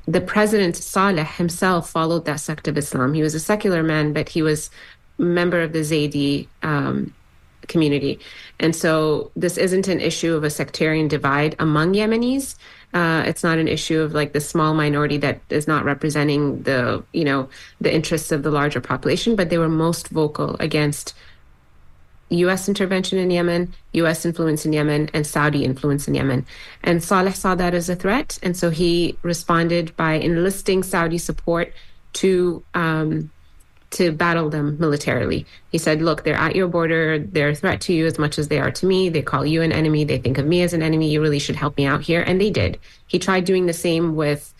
The 0.06 0.20
president 0.20 0.76
Saleh 0.76 1.26
himself 1.26 1.90
followed 1.90 2.24
that 2.26 2.38
sect 2.38 2.68
of 2.68 2.78
Islam. 2.78 3.14
He 3.14 3.22
was 3.22 3.34
a 3.34 3.40
secular 3.40 3.82
man, 3.82 4.12
but 4.12 4.28
he 4.28 4.42
was 4.42 4.70
a 5.18 5.22
member 5.22 5.60
of 5.60 5.72
the 5.72 5.80
Zaydi 5.80 6.46
um, 6.62 7.12
community. 7.66 8.20
And 8.60 8.76
so 8.76 9.30
this 9.34 9.56
isn't 9.56 9.88
an 9.88 10.00
issue 10.00 10.34
of 10.34 10.44
a 10.44 10.50
sectarian 10.50 11.08
divide 11.08 11.56
among 11.58 11.94
Yemenis. 11.94 12.56
Uh, 12.94 13.24
it's 13.26 13.42
not 13.42 13.58
an 13.58 13.66
issue 13.66 14.00
of 14.00 14.14
like 14.14 14.32
the 14.32 14.40
small 14.40 14.72
minority 14.72 15.16
that 15.18 15.40
is 15.50 15.66
not 15.66 15.84
representing 15.84 16.62
the 16.62 17.02
you 17.12 17.24
know 17.24 17.48
the 17.80 17.92
interests 17.92 18.30
of 18.30 18.42
the 18.44 18.50
larger 18.50 18.80
population, 18.80 19.34
but 19.34 19.50
they 19.50 19.58
were 19.58 19.68
most 19.68 20.08
vocal 20.08 20.56
against 20.60 21.12
U.S. 22.30 22.68
intervention 22.68 23.18
in 23.18 23.30
Yemen, 23.30 23.74
U.S. 23.92 24.24
influence 24.24 24.64
in 24.64 24.72
Yemen, 24.72 25.10
and 25.12 25.26
Saudi 25.26 25.64
influence 25.64 26.08
in 26.08 26.14
Yemen. 26.14 26.46
And 26.82 27.02
Saleh 27.02 27.34
saw 27.34 27.54
that 27.56 27.74
as 27.74 27.88
a 27.88 27.96
threat, 27.96 28.38
and 28.42 28.56
so 28.56 28.70
he 28.70 29.18
responded 29.22 29.94
by 29.96 30.14
enlisting 30.14 30.82
Saudi 30.82 31.18
support 31.18 31.72
to 32.14 32.62
um, 32.74 33.30
to 33.94 34.12
battle 34.12 34.50
them 34.50 34.76
militarily. 34.78 35.46
He 35.70 35.78
said, 35.78 36.02
Look, 36.02 36.24
they're 36.24 36.34
at 36.34 36.56
your 36.56 36.68
border. 36.68 37.18
They're 37.18 37.50
a 37.50 37.54
threat 37.54 37.80
to 37.82 37.92
you 37.92 38.06
as 38.06 38.18
much 38.18 38.38
as 38.38 38.48
they 38.48 38.58
are 38.58 38.70
to 38.72 38.86
me. 38.86 39.08
They 39.08 39.22
call 39.22 39.46
you 39.46 39.62
an 39.62 39.72
enemy. 39.72 40.04
They 40.04 40.18
think 40.18 40.38
of 40.38 40.46
me 40.46 40.62
as 40.62 40.72
an 40.72 40.82
enemy. 40.82 41.10
You 41.10 41.20
really 41.20 41.38
should 41.38 41.56
help 41.56 41.76
me 41.76 41.86
out 41.86 42.02
here. 42.02 42.22
And 42.22 42.40
they 42.40 42.50
did. 42.50 42.78
He 43.06 43.18
tried 43.18 43.44
doing 43.44 43.66
the 43.66 43.72
same 43.72 44.16
with 44.16 44.52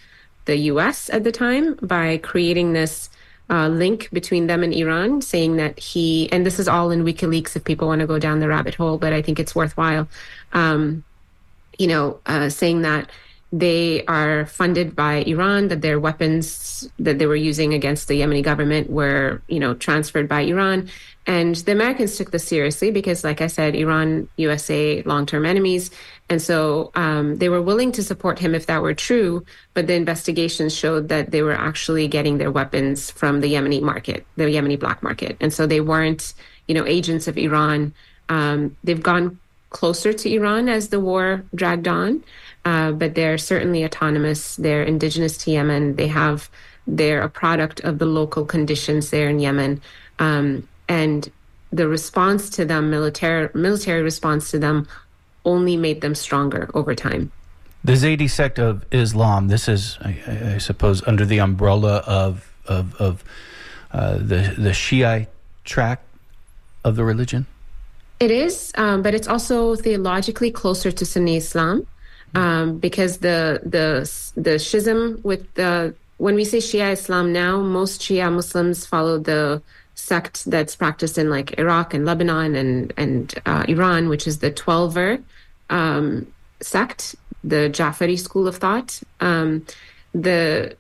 the 0.45 0.57
US 0.57 1.11
at 1.11 1.25
the 1.25 1.33
time 1.33 1.75
by 1.83 2.19
creating 2.19 2.73
this 2.73 3.11
uh, 3.51 3.69
link 3.69 4.09
between 4.13 4.47
them 4.47 4.63
and 4.63 4.73
Iran, 4.73 5.21
saying 5.21 5.57
that 5.57 5.79
he, 5.79 6.31
and 6.33 6.47
this 6.47 6.59
is 6.59 6.69
all 6.69 6.91
in 6.91 7.05
WikiLeaks 7.05 7.57
if 7.57 7.65
people 7.65 7.89
want 7.89 8.01
to 8.01 8.07
go 8.07 8.19
down 8.19 8.41
the 8.41 8.49
rabbit 8.49 8.75
hole, 8.75 8.99
but 8.99 9.13
I 9.13 9.21
think 9.21 9.39
it's 9.39 9.55
worthwhile, 9.55 10.09
um, 10.53 11.05
you 11.79 11.87
know, 11.87 12.21
uh, 12.27 12.49
saying 12.49 12.83
that 12.83 13.11
they 13.59 14.05
are 14.07 14.47
funded 14.47 14.97
by 14.97 15.23
Iran, 15.29 15.69
that 15.69 15.81
their 15.81 16.01
weapons 16.01 16.89
that 16.99 17.21
they 17.21 17.27
were 17.27 17.37
using 17.37 17.73
against 17.73 18.09
the 18.09 18.21
Yemeni 18.21 18.43
government 18.43 18.91
were, 18.91 19.43
you 19.47 19.61
know, 19.61 19.75
transferred 19.75 20.29
by 20.29 20.41
Iran. 20.41 20.91
And 21.29 21.55
the 21.55 21.71
Americans 21.71 22.17
took 22.17 22.33
this 22.33 22.45
seriously 22.45 22.91
because, 22.91 23.23
like 23.23 23.41
I 23.41 23.47
said, 23.47 23.77
Iran, 23.77 24.29
USA, 24.39 25.03
long 25.03 25.25
term 25.25 25.47
enemies. 25.47 25.93
And 26.29 26.43
so 26.43 26.91
um, 26.97 27.37
they 27.37 27.49
were 27.49 27.63
willing 27.63 27.93
to 27.93 28.03
support 28.03 28.41
him 28.41 28.57
if 28.57 28.67
that 28.67 28.83
were 28.83 28.93
true. 28.93 29.45
But 29.73 29.87
the 29.87 29.95
investigations 29.95 30.75
showed 30.75 31.09
that 31.11 31.31
they 31.31 31.43
were 31.43 31.53
actually 31.53 32.09
getting 32.09 32.39
their 32.39 32.51
weapons 32.51 33.13
from 33.13 33.41
the 33.41 33.55
Yemeni 33.55 33.81
market, 33.81 34.27
the 34.35 34.45
Yemeni 34.45 34.79
black 34.81 35.01
market. 35.01 35.37
And 35.41 35.53
so 35.53 35.65
they 35.65 35.81
weren't, 35.81 36.35
you 36.67 36.75
know, 36.75 36.87
agents 36.87 37.29
of 37.29 37.39
Iran. 37.39 37.95
Um, 38.29 38.77
they've 38.83 39.03
gone 39.03 39.39
closer 39.71 40.13
to 40.13 40.33
Iran 40.33 40.69
as 40.69 40.89
the 40.89 41.01
war 41.01 41.45
dragged 41.55 41.87
on 41.87 42.25
uh, 42.65 42.93
but 42.93 43.15
they're 43.15 43.39
certainly 43.39 43.85
autonomous. 43.85 44.57
They're 44.57 44.83
indigenous 44.83 45.37
to 45.39 45.51
Yemen. 45.51 45.97
They 45.97 46.09
have 46.09 46.51
they're 46.87 47.23
a 47.23 47.29
product 47.29 47.81
of 47.81 47.99
the 47.99 48.07
local 48.07 48.45
conditions 48.45 49.11
there 49.11 49.29
in 49.29 49.39
Yemen, 49.39 49.81
um, 50.19 50.69
and 50.89 51.31
the 51.73 51.89
response 51.89 52.51
to 52.51 52.65
them, 52.65 52.91
military 52.91 53.49
military 53.55 54.03
response 54.03 54.51
to 54.51 54.59
them, 54.59 54.87
only 55.45 55.77
made 55.77 56.01
them 56.01 56.15
stronger 56.15 56.71
over 56.75 56.95
time. 56.95 57.33
The 57.85 57.93
Zaydi 57.93 58.31
sect 58.31 58.59
of 58.59 58.85
Islam. 58.91 59.49
This 59.49 59.69
is, 59.69 59.99
I, 60.01 60.55
I 60.55 60.59
suppose, 60.59 61.07
under 61.07 61.25
the 61.25 61.39
umbrella 61.39 62.03
of 62.07 62.51
of, 62.67 62.95
of 63.01 63.25
uh, 63.93 64.15
the 64.15 64.55
the 64.57 64.73
Shiite 64.73 65.29
track 65.65 66.03
of 66.85 66.97
the 66.97 67.05
religion. 67.05 67.47
It 68.21 68.31
is, 68.31 68.73
um, 68.77 69.03
but 69.03 69.15
it's 69.15 69.29
also 69.29 69.75
theologically 69.75 70.51
closer 70.51 70.93
to 70.93 71.05
Sunni 71.05 71.37
Islam 71.37 71.87
um, 72.35 72.79
because 72.79 73.19
the 73.19 73.61
the 73.65 74.11
the 74.41 74.59
schism 74.59 75.21
with 75.23 75.53
the 75.55 75.95
when 76.19 76.35
we 76.35 76.45
say 76.45 76.59
Shia 76.59 76.93
Islam 76.93 77.33
now, 77.33 77.61
most 77.61 78.01
Shia 78.01 78.33
Muslims 78.33 78.87
follow 78.87 79.19
the 79.19 79.63
sect 79.95 80.45
that's 80.51 80.77
practiced 80.77 81.19
in 81.19 81.31
like 81.31 81.59
Iraq 81.59 81.95
and 81.95 82.05
Lebanon 82.05 82.55
and 82.55 82.93
and 82.97 83.35
uh, 83.47 83.65
Iran, 83.69 84.09
which 84.09 84.27
is 84.27 84.39
the 84.39 84.51
Twelver 84.51 85.23
um, 85.71 86.27
sect, 86.61 87.15
the 87.43 87.71
Jafari 87.71 88.19
school 88.19 88.47
of 88.49 88.57
thought. 88.57 89.01
Um, 89.21 89.67
the 90.13 90.77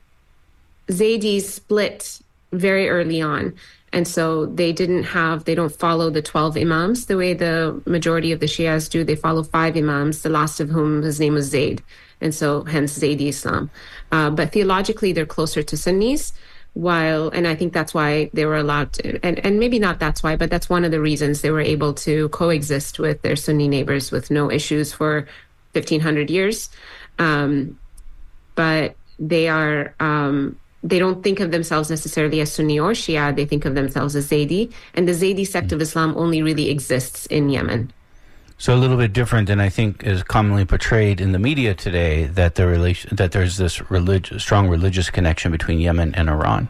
Zaydis 0.88 1.42
split 1.42 2.20
very 2.52 2.88
early 2.88 3.20
on. 3.20 3.54
And 3.94 4.09
so 4.09 4.46
they 4.46 4.72
didn't 4.72 5.04
have, 5.04 5.44
they 5.44 5.54
don't 5.54 5.74
follow 5.74 6.11
the 6.11 6.20
12 6.20 6.57
imams 6.57 7.07
the 7.07 7.16
way 7.16 7.33
the 7.33 7.80
majority 7.87 8.33
of 8.33 8.40
the 8.40 8.46
Shias 8.46 8.90
do. 8.90 9.04
They 9.04 9.14
follow 9.14 9.44
five 9.44 9.76
imams, 9.76 10.22
the 10.22 10.30
last 10.30 10.59
of 10.59 10.68
whom 10.68 11.02
his 11.02 11.20
name 11.20 11.35
was 11.35 11.46
Zayd. 11.46 11.80
And 12.20 12.35
so 12.35 12.64
hence 12.64 12.98
Zaydi 12.98 13.28
Islam. 13.28 13.70
Uh, 14.11 14.30
but 14.30 14.50
theologically, 14.50 15.12
they're 15.12 15.24
closer 15.24 15.62
to 15.62 15.76
Sunnis. 15.76 16.33
While, 16.72 17.28
and 17.28 17.46
I 17.46 17.54
think 17.54 17.72
that's 17.72 17.94
why 17.94 18.30
they 18.33 18.46
were 18.46 18.57
allowed 18.57 18.94
to, 18.94 19.24
and, 19.24 19.38
and 19.46 19.61
maybe 19.61 19.78
not 19.78 20.00
that's 20.00 20.24
why, 20.24 20.35
but 20.35 20.50
that's 20.50 20.68
one 20.68 20.85
of 20.85 20.90
the 20.90 21.00
reasons 21.00 21.40
they 21.40 21.52
were 21.52 21.61
able 21.61 21.94
to 21.94 22.28
coexist 22.30 22.98
with 22.98 23.22
their 23.22 23.37
Sunni 23.37 23.68
neighbors 23.68 24.11
with 24.11 24.28
no 24.28 24.50
issues 24.50 24.92
for 24.92 25.28
1500 25.74 26.30
years. 26.30 26.68
Um, 27.20 27.78
but 28.57 28.96
they 29.20 29.46
are, 29.46 29.94
um, 30.00 30.59
they 30.85 30.99
don't 30.99 31.25
think 31.25 31.40
of 31.40 31.51
themselves 31.51 31.88
necessarily 31.88 32.40
as 32.40 32.53
Sunni 32.53 32.79
or 32.79 32.92
Shia. 32.92 33.35
They 33.35 33.47
think 33.47 33.64
of 33.64 33.75
themselves 33.75 34.14
as 34.14 34.29
Zaydi, 34.29 34.70
and 34.92 35.09
the 35.09 35.12
Zaydi 35.12 35.47
sect 35.47 35.73
of 35.73 35.81
Islam 35.81 36.14
only 36.16 36.42
really 36.42 36.68
exists 36.68 37.27
in 37.27 37.49
Yemen. 37.49 37.90
So 38.59 38.73
a 38.75 38.77
little 38.77 38.97
bit 38.97 39.12
different 39.12 39.49
than 39.49 39.61
I 39.61 39.68
think 39.68 40.05
is 40.05 40.23
commonly 40.23 40.64
portrayed 40.64 41.20
in 41.20 41.33
the 41.33 41.38
media 41.38 41.75
today 41.75 42.27
that 42.27 42.55
the 42.55 42.66
relation 42.66 43.16
that 43.16 43.33
there's 43.33 43.57
this 43.57 43.90
religious, 43.90 44.42
strong 44.42 44.68
religious 44.68 45.11
connection 45.11 45.51
between 45.51 45.81
Yemen 45.81 46.14
and 46.14 46.29
Iran. 46.29 46.68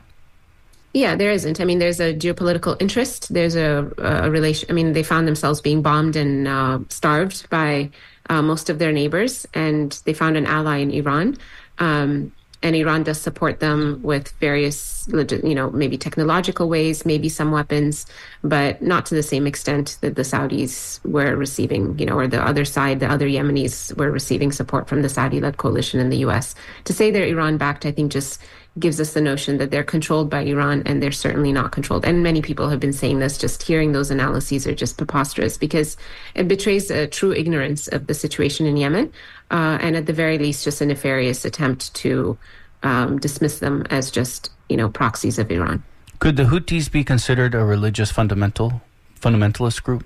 Yeah, 0.95 1.17
there 1.17 1.33
isn't. 1.33 1.61
I 1.61 1.65
mean, 1.65 1.81
there's 1.81 1.99
a 1.99 2.15
geopolitical 2.15 2.81
interest. 2.81 3.35
There's 3.35 3.57
a, 3.57 3.93
a 3.99 4.31
relation. 4.31 4.71
I 4.71 4.75
mean, 4.75 4.93
they 4.93 5.03
found 5.03 5.27
themselves 5.27 5.61
being 5.61 5.83
bombed 5.83 6.15
and 6.15 6.47
uh, 6.47 6.79
starved 6.89 7.51
by 7.51 7.91
uh, 8.31 8.41
most 8.43 8.71
of 8.71 8.79
their 8.79 8.93
neighbors, 8.93 9.45
and 9.55 10.01
they 10.05 10.15
found 10.15 10.37
an 10.37 10.47
ally 10.47 10.79
in 10.79 10.93
Iran. 10.93 11.37
Um, 11.79 12.33
and 12.65 12.75
Iran 12.75 13.03
does 13.03 13.21
support 13.21 13.61
them 13.61 14.01
with 14.03 14.31
various, 14.41 15.07
you 15.09 15.55
know, 15.55 15.71
maybe 15.71 15.99
technological 15.99 16.67
ways, 16.67 17.05
maybe 17.05 17.29
some 17.29 17.53
weapons, 17.53 18.07
but 18.43 18.81
not 18.81 19.05
to 19.07 19.15
the 19.15 19.23
same 19.23 19.47
extent 19.47 19.99
that 20.01 20.17
the 20.17 20.23
Saudis 20.23 20.99
were 21.05 21.37
receiving, 21.37 21.99
you 21.99 22.07
know, 22.07 22.19
or 22.19 22.27
the 22.27 22.43
other 22.43 22.65
side, 22.65 23.01
the 23.01 23.11
other 23.11 23.29
Yemenis 23.29 23.95
were 23.99 24.11
receiving 24.11 24.51
support 24.51 24.89
from 24.89 25.03
the 25.03 25.11
Saudi-led 25.11 25.59
coalition 25.59 26.01
in 26.01 26.09
the 26.09 26.17
U.S. 26.19 26.55
To 26.85 26.95
say 26.95 27.11
they're 27.11 27.27
Iran-backed, 27.27 27.85
I 27.85 27.93
think, 27.93 28.11
just 28.11 28.41
gives 28.79 28.99
us 28.99 29.13
the 29.13 29.21
notion 29.21 29.59
that 29.59 29.71
they're 29.71 29.85
controlled 29.85 30.29
by 30.31 30.41
Iran, 30.41 30.83
and 30.87 31.01
they're 31.01 31.13
certainly 31.13 31.53
not 31.53 31.71
controlled. 31.71 32.05
And 32.05 32.25
many 32.25 32.43
people 32.43 32.71
have 32.71 32.81
been 32.81 32.93
saying 32.93 33.21
this. 33.21 33.39
Just 33.39 33.63
hearing 33.63 33.93
those 33.93 34.11
analyses 34.11 34.67
are 34.67 34.75
just 34.75 34.97
preposterous 34.97 35.57
because 35.57 35.97
it 36.35 36.49
betrays 36.49 36.91
a 36.91 37.07
true 37.07 37.33
ignorance 37.33 37.87
of 37.89 38.09
the 38.09 38.15
situation 38.15 38.67
in 38.67 38.77
Yemen, 38.77 39.13
uh, 39.51 39.79
and 39.81 39.97
at 39.97 40.07
the 40.07 40.13
very 40.13 40.39
least, 40.39 40.65
just 40.65 40.81
a 40.81 40.87
nefarious 40.87 41.45
attempt 41.45 41.95
to 41.95 42.39
um, 42.83 43.19
dismiss 43.19 43.59
them 43.59 43.85
as 43.91 44.11
just 44.11 44.51
you 44.69 44.77
know 44.77 44.89
proxies 44.89 45.39
of 45.39 45.51
Iran. 45.51 45.83
Could 46.19 46.37
the 46.37 46.45
Houthis 46.45 46.91
be 46.91 47.05
considered 47.05 47.55
a 47.55 47.65
religious 47.65 48.11
fundamental 48.11 48.83
fundamentalist 49.21 49.83
group? 49.83 50.05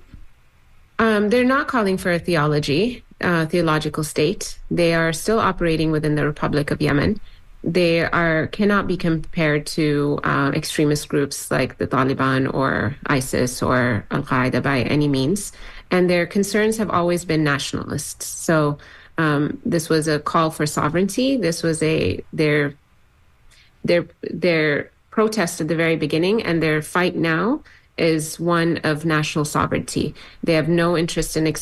Um, 0.97 1.29
they're 1.29 1.45
not 1.45 1.67
calling 1.67 1.97
for 1.97 2.11
a 2.11 2.19
theology, 2.19 3.03
uh, 3.21 3.45
theological 3.45 4.03
state. 4.03 4.59
They 4.69 4.93
are 4.93 5.13
still 5.13 5.39
operating 5.39 5.91
within 5.91 6.15
the 6.15 6.25
Republic 6.25 6.71
of 6.71 6.81
Yemen 6.81 7.19
they 7.63 8.03
are 8.03 8.47
cannot 8.47 8.87
be 8.87 8.95
compared 8.95 9.65
to 9.65 10.19
uh, 10.23 10.51
extremist 10.55 11.09
groups 11.09 11.51
like 11.51 11.77
the 11.77 11.87
Taliban 11.87 12.51
or 12.53 12.95
ISIS 13.07 13.61
or 13.61 14.05
Al 14.11 14.23
Qaeda 14.23 14.63
by 14.63 14.81
any 14.83 15.07
means, 15.07 15.51
and 15.91 16.09
their 16.09 16.25
concerns 16.25 16.77
have 16.77 16.89
always 16.89 17.25
been 17.25 17.43
nationalists. 17.43 18.25
So 18.25 18.77
um, 19.19 19.59
this 19.65 19.89
was 19.89 20.07
a 20.07 20.17
call 20.17 20.49
for 20.49 20.65
sovereignty. 20.65 21.35
This 21.35 21.61
was 21.61 21.83
a 21.83 22.23
their 22.31 22.73
their 23.83 24.07
their 24.21 24.91
protest 25.11 25.59
at 25.59 25.67
the 25.67 25.75
very 25.75 25.97
beginning, 25.97 26.41
and 26.41 26.63
their 26.63 26.81
fight 26.81 27.17
now 27.17 27.61
is 27.97 28.39
one 28.39 28.77
of 28.85 29.03
national 29.03 29.43
sovereignty. 29.43 30.15
They 30.41 30.53
have 30.53 30.69
no 30.69 30.97
interest 30.97 31.35
in 31.35 31.53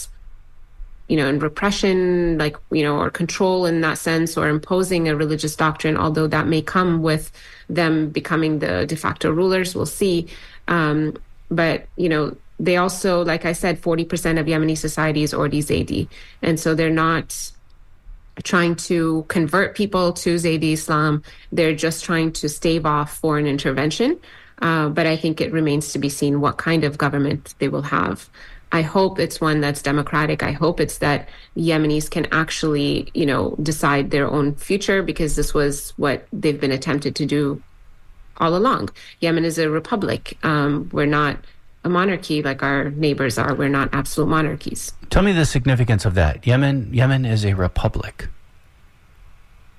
you 1.08 1.18
know, 1.18 1.28
in 1.28 1.40
repression, 1.40 2.38
like, 2.38 2.58
you 2.70 2.84
know, 2.84 3.00
or 3.00 3.10
control 3.10 3.66
in 3.66 3.82
that 3.82 3.98
sense, 3.98 4.38
or 4.38 4.50
imposing 4.50 5.08
a 5.08 5.16
religious 5.16 5.56
doctrine, 5.56 5.98
although 5.98 6.28
that 6.28 6.48
may 6.48 6.62
come 6.62 7.02
with 7.02 7.32
them 7.70 8.10
becoming 8.10 8.60
the 8.60 8.86
de 8.86 8.96
facto 8.96 9.32
rulers, 9.32 9.74
we'll 9.74 9.86
see. 9.86 10.28
Um, 10.68 11.16
but, 11.50 11.88
you 11.96 12.10
know, 12.10 12.36
they 12.60 12.78
also, 12.78 13.24
like 13.24 13.46
I 13.46 13.54
said, 13.54 13.82
40% 13.82 14.40
of 14.40 14.48
Yemeni 14.48 14.78
society 14.78 15.24
is 15.24 15.34
already 15.34 15.62
Zaydi. 15.62 16.08
And 16.42 16.60
so 16.60 16.74
they're 16.74 16.90
not 16.90 17.52
trying 18.44 18.76
to 18.76 19.26
convert 19.28 19.76
people 19.76 20.14
to 20.14 20.36
Zaydi 20.36 20.74
Islam. 20.74 21.24
They're 21.52 21.76
just 21.76 22.04
trying 22.04 22.32
to 22.34 22.50
stave 22.50 22.86
off 22.86 23.18
foreign 23.18 23.48
intervention. 23.48 24.20
Uh, 24.62 24.90
but 24.90 25.06
I 25.06 25.16
think 25.16 25.40
it 25.40 25.52
remains 25.52 25.92
to 25.94 26.00
be 26.00 26.10
seen 26.10 26.42
what 26.42 26.58
kind 26.58 26.84
of 26.84 26.98
government 26.98 27.54
they 27.60 27.68
will 27.68 27.84
have. 27.84 28.30
I 28.72 28.82
hope 28.82 29.18
it's 29.20 29.40
one 29.40 29.62
that's 29.62 29.82
democratic. 29.82 30.44
I 30.44 30.52
hope 30.52 30.80
it's 30.80 30.98
that 30.98 31.30
Yemenis 31.56 32.10
can 32.10 32.28
actually, 32.32 33.10
you 33.14 33.26
know, 33.26 33.56
decide 33.62 34.12
their 34.12 34.28
own 34.28 34.56
future 34.56 35.02
because 35.02 35.36
this 35.36 35.54
was 35.54 35.92
what 35.98 36.28
they've 36.34 36.60
been 36.60 36.72
attempted 36.72 37.16
to 37.16 37.26
do 37.26 37.62
all 38.38 38.56
along. 38.56 38.90
Yemen 39.20 39.46
is 39.46 39.58
a 39.58 39.70
republic. 39.70 40.38
Um, 40.44 40.90
we're 40.92 41.06
not 41.06 41.38
a 41.88 41.90
monarchy 41.90 42.44
like 42.44 42.62
our 42.62 42.92
neighbors 42.92 43.38
are. 43.38 43.56
We're 43.56 43.76
not 43.80 43.90
absolute 43.94 44.30
monarchies. 44.30 44.94
Tell 45.10 45.24
me 45.24 45.32
the 45.32 45.46
significance 45.46 46.06
of 46.06 46.14
that. 46.16 46.46
Yemen, 46.46 46.94
Yemen 46.94 47.26
is 47.26 47.46
a 47.46 47.54
republic. 47.54 48.30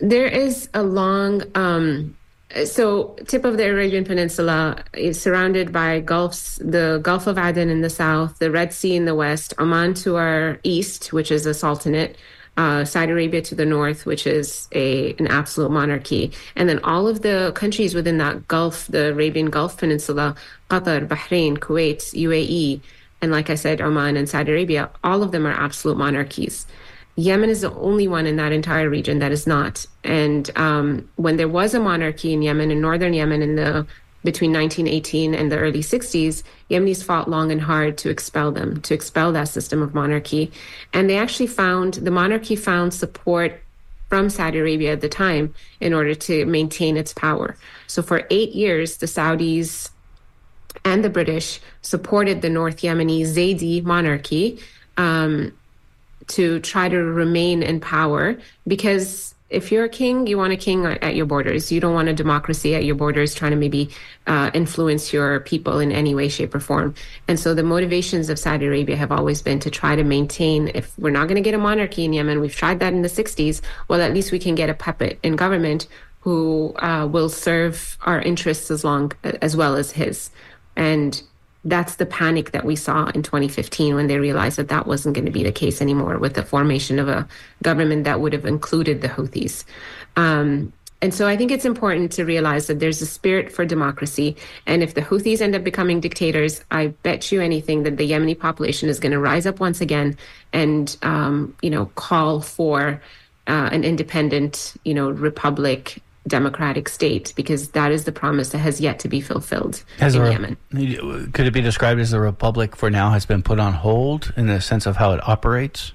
There 0.01 0.27
is 0.27 0.69
a 0.75 0.83
long 0.83 1.43
um, 1.55 2.17
so 2.65 3.17
tip 3.27 3.45
of 3.45 3.57
the 3.59 3.69
Arabian 3.69 4.05
Peninsula 4.05 4.83
is 4.95 5.21
surrounded 5.21 5.73
by 5.73 6.01
gulfs, 6.01 6.57
the 6.57 6.99
Gulf 7.03 7.27
of 7.27 7.37
Aden 7.37 7.69
in 7.69 7.83
the 7.83 7.91
south, 7.91 8.39
the 8.39 8.51
Red 8.51 8.73
Sea 8.73 8.97
in 8.97 9.05
the 9.05 9.15
west, 9.15 9.53
Oman 9.59 9.95
to 9.95 10.17
our 10.17 10.59
east, 10.63 11.13
which 11.13 11.31
is 11.31 11.45
a 11.45 11.53
sultanate, 11.53 12.17
uh, 12.59 12.85
Saudi 12.85 13.13
Arabia 13.13 13.41
to 13.41 13.55
the 13.55 13.65
north, 13.65 14.05
which 14.05 14.27
is 14.27 14.69
a 14.73 15.15
an 15.21 15.29
absolute 15.29 15.71
monarchy, 15.71 16.33
and 16.57 16.69
then 16.69 16.81
all 16.81 17.07
of 17.07 17.23
the 17.23 17.53
countries 17.55 17.95
within 17.95 18.19
that 18.19 18.49
Gulf, 18.49 18.89
the 18.89 19.13
Arabian 19.13 19.49
Gulf 19.49 19.79
Peninsula, 19.79 20.35
Qatar, 20.69 21.07
Bahrain, 21.07 21.57
Kuwait, 21.59 22.01
UAE, 22.27 22.81
and 23.23 23.31
like 23.31 23.49
I 23.49 23.55
said, 23.55 23.81
Oman 23.81 24.17
and 24.17 24.29
Saudi 24.29 24.51
Arabia, 24.51 24.91
all 25.05 25.23
of 25.23 25.31
them 25.31 25.47
are 25.47 25.53
absolute 25.53 25.97
monarchies. 25.97 26.67
Yemen 27.15 27.49
is 27.49 27.61
the 27.63 27.75
only 27.75 28.09
one 28.09 28.27
in 28.27 28.37
that 28.37 28.53
entire 28.53 28.89
region 28.89 29.21
that 29.21 29.33
is 29.33 29.47
not. 29.47 29.87
And 30.05 30.51
um, 30.57 31.09
when 31.17 31.37
there 31.37 31.49
was 31.49 31.75
a 31.75 31.81
monarchy 31.81 32.33
in 32.33 32.43
Yemen, 32.43 32.71
in 32.71 32.81
northern 32.81 33.15
Yemen, 33.15 33.43
in 33.43 33.57
the 33.57 33.87
between 34.29 34.53
1918 34.53 35.35
and 35.35 35.51
the 35.51 35.57
early 35.57 35.81
60s, 35.81 36.43
Yemenis 36.69 37.03
fought 37.03 37.31
long 37.31 37.51
and 37.51 37.63
hard 37.63 37.97
to 37.97 38.11
expel 38.11 38.53
them, 38.53 38.79
to 38.83 38.93
expel 38.93 39.33
that 39.33 39.49
system 39.49 39.81
of 39.81 39.95
monarchy. 39.95 40.53
And 40.93 41.09
they 41.09 41.17
actually 41.17 41.47
found 41.47 41.95
the 41.95 42.11
monarchy 42.11 42.55
found 42.55 42.93
support 42.93 43.59
from 44.11 44.29
Saudi 44.29 44.59
Arabia 44.59 44.93
at 44.93 45.01
the 45.01 45.09
time 45.09 45.55
in 45.81 45.95
order 45.95 46.15
to 46.15 46.45
maintain 46.45 46.99
its 46.99 47.15
power. 47.15 47.57
So 47.87 48.03
for 48.03 48.27
eight 48.29 48.53
years, 48.53 48.99
the 48.99 49.07
Saudis 49.07 49.89
and 50.85 51.03
the 51.03 51.09
British 51.09 51.59
supported 51.81 52.43
the 52.43 52.51
North 52.51 52.83
Yemeni 52.83 53.23
Zaydi 53.23 53.83
monarchy. 53.83 54.61
Um, 54.99 55.55
to 56.27 56.61
try 56.61 56.91
to 56.91 56.99
remain 56.99 57.63
in 57.63 57.81
power 57.81 58.37
because 58.67 59.35
if 59.51 59.73
you're 59.73 59.85
a 59.85 59.89
king, 59.89 60.27
you 60.27 60.37
want 60.37 60.53
a 60.53 60.57
king 60.57 60.85
at 60.85 61.17
your 61.17 61.25
borders. 61.25 61.73
You 61.73 61.81
don't 61.81 61.95
want 61.95 62.09
a 62.09 62.13
democracy 62.13 62.75
at 62.75 62.85
your 62.85 62.95
borders 62.95 63.35
trying 63.35 63.53
to 63.53 63.57
maybe 63.57 63.91
uh, 64.27 64.51
influence 64.53 65.13
your 65.13 65.41
people 65.41 65.79
in 65.79 65.91
any 65.91 66.15
way, 66.15 66.29
shape, 66.29 66.55
or 66.55 66.61
form. 66.61 66.95
And 67.29 67.41
so 67.41 67.55
the 67.55 67.63
motivations 67.63 68.29
of 68.29 68.39
Saudi 68.39 68.67
Arabia 68.67 68.97
have 68.97 69.11
always 69.11 69.41
been 69.41 69.59
to 69.61 69.71
try 69.71 69.97
to 69.97 70.05
maintain, 70.05 70.71
if 70.75 70.97
we're 70.99 71.11
not 71.11 71.29
going 71.29 71.37
to 71.37 71.43
get 71.43 71.55
a 71.55 71.59
monarchy 71.59 72.05
in 72.05 72.13
Yemen, 72.13 72.41
we've 72.41 72.55
tried 72.55 72.81
that 72.81 72.93
in 72.93 73.01
the 73.01 73.09
60s, 73.09 73.63
well, 73.89 74.03
at 74.03 74.13
least 74.13 74.33
we 74.33 74.39
can 74.39 74.55
get 74.55 74.69
a 74.69 74.75
puppet 74.75 75.19
in 75.23 75.35
government 75.35 75.87
who 76.21 76.75
uh, 76.81 77.09
will 77.11 77.31
serve 77.31 77.97
our 78.03 78.21
interests 78.21 78.71
as 78.71 78.85
long 78.85 79.13
as 79.23 79.57
well 79.57 79.77
as 79.77 79.93
his. 79.93 80.31
And 80.77 81.23
that's 81.65 81.97
the 81.97 82.07
panic 82.07 82.53
that 82.53 82.65
we 82.65 82.77
saw 82.77 83.07
in 83.07 83.23
2015 83.23 83.95
when 83.95 84.07
they 84.07 84.19
realized 84.19 84.59
that 84.59 84.69
that 84.69 84.87
wasn't 84.87 85.15
going 85.15 85.27
to 85.27 85.33
be 85.33 85.43
the 85.43 85.53
case 85.53 85.81
anymore 85.83 86.19
with 86.19 86.35
the 86.35 86.43
formation 86.43 86.99
of 86.99 87.09
a 87.09 87.27
government 87.63 88.05
that 88.05 88.21
would 88.21 88.33
have 88.33 88.47
included 88.47 89.03
the 89.03 89.09
Houthis. 89.09 89.65
Um, 90.17 90.73
and 91.01 91.15
so 91.15 91.29
I 91.29 91.37
think 91.37 91.53
it's 91.53 91.65
important 91.65 92.11
to 92.13 92.25
realize 92.25 92.67
that 92.67 92.81
there's 92.81 93.01
a 93.01 93.07
spirit 93.07 93.53
for 93.53 93.65
democracy. 93.65 94.37
And 94.67 94.83
if 94.83 94.95
the 94.95 95.03
Houthis 95.03 95.41
end 95.41 95.55
up 95.55 95.63
becoming 95.63 96.01
dictators, 96.01 96.65
I 96.71 96.89
bet 96.89 97.31
you 97.31 97.41
anything 97.41 97.85
that 97.85 97.97
the 97.97 98.11
Yemeni 98.11 98.39
population 98.39 98.89
is 98.89 98.99
going 98.99 99.13
to 99.13 99.21
rise 99.21 99.47
up 99.47 99.61
once 99.61 99.81
again 99.81 100.17
and, 100.53 100.97
um, 101.03 101.57
you 101.63 101.71
know, 101.71 101.87
call 101.95 102.41
for 102.41 103.01
uh, 103.47 103.69
an 103.73 103.85
independent, 103.85 104.75
you 104.85 104.93
know, 104.93 105.11
republic 105.11 106.03
democratic 106.29 106.89
state 106.89 107.33
because 107.37 107.71
that 107.71 107.91
is 107.91 108.05
the 108.05 108.13
promise 108.13 108.51
that 108.51 108.59
has 108.59 108.81
yet 108.81 108.99
to 109.01 109.09
be 109.09 109.21
fulfilled 109.21 109.83
has 109.99 110.15
in 110.15 110.25
Yemen. 110.31 110.57
Could 111.33 111.47
it 111.47 111.53
be 111.53 111.61
described 111.61 112.01
as 112.01 112.11
the 112.11 112.21
republic 112.21 112.77
for 112.77 112.91
now 112.91 113.11
has 113.11 113.27
been 113.27 113.43
put 113.43 113.59
on 113.59 113.73
hold 113.73 114.33
in 114.37 114.47
the 114.47 114.61
sense 114.61 114.87
of 114.87 114.97
how 114.97 115.13
it 115.13 115.27
operates? 115.29 115.93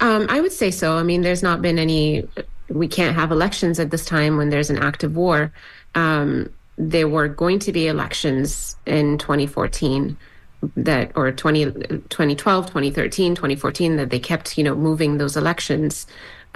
Um, 0.00 0.26
I 0.28 0.40
would 0.40 0.52
say 0.52 0.70
so. 0.70 0.96
I 0.96 1.02
mean, 1.02 1.22
there's 1.22 1.42
not 1.42 1.62
been 1.62 1.78
any. 1.78 2.28
We 2.68 2.88
can't 2.88 3.14
have 3.14 3.30
elections 3.30 3.78
at 3.78 3.90
this 3.90 4.04
time 4.04 4.36
when 4.36 4.50
there's 4.50 4.70
an 4.70 4.78
active 4.78 5.16
war. 5.16 5.52
Um, 5.94 6.50
there 6.76 7.08
were 7.08 7.28
going 7.28 7.60
to 7.60 7.72
be 7.72 7.86
elections 7.86 8.76
in 8.84 9.18
2014 9.18 10.16
that 10.76 11.12
or 11.14 11.30
20, 11.30 11.64
2012 11.64 12.66
2013 12.66 13.34
2014 13.34 13.96
that 13.96 14.10
they 14.10 14.18
kept 14.18 14.56
you 14.58 14.64
know 14.64 14.74
moving 14.74 15.18
those 15.18 15.36
elections 15.36 16.06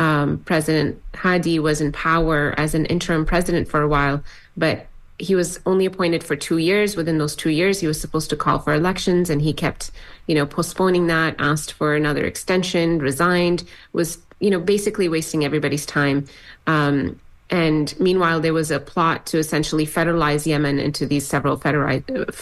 um, 0.05 0.29
President 0.51 0.91
Hadi 1.23 1.59
was 1.59 1.81
in 1.81 1.93
power 1.93 2.55
as 2.57 2.75
an 2.75 2.85
interim 2.95 3.25
president 3.33 3.69
for 3.69 3.81
a 3.83 3.89
while, 3.95 4.17
but 4.57 4.77
he 5.19 5.35
was 5.41 5.61
only 5.67 5.87
appointed 5.87 6.23
for 6.25 6.37
two 6.37 6.59
years. 6.59 6.97
Within 6.97 7.19
those 7.19 7.37
two 7.37 7.53
years, 7.61 7.81
he 7.81 7.87
was 7.87 8.01
supposed 8.01 8.31
to 8.31 8.37
call 8.45 8.59
for 8.59 8.73
elections, 8.73 9.31
and 9.31 9.41
he 9.43 9.53
kept, 9.53 9.83
you 10.29 10.35
know, 10.35 10.47
postponing 10.47 11.09
that. 11.09 11.35
Asked 11.39 11.73
for 11.79 11.95
another 11.95 12.25
extension, 12.25 12.99
resigned, 13.11 13.61
was, 13.93 14.19
you 14.45 14.51
know, 14.53 14.61
basically 14.75 15.09
wasting 15.09 15.45
everybody's 15.45 15.87
time. 15.87 16.19
Um, 16.67 17.21
And 17.53 17.99
meanwhile, 17.99 18.41
there 18.41 18.55
was 18.55 18.71
a 18.71 18.79
plot 18.79 19.27
to 19.31 19.39
essentially 19.39 19.87
federalize 19.87 20.47
Yemen 20.47 20.79
into 20.79 21.05
these 21.05 21.27
several 21.27 21.57
federal, 21.57 22.01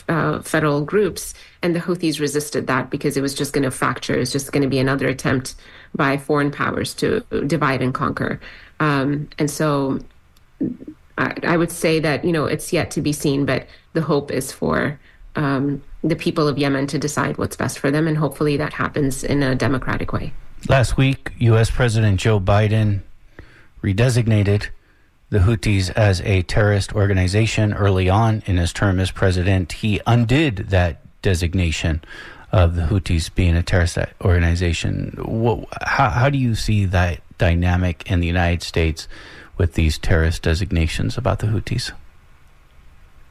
uh, 0.08 0.42
federal 0.42 0.80
groups. 0.92 1.34
And 1.62 1.74
the 1.74 1.80
Houthis 1.80 2.20
resisted 2.20 2.66
that 2.66 2.90
because 2.90 3.16
it 3.16 3.22
was 3.22 3.34
just 3.34 3.54
going 3.54 3.64
to 3.70 3.70
fracture. 3.70 4.14
It 4.16 4.24
was 4.26 4.34
just 4.36 4.52
going 4.52 4.66
to 4.68 4.74
be 4.76 4.78
another 4.78 5.08
attempt 5.08 5.54
by 5.98 6.16
foreign 6.16 6.50
powers 6.50 6.94
to 6.94 7.20
divide 7.46 7.82
and 7.82 7.92
conquer. 7.92 8.40
Um, 8.80 9.28
and 9.38 9.50
so 9.50 9.98
I, 11.18 11.34
I, 11.42 11.56
would 11.58 11.70
say 11.70 12.00
that, 12.00 12.24
you 12.24 12.32
know, 12.32 12.46
it's 12.46 12.72
yet 12.72 12.90
to 12.92 13.02
be 13.02 13.12
seen, 13.12 13.44
but 13.44 13.66
the 13.92 14.00
hope 14.00 14.30
is 14.30 14.52
for 14.52 14.98
um, 15.36 15.82
the 16.02 16.16
people 16.16 16.48
of 16.48 16.56
Yemen 16.56 16.86
to 16.86 16.98
decide 16.98 17.36
what's 17.36 17.56
best 17.56 17.78
for 17.80 17.90
them. 17.90 18.06
And 18.06 18.16
hopefully 18.16 18.56
that 18.56 18.72
happens 18.72 19.24
in 19.24 19.42
a 19.42 19.54
democratic 19.54 20.12
way. 20.12 20.32
Last 20.68 20.96
week, 20.96 21.32
U.S. 21.38 21.70
President 21.70 22.20
Joe 22.20 22.40
Biden 22.40 23.02
redesignated 23.82 24.68
the 25.30 25.40
Houthis 25.40 25.90
as 25.90 26.20
a 26.22 26.42
terrorist 26.42 26.94
organization 26.94 27.74
early 27.74 28.08
on 28.08 28.42
in 28.46 28.56
his 28.56 28.72
term 28.72 28.98
as 28.98 29.10
president. 29.10 29.72
He 29.72 30.00
undid 30.06 30.68
that 30.70 31.02
designation 31.22 32.02
of 32.52 32.76
the 32.76 32.82
Houthis 32.82 33.34
being 33.34 33.56
a 33.56 33.62
terrorist 33.62 33.98
organization. 34.24 35.14
What, 35.18 35.68
how, 35.82 36.10
how 36.10 36.30
do 36.30 36.38
you 36.38 36.54
see 36.54 36.84
that 36.86 37.20
dynamic 37.36 38.10
in 38.10 38.20
the 38.20 38.26
United 38.26 38.62
States 38.62 39.06
with 39.56 39.74
these 39.74 39.98
terrorist 39.98 40.42
designations 40.42 41.18
about 41.18 41.40
the 41.40 41.48
Houthis? 41.48 41.92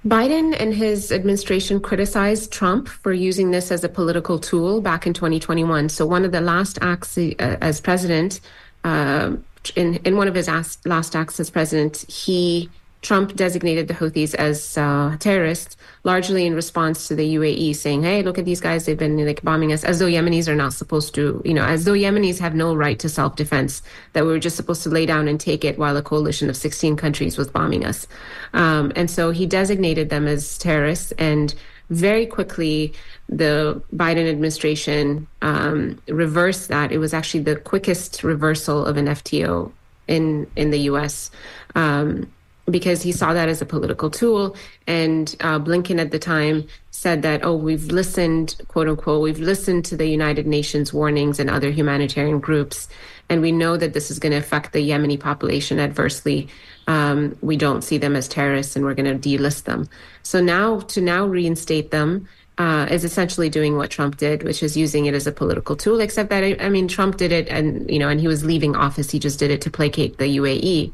Biden 0.05 0.55
and 0.57 0.73
his 0.73 1.11
administration 1.11 1.81
criticized 1.81 2.51
Trump 2.51 2.87
for 2.87 3.11
using 3.11 3.51
this 3.51 3.71
as 3.71 3.83
a 3.83 3.89
political 3.89 4.39
tool 4.39 4.79
back 4.79 5.07
in 5.07 5.13
2021. 5.13 5.89
So, 5.89 6.05
one 6.05 6.23
of 6.23 6.31
the 6.31 6.39
last 6.39 6.77
acts 6.81 7.17
uh, 7.17 7.33
as 7.39 7.81
president, 7.81 8.39
uh, 8.83 9.35
in 9.75 9.95
in 10.05 10.15
one 10.15 10.27
of 10.27 10.35
his 10.35 10.47
last 10.47 11.15
acts 11.15 11.39
as 11.39 11.49
president, 11.49 12.05
he 12.09 12.69
Trump 13.07 13.37
designated 13.37 13.87
the 13.87 13.93
Houthis 13.93 14.35
as 14.35 14.77
uh, 14.77 15.15
terrorists, 15.21 15.77
largely 16.03 16.45
in 16.45 16.53
response 16.53 17.07
to 17.07 17.15
the 17.15 17.35
UAE 17.35 17.73
saying, 17.73 18.03
"Hey, 18.03 18.21
look 18.21 18.37
at 18.37 18.43
these 18.43 18.59
guys; 18.59 18.83
they've 18.83 18.97
been 18.97 19.25
like 19.25 19.41
bombing 19.43 19.71
us," 19.71 19.85
as 19.85 19.99
though 19.99 20.07
Yemenis 20.07 20.49
are 20.49 20.55
not 20.55 20.73
supposed 20.73 21.15
to, 21.15 21.41
you 21.45 21.53
know, 21.53 21.63
as 21.63 21.85
though 21.85 21.93
Yemenis 21.93 22.37
have 22.39 22.53
no 22.53 22.75
right 22.75 22.99
to 22.99 23.07
self-defense. 23.07 23.81
That 24.11 24.25
we 24.25 24.33
were 24.33 24.39
just 24.39 24.57
supposed 24.57 24.83
to 24.83 24.89
lay 24.89 25.05
down 25.05 25.29
and 25.29 25.39
take 25.39 25.63
it 25.63 25.79
while 25.79 25.95
a 25.95 26.01
coalition 26.01 26.49
of 26.49 26.57
16 26.57 26.97
countries 26.97 27.37
was 27.37 27.47
bombing 27.47 27.85
us. 27.85 28.07
Um, 28.53 28.91
and 28.97 29.09
so 29.09 29.31
he 29.31 29.45
designated 29.45 30.09
them 30.09 30.27
as 30.27 30.57
terrorists, 30.57 31.13
and 31.13 31.55
very 31.89 32.25
quickly 32.25 32.91
the 33.29 33.81
Biden 33.95 34.29
administration 34.29 35.27
um, 35.41 35.97
reversed 36.09 36.67
that. 36.67 36.91
It 36.91 36.97
was 36.97 37.13
actually 37.13 37.43
the 37.43 37.55
quickest 37.55 38.21
reversal 38.25 38.85
of 38.85 38.97
an 38.97 39.05
FTO 39.05 39.71
in 40.09 40.45
in 40.57 40.71
the 40.71 40.79
U.S. 40.91 41.31
Um, 41.73 42.27
because 42.69 43.01
he 43.01 43.11
saw 43.11 43.33
that 43.33 43.47
as 43.47 43.61
a 43.61 43.65
political 43.65 44.09
tool. 44.09 44.55
And 44.87 45.33
uh, 45.39 45.59
Blinken 45.59 45.99
at 45.99 46.11
the 46.11 46.19
time 46.19 46.67
said 46.91 47.21
that, 47.21 47.45
oh, 47.45 47.55
we've 47.55 47.85
listened, 47.85 48.55
quote 48.67 48.89
unquote, 48.89 49.21
we've 49.21 49.39
listened 49.39 49.85
to 49.85 49.95
the 49.95 50.07
United 50.07 50.45
Nations 50.45 50.93
warnings 50.93 51.39
and 51.39 51.49
other 51.49 51.71
humanitarian 51.71 52.39
groups, 52.39 52.89
and 53.29 53.41
we 53.41 53.51
know 53.51 53.77
that 53.77 53.93
this 53.93 54.09
is 54.11 54.19
going 54.19 54.31
to 54.31 54.37
affect 54.37 54.73
the 54.73 54.89
Yemeni 54.89 55.19
population 55.19 55.79
adversely. 55.79 56.47
Um, 56.87 57.37
we 57.41 57.57
don't 57.57 57.83
see 57.83 57.97
them 57.97 58.15
as 58.15 58.27
terrorists, 58.27 58.75
and 58.75 58.83
we're 58.83 58.93
going 58.93 59.19
to 59.19 59.29
delist 59.29 59.63
them. 59.63 59.89
So 60.23 60.41
now, 60.41 60.79
to 60.79 61.01
now 61.01 61.25
reinstate 61.25 61.91
them. 61.91 62.27
Uh, 62.59 62.87
is 62.89 63.03
essentially 63.03 63.49
doing 63.49 63.77
what 63.77 63.91
Trump 63.91 64.17
did, 64.17 64.41
which 64.41 64.63
is 64.63 64.75
using 64.75 65.05
it 65.05 65.13
as 65.13 65.27
a 65.27 65.31
political 65.31 65.75
tool. 65.75 65.99
Except 65.99 66.31
that 66.31 66.43
I, 66.43 66.57
I, 66.59 66.69
mean, 66.69 66.87
Trump 66.87 67.17
did 67.17 67.31
it, 67.31 67.47
and 67.49 67.87
you 67.87 67.99
know, 67.99 68.09
and 68.09 68.19
he 68.19 68.27
was 68.27 68.43
leaving 68.43 68.75
office. 68.75 69.11
He 69.11 69.19
just 69.19 69.37
did 69.37 69.51
it 69.51 69.61
to 69.61 69.69
placate 69.69 70.17
the 70.17 70.37
UAE. 70.37 70.91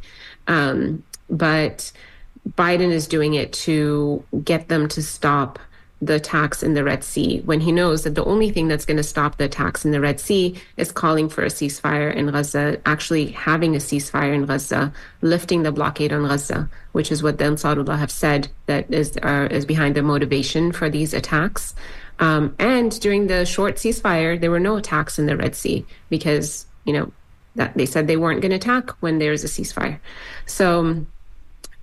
Um, 0.47 1.01
but 1.33 1.91
Biden 2.51 2.91
is 2.91 3.07
doing 3.07 3.33
it 3.33 3.51
to 3.53 4.23
get 4.43 4.69
them 4.69 4.87
to 4.89 5.01
stop 5.01 5.59
the 6.05 6.15
attacks 6.15 6.61
in 6.61 6.73
the 6.73 6.83
Red 6.83 7.03
Sea 7.03 7.41
when 7.45 7.61
he 7.61 7.71
knows 7.71 8.03
that 8.03 8.15
the 8.15 8.25
only 8.25 8.49
thing 8.49 8.67
that's 8.67 8.85
going 8.85 8.97
to 8.97 9.03
stop 9.03 9.37
the 9.37 9.45
attacks 9.45 9.85
in 9.85 9.91
the 9.91 10.01
Red 10.01 10.19
Sea 10.19 10.55
is 10.75 10.91
calling 10.91 11.29
for 11.29 11.43
a 11.43 11.47
ceasefire 11.47 12.13
in 12.13 12.29
Gaza, 12.29 12.79
actually 12.85 13.27
having 13.27 13.75
a 13.75 13.79
ceasefire 13.79 14.33
in 14.33 14.45
Gaza, 14.45 14.91
lifting 15.21 15.63
the 15.63 15.71
blockade 15.71 16.11
on 16.11 16.27
Gaza, 16.27 16.69
which 16.91 17.11
is 17.11 17.23
what 17.23 17.37
the 17.37 17.45
Ansarullah 17.45 17.97
have 17.97 18.11
said 18.11 18.49
that 18.65 18.91
is 18.91 19.17
uh, 19.23 19.47
is 19.49 19.65
behind 19.65 19.95
the 19.95 20.03
motivation 20.03 20.71
for 20.71 20.89
these 20.89 21.13
attacks. 21.13 21.73
Um, 22.19 22.55
and 22.59 22.99
during 22.99 23.27
the 23.27 23.45
short 23.45 23.75
ceasefire, 23.75 24.39
there 24.39 24.51
were 24.51 24.59
no 24.59 24.75
attacks 24.75 25.17
in 25.17 25.25
the 25.25 25.37
Red 25.37 25.55
Sea 25.55 25.85
because 26.09 26.65
you 26.83 26.93
know 26.93 27.11
that 27.55 27.75
they 27.75 27.85
said 27.85 28.07
they 28.07 28.17
weren't 28.17 28.41
going 28.41 28.49
to 28.49 28.55
attack 28.57 28.89
when 29.01 29.19
there's 29.19 29.43
a 29.43 29.47
ceasefire. 29.47 29.99
So 30.45 31.05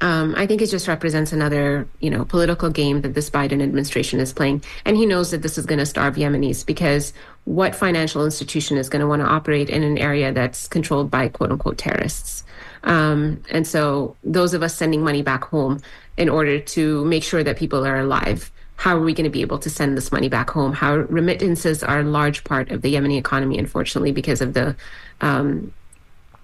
um, 0.00 0.34
I 0.36 0.46
think 0.46 0.62
it 0.62 0.70
just 0.70 0.88
represents 0.88 1.32
another, 1.32 1.86
you 2.00 2.08
know, 2.08 2.24
political 2.24 2.70
game 2.70 3.02
that 3.02 3.14
this 3.14 3.28
Biden 3.28 3.62
administration 3.62 4.18
is 4.18 4.32
playing, 4.32 4.64
and 4.84 4.96
he 4.96 5.04
knows 5.04 5.30
that 5.30 5.42
this 5.42 5.58
is 5.58 5.66
going 5.66 5.78
to 5.78 5.86
starve 5.86 6.16
Yemenis 6.16 6.64
because 6.64 7.12
what 7.44 7.74
financial 7.74 8.24
institution 8.24 8.78
is 8.78 8.88
going 8.88 9.00
to 9.00 9.06
want 9.06 9.20
to 9.20 9.28
operate 9.28 9.68
in 9.68 9.82
an 9.82 9.98
area 9.98 10.32
that's 10.32 10.68
controlled 10.68 11.10
by 11.10 11.28
quote 11.28 11.52
unquote 11.52 11.76
terrorists? 11.76 12.44
Um, 12.84 13.42
and 13.50 13.66
so, 13.66 14.16
those 14.24 14.54
of 14.54 14.62
us 14.62 14.74
sending 14.74 15.02
money 15.02 15.20
back 15.20 15.44
home 15.44 15.80
in 16.16 16.30
order 16.30 16.58
to 16.58 17.04
make 17.04 17.22
sure 17.22 17.44
that 17.44 17.58
people 17.58 17.86
are 17.86 17.98
alive, 17.98 18.50
how 18.76 18.96
are 18.96 19.02
we 19.02 19.12
going 19.12 19.24
to 19.24 19.30
be 19.30 19.42
able 19.42 19.58
to 19.58 19.68
send 19.68 19.98
this 19.98 20.10
money 20.10 20.30
back 20.30 20.48
home? 20.48 20.72
How 20.72 20.96
remittances 20.96 21.82
are 21.82 22.00
a 22.00 22.04
large 22.04 22.44
part 22.44 22.70
of 22.70 22.80
the 22.80 22.94
Yemeni 22.94 23.18
economy, 23.18 23.58
unfortunately, 23.58 24.12
because 24.12 24.40
of 24.40 24.54
the 24.54 24.74
um, 25.20 25.74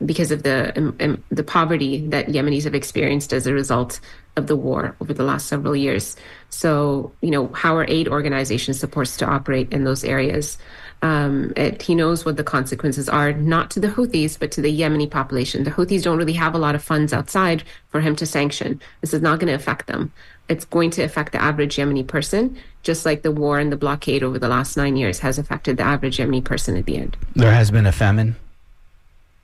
because 0.04 0.30
of 0.30 0.42
the 0.42 0.76
um, 0.76 0.96
um, 1.00 1.24
the 1.30 1.42
poverty 1.42 2.06
that 2.08 2.26
Yemenis 2.26 2.64
have 2.64 2.74
experienced 2.74 3.32
as 3.32 3.46
a 3.46 3.54
result 3.54 4.00
of 4.36 4.46
the 4.46 4.56
war 4.56 4.94
over 5.00 5.14
the 5.14 5.24
last 5.24 5.46
several 5.46 5.74
years. 5.74 6.16
So, 6.50 7.12
you 7.22 7.30
know, 7.30 7.48
how 7.48 7.76
are 7.76 7.86
aid 7.88 8.06
organizations 8.08 8.78
supposed 8.78 9.18
to 9.20 9.26
operate 9.26 9.72
in 9.72 9.84
those 9.84 10.04
areas? 10.04 10.58
Um, 11.02 11.52
it, 11.56 11.82
he 11.82 11.94
knows 11.94 12.24
what 12.24 12.36
the 12.36 12.44
consequences 12.44 13.08
are, 13.08 13.32
not 13.32 13.70
to 13.72 13.80
the 13.80 13.88
Houthis, 13.88 14.38
but 14.38 14.50
to 14.52 14.60
the 14.60 14.80
Yemeni 14.80 15.10
population. 15.10 15.64
The 15.64 15.70
Houthis 15.70 16.02
don't 16.02 16.18
really 16.18 16.32
have 16.34 16.54
a 16.54 16.58
lot 16.58 16.74
of 16.74 16.82
funds 16.82 17.12
outside 17.12 17.64
for 17.88 18.00
him 18.00 18.16
to 18.16 18.26
sanction. 18.26 18.80
This 19.00 19.14
is 19.14 19.22
not 19.22 19.38
going 19.38 19.48
to 19.48 19.54
affect 19.54 19.86
them. 19.86 20.12
It's 20.48 20.64
going 20.64 20.90
to 20.90 21.02
affect 21.02 21.32
the 21.32 21.42
average 21.42 21.76
Yemeni 21.76 22.06
person, 22.06 22.56
just 22.82 23.04
like 23.04 23.22
the 23.22 23.32
war 23.32 23.58
and 23.58 23.72
the 23.72 23.76
blockade 23.76 24.22
over 24.22 24.38
the 24.38 24.48
last 24.48 24.76
nine 24.76 24.96
years 24.96 25.18
has 25.20 25.38
affected 25.38 25.76
the 25.76 25.82
average 25.82 26.18
Yemeni 26.18 26.42
person 26.42 26.76
at 26.76 26.86
the 26.86 26.96
end. 26.96 27.16
There 27.34 27.52
has 27.52 27.70
been 27.70 27.86
a 27.86 27.92
famine 27.92 28.36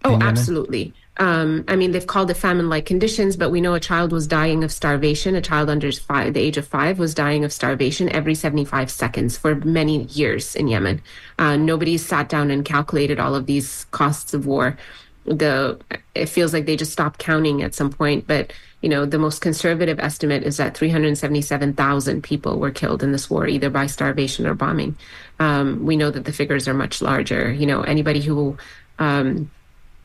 Oh, 0.05 0.19
absolutely. 0.21 0.95
Um, 1.19 1.65
I 1.69 1.77
mean, 1.77 1.93
they've 1.93 2.07
called 2.07 2.31
it 2.31 2.35
famine-like 2.35 2.87
conditions, 2.87 3.37
but 3.37 3.51
we 3.51 3.61
know 3.61 3.75
a 3.75 3.81
child 3.81 4.13
was 4.13 4.27
dying 4.27 4.65
of 4.65 4.73
starvation. 4.73 5.35
A 5.35 5.43
child 5.43 5.69
under 5.69 5.93
five, 5.93 6.35
the 6.35 6.41
age 6.41 6.57
of 6.57 6.67
five 6.67 6.99
was 6.99 7.15
dying 7.15 7.45
of 7.45 7.53
starvation 7.53 8.09
every 8.09 8.35
75 8.35 8.91
seconds 8.91 9.37
for 9.37 9.57
many 9.57 10.05
years 10.05 10.57
in 10.57 10.69
Yemen. 10.69 11.03
Uh, 11.39 11.57
nobody 11.57 11.99
sat 11.99 12.29
down 12.29 12.51
and 12.51 12.65
calculated 12.65 13.21
all 13.21 13.35
of 13.35 13.47
these 13.47 13.85
costs 13.91 14.33
of 14.33 14.47
war. 14.47 14.79
The 15.25 15.79
it 16.17 16.27
feels 16.27 16.53
like 16.53 16.67
they 16.67 16.77
just 16.77 16.91
stopped 16.91 17.21
counting 17.21 17.63
at 17.63 17.77
some 17.77 17.91
point, 17.91 18.27
but 18.27 18.53
you 18.81 18.89
know 18.89 19.07
the 19.07 19.21
most 19.21 19.41
conservative 19.41 20.01
estimate 20.01 20.43
is 20.43 20.57
that 20.57 20.77
377,000 20.77 22.23
people 22.23 22.59
were 22.59 22.73
killed 22.73 23.05
in 23.05 23.13
this 23.13 23.31
war, 23.31 23.47
either 23.47 23.71
by 23.71 23.87
starvation 23.87 24.49
or 24.49 24.55
bombing. 24.55 24.97
Um, 25.39 25.85
we 25.85 25.97
know 25.97 26.11
that 26.11 26.25
the 26.25 26.33
figures 26.33 26.67
are 26.67 26.75
much 26.75 27.01
larger. 27.01 27.53
You 27.53 27.67
know, 27.67 27.83
anybody 27.83 28.21
who 28.21 28.57
um, 28.99 29.49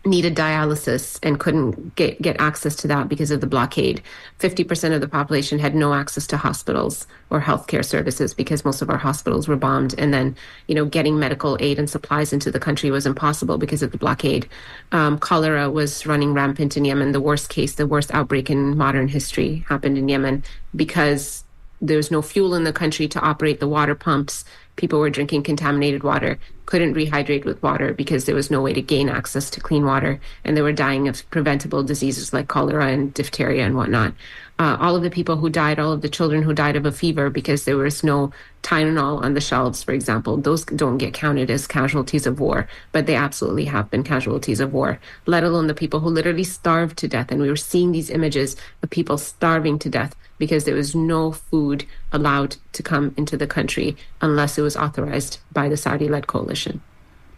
needed 0.08 0.36
dialysis 0.36 1.20
and 1.22 1.40
couldn't 1.40 1.96
get, 1.96 2.22
get 2.22 2.40
access 2.40 2.76
to 2.78 2.88
that 2.88 3.08
because 3.10 3.30
of 3.30 3.42
the 3.42 3.48
blockade. 3.48 4.02
50% 4.40 4.94
of 4.94 5.02
the 5.02 5.08
population 5.08 5.60
had 5.60 5.76
no 5.76 5.94
access 5.94 6.26
to 6.28 6.38
hospitals 6.38 7.06
or 7.30 7.42
healthcare 7.42 7.86
services 7.86 8.34
because 8.34 8.66
most 8.66 8.82
of 8.82 8.90
our 8.90 8.98
hospitals 8.98 9.48
were 9.48 9.56
bombed. 9.56 9.94
And 9.98 10.14
then, 10.14 10.36
you 10.68 10.76
know, 10.76 10.86
getting 10.86 11.20
medical 11.20 11.58
aid 11.60 11.78
and 11.78 11.90
supplies 11.90 12.34
into 12.34 12.50
the 12.50 12.60
country 12.60 12.90
was 12.90 13.06
impossible 13.06 13.58
because 13.58 13.84
of 13.84 13.92
the 13.92 13.98
blockade. 13.98 14.50
Um, 14.92 15.20
cholera 15.20 15.70
was 15.70 16.06
running 16.06 16.34
rampant 16.34 16.78
in 16.78 16.86
Yemen. 16.86 17.12
The 17.12 17.22
worst 17.22 17.50
case, 17.50 17.76
the 17.76 17.88
worst 17.88 18.14
outbreak 18.14 18.50
in 18.50 18.78
modern 18.78 19.08
history 19.08 19.66
happened 19.68 19.98
in 19.98 20.10
Yemen 20.10 20.44
because 20.76 21.44
there 21.82 21.98
was 21.98 22.10
no 22.10 22.22
fuel 22.22 22.56
in 22.56 22.64
the 22.64 22.74
country 22.74 23.08
to 23.08 23.20
operate 23.20 23.60
the 23.60 23.68
water 23.68 23.96
pumps 23.96 24.46
people 24.78 25.00
were 25.00 25.10
drinking 25.10 25.44
contaminated 25.44 26.04
water, 26.04 26.40
couldn't 26.66 26.94
rehydrate 26.94 27.46
with 27.46 27.62
water 27.62 27.94
because 27.94 28.26
there 28.26 28.36
was 28.36 28.50
no 28.50 28.62
way 28.62 28.74
to 28.74 28.82
gain 28.82 29.10
access 29.10 29.50
to 29.50 29.60
clean 29.60 29.86
water, 29.86 30.20
and 30.44 30.56
they 30.56 30.62
were 30.62 30.72
dying 30.72 31.08
of 31.08 31.30
preventable 31.30 31.84
diseases 31.84 32.32
like 32.32 32.48
cholera 32.48 32.88
and 32.88 33.14
diphtheria 33.14 33.66
and 33.66 33.76
whatnot. 33.76 34.14
Uh, 34.60 34.76
all 34.80 34.96
of 34.96 35.04
the 35.04 35.10
people 35.10 35.38
who 35.38 35.50
died, 35.50 35.80
all 35.80 35.92
of 35.92 36.02
the 36.02 36.10
children 36.10 36.42
who 36.42 36.54
died 36.54 36.76
of 36.76 36.86
a 36.86 36.92
fever 36.92 37.30
because 37.30 37.66
there 37.66 37.78
was 37.78 38.04
no 38.04 38.32
Tylenol 38.64 39.22
on 39.22 39.34
the 39.34 39.42
shelves, 39.42 39.84
for 39.84 39.92
example, 39.92 40.36
those 40.36 40.66
don't 40.66 40.98
get 40.98 41.14
counted 41.14 41.52
as 41.52 41.68
casualties 41.68 42.26
of 42.26 42.40
war, 42.40 42.68
but 42.92 43.06
they 43.06 43.16
absolutely 43.16 43.66
have 43.66 43.90
been 43.92 44.04
casualties 44.04 44.60
of 44.60 44.74
war, 44.74 45.00
let 45.28 45.44
alone 45.44 45.68
the 45.68 45.76
people 45.76 46.00
who 46.00 46.10
literally 46.10 46.44
starved 46.44 46.98
to 46.98 47.08
death. 47.08 47.32
And 47.32 47.40
we 47.40 47.50
were 47.50 47.56
seeing 47.56 47.92
these 47.92 48.10
images 48.10 48.56
of 48.82 48.90
people 48.90 49.18
starving 49.20 49.78
to 49.80 49.90
death 49.90 50.16
because 50.38 50.66
there 50.66 50.76
was 50.76 50.96
no 50.96 51.32
food 51.32 51.86
allowed 52.12 52.58
to 52.74 52.84
come 52.84 53.14
into 53.18 53.38
the 53.38 53.48
country 53.48 53.96
unless 54.22 54.58
it 54.58 54.62
was 54.62 54.78
authorized 54.78 55.40
by 55.52 55.68
the 55.70 55.78
Saudi 55.78 56.08
led 56.08 56.28
coalition. 56.28 56.82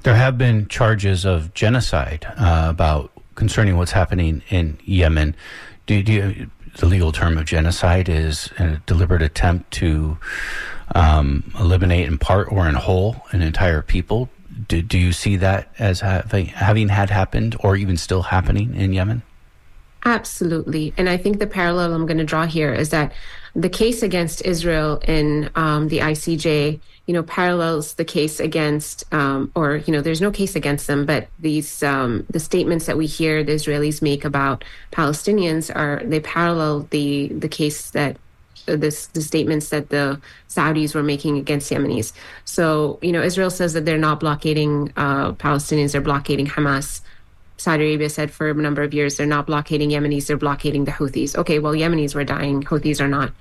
There 0.04 0.16
have 0.16 0.38
been 0.38 0.68
charges 0.68 1.26
of 1.26 1.54
genocide 1.54 2.26
uh, 2.38 2.68
about 2.70 3.12
concerning 3.36 3.78
what's 3.78 3.92
happening 3.92 4.42
in 4.50 4.78
Yemen. 4.84 5.36
Do, 5.86 6.02
do 6.04 6.14
you, 6.14 6.50
the 6.78 6.86
legal 6.86 7.12
term 7.12 7.38
of 7.38 7.46
genocide 7.46 8.10
is 8.10 8.52
a 8.58 8.82
deliberate 8.86 9.22
attempt 9.22 9.72
to 9.72 10.18
um, 10.96 11.52
eliminate 11.60 12.08
in 12.08 12.18
part 12.18 12.52
or 12.52 12.68
in 12.68 12.76
whole 12.76 13.18
an 13.32 13.42
entire 13.42 13.82
people. 13.82 14.30
Do, 14.68 14.82
do 14.82 14.98
you 14.98 15.14
see 15.14 15.38
that 15.38 15.74
as 15.80 16.02
having, 16.02 16.48
having 16.48 16.90
had 16.90 17.10
happened 17.10 17.56
or 17.60 17.76
even 17.76 17.98
still 17.98 18.24
happening 18.24 18.76
in 18.76 18.94
Yemen? 18.94 19.24
Absolutely. 20.06 20.94
And 20.98 21.10
I 21.10 21.18
think 21.18 21.40
the 21.40 21.48
parallel 21.48 21.94
I'm 21.94 22.06
going 22.06 22.18
to 22.18 22.24
draw 22.24 22.46
here 22.46 22.74
is 22.74 22.90
that 22.90 23.12
the 23.56 23.70
case 23.70 24.02
against 24.02 24.46
Israel 24.46 25.02
in 25.08 25.50
um, 25.56 25.88
the 25.90 26.00
ICJ, 26.00 26.80
you 27.06 27.14
know, 27.14 27.24
parallels 27.24 27.96
the 27.96 28.06
case 28.06 28.40
against, 28.40 29.04
um, 29.14 29.52
or 29.56 29.78
you 29.78 29.92
know, 29.92 30.02
there's 30.02 30.22
no 30.22 30.32
case 30.32 30.56
against 30.56 30.88
them, 30.88 31.06
but 31.06 31.28
these 31.40 31.84
um, 31.84 32.26
the 32.30 32.40
statements 32.40 32.86
that 32.86 32.98
we 32.98 33.08
hear 33.08 33.44
the 33.44 33.54
Israelis 33.54 34.02
make 34.02 34.24
about 34.24 34.64
Palestinians 34.92 35.76
are 35.76 36.02
they 36.06 36.20
parallel 36.20 36.88
the 36.92 37.28
the 37.30 37.50
case 37.50 37.90
that 37.92 38.18
uh, 38.70 38.76
this, 38.76 39.08
the 39.08 39.22
statements 39.22 39.70
that 39.70 39.90
the 39.90 40.22
Saudis 40.48 40.94
were 40.94 41.04
making 41.04 41.38
against 41.38 41.72
Yemenis. 41.72 42.14
So, 42.46 43.00
you 43.02 43.12
know, 43.12 43.22
Israel 43.22 43.50
says 43.50 43.74
that 43.74 43.86
they're 43.86 43.98
not 43.98 44.20
blockading 44.20 44.94
uh, 44.96 45.32
Palestinians, 45.34 45.92
they're 45.92 46.02
blockading 46.02 46.48
Hamas. 46.48 47.02
Saudi 47.60 47.84
Arabia 47.84 48.10
said 48.10 48.32
for 48.32 48.50
a 48.50 48.54
number 48.54 48.82
of 48.82 48.94
years 48.94 49.18
they're 49.18 49.28
not 49.28 49.46
blockading 49.46 49.90
Yemenis, 49.90 50.28
they're 50.28 50.38
blockading 50.38 50.86
the 50.86 50.92
Houthis. 50.92 51.36
Okay, 51.36 51.60
well, 51.60 51.74
Yemenis 51.74 52.16
were 52.16 52.24
dying, 52.24 52.64
Houthis 52.64 53.02
are 53.02 53.08
not. 53.08 53.34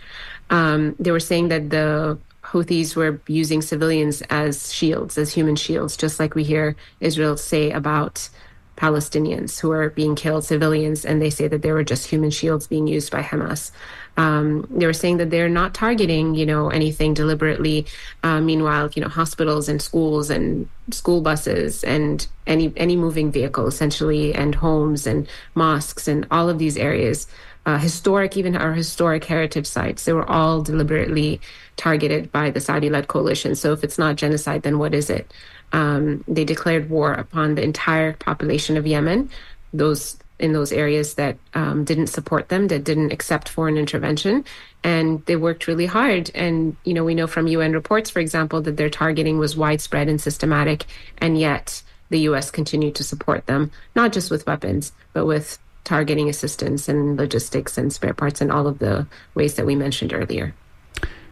Um, 0.50 0.96
they 0.98 1.12
were 1.12 1.20
saying 1.20 1.48
that 1.48 1.70
the 1.70 2.18
Houthis 2.42 2.96
were 2.96 3.20
using 3.28 3.62
civilians 3.62 4.22
as 4.30 4.72
shields, 4.72 5.18
as 5.18 5.32
human 5.32 5.54
shields, 5.56 5.96
just 5.96 6.18
like 6.18 6.34
we 6.34 6.44
hear 6.44 6.76
Israel 7.00 7.36
say 7.36 7.70
about 7.70 8.28
Palestinians 8.76 9.60
who 9.60 9.72
are 9.72 9.90
being 9.90 10.14
killed, 10.14 10.44
civilians, 10.44 11.04
and 11.04 11.20
they 11.20 11.30
say 11.30 11.48
that 11.48 11.62
they 11.62 11.72
were 11.72 11.84
just 11.84 12.06
human 12.06 12.30
shields 12.30 12.66
being 12.66 12.86
used 12.86 13.10
by 13.10 13.22
Hamas. 13.22 13.72
Um, 14.18 14.66
they 14.68 14.84
were 14.84 14.92
saying 14.92 15.18
that 15.18 15.30
they're 15.30 15.48
not 15.48 15.74
targeting, 15.74 16.34
you 16.34 16.44
know, 16.44 16.68
anything 16.70 17.14
deliberately. 17.14 17.86
Uh, 18.22 18.40
meanwhile, 18.40 18.90
you 18.94 19.00
know, 19.02 19.08
hospitals 19.08 19.68
and 19.68 19.80
schools 19.80 20.28
and 20.28 20.68
school 20.90 21.20
buses 21.20 21.84
and 21.84 22.26
any 22.46 22.72
any 22.76 22.96
moving 22.96 23.30
vehicle, 23.30 23.66
essentially, 23.66 24.34
and 24.34 24.56
homes 24.56 25.06
and 25.06 25.28
mosques 25.54 26.08
and 26.08 26.26
all 26.30 26.50
of 26.50 26.58
these 26.58 26.76
areas, 26.76 27.28
uh, 27.68 27.78
historic, 27.78 28.36
even 28.36 28.56
our 28.56 28.72
historic 28.72 29.24
heritage 29.24 29.66
sites, 29.66 30.04
they 30.04 30.12
were 30.12 30.28
all 30.28 30.62
deliberately 30.62 31.40
targeted 31.76 32.32
by 32.32 32.50
the 32.50 32.60
Saudi-led 32.60 33.08
coalition. 33.08 33.54
So 33.54 33.72
if 33.72 33.84
it's 33.84 33.98
not 33.98 34.16
genocide, 34.16 34.62
then 34.62 34.78
what 34.78 34.94
is 34.94 35.10
it? 35.10 35.32
Um, 35.72 36.24
they 36.26 36.44
declared 36.44 36.90
war 36.90 37.12
upon 37.12 37.54
the 37.54 37.62
entire 37.62 38.14
population 38.14 38.76
of 38.76 38.86
Yemen. 38.86 39.30
Those 39.72 40.16
in 40.38 40.52
those 40.52 40.72
areas 40.72 41.14
that 41.14 41.36
um, 41.54 41.84
didn't 41.84 42.06
support 42.06 42.48
them, 42.48 42.68
that 42.68 42.84
didn't 42.84 43.12
accept 43.12 43.48
foreign 43.48 43.76
intervention, 43.76 44.44
and 44.84 45.24
they 45.26 45.36
worked 45.36 45.66
really 45.66 45.86
hard. 45.86 46.30
And 46.34 46.76
you 46.84 46.94
know, 46.94 47.04
we 47.04 47.14
know 47.14 47.26
from 47.26 47.46
UN 47.46 47.72
reports, 47.72 48.10
for 48.10 48.20
example, 48.20 48.60
that 48.62 48.76
their 48.76 48.90
targeting 48.90 49.38
was 49.38 49.56
widespread 49.56 50.08
and 50.08 50.20
systematic, 50.20 50.84
and 51.18 51.38
yet 51.38 51.82
the 52.10 52.20
U.S. 52.20 52.50
continued 52.50 52.94
to 52.96 53.04
support 53.04 53.46
them, 53.46 53.70
not 53.94 54.12
just 54.12 54.30
with 54.30 54.46
weapons, 54.46 54.92
but 55.12 55.26
with 55.26 55.58
targeting 55.84 56.28
assistance 56.28 56.88
and 56.88 57.16
logistics 57.16 57.78
and 57.78 57.92
spare 57.92 58.14
parts 58.14 58.40
and 58.40 58.52
all 58.52 58.66
of 58.66 58.78
the 58.78 59.06
ways 59.34 59.54
that 59.54 59.66
we 59.66 59.74
mentioned 59.74 60.12
earlier. 60.12 60.54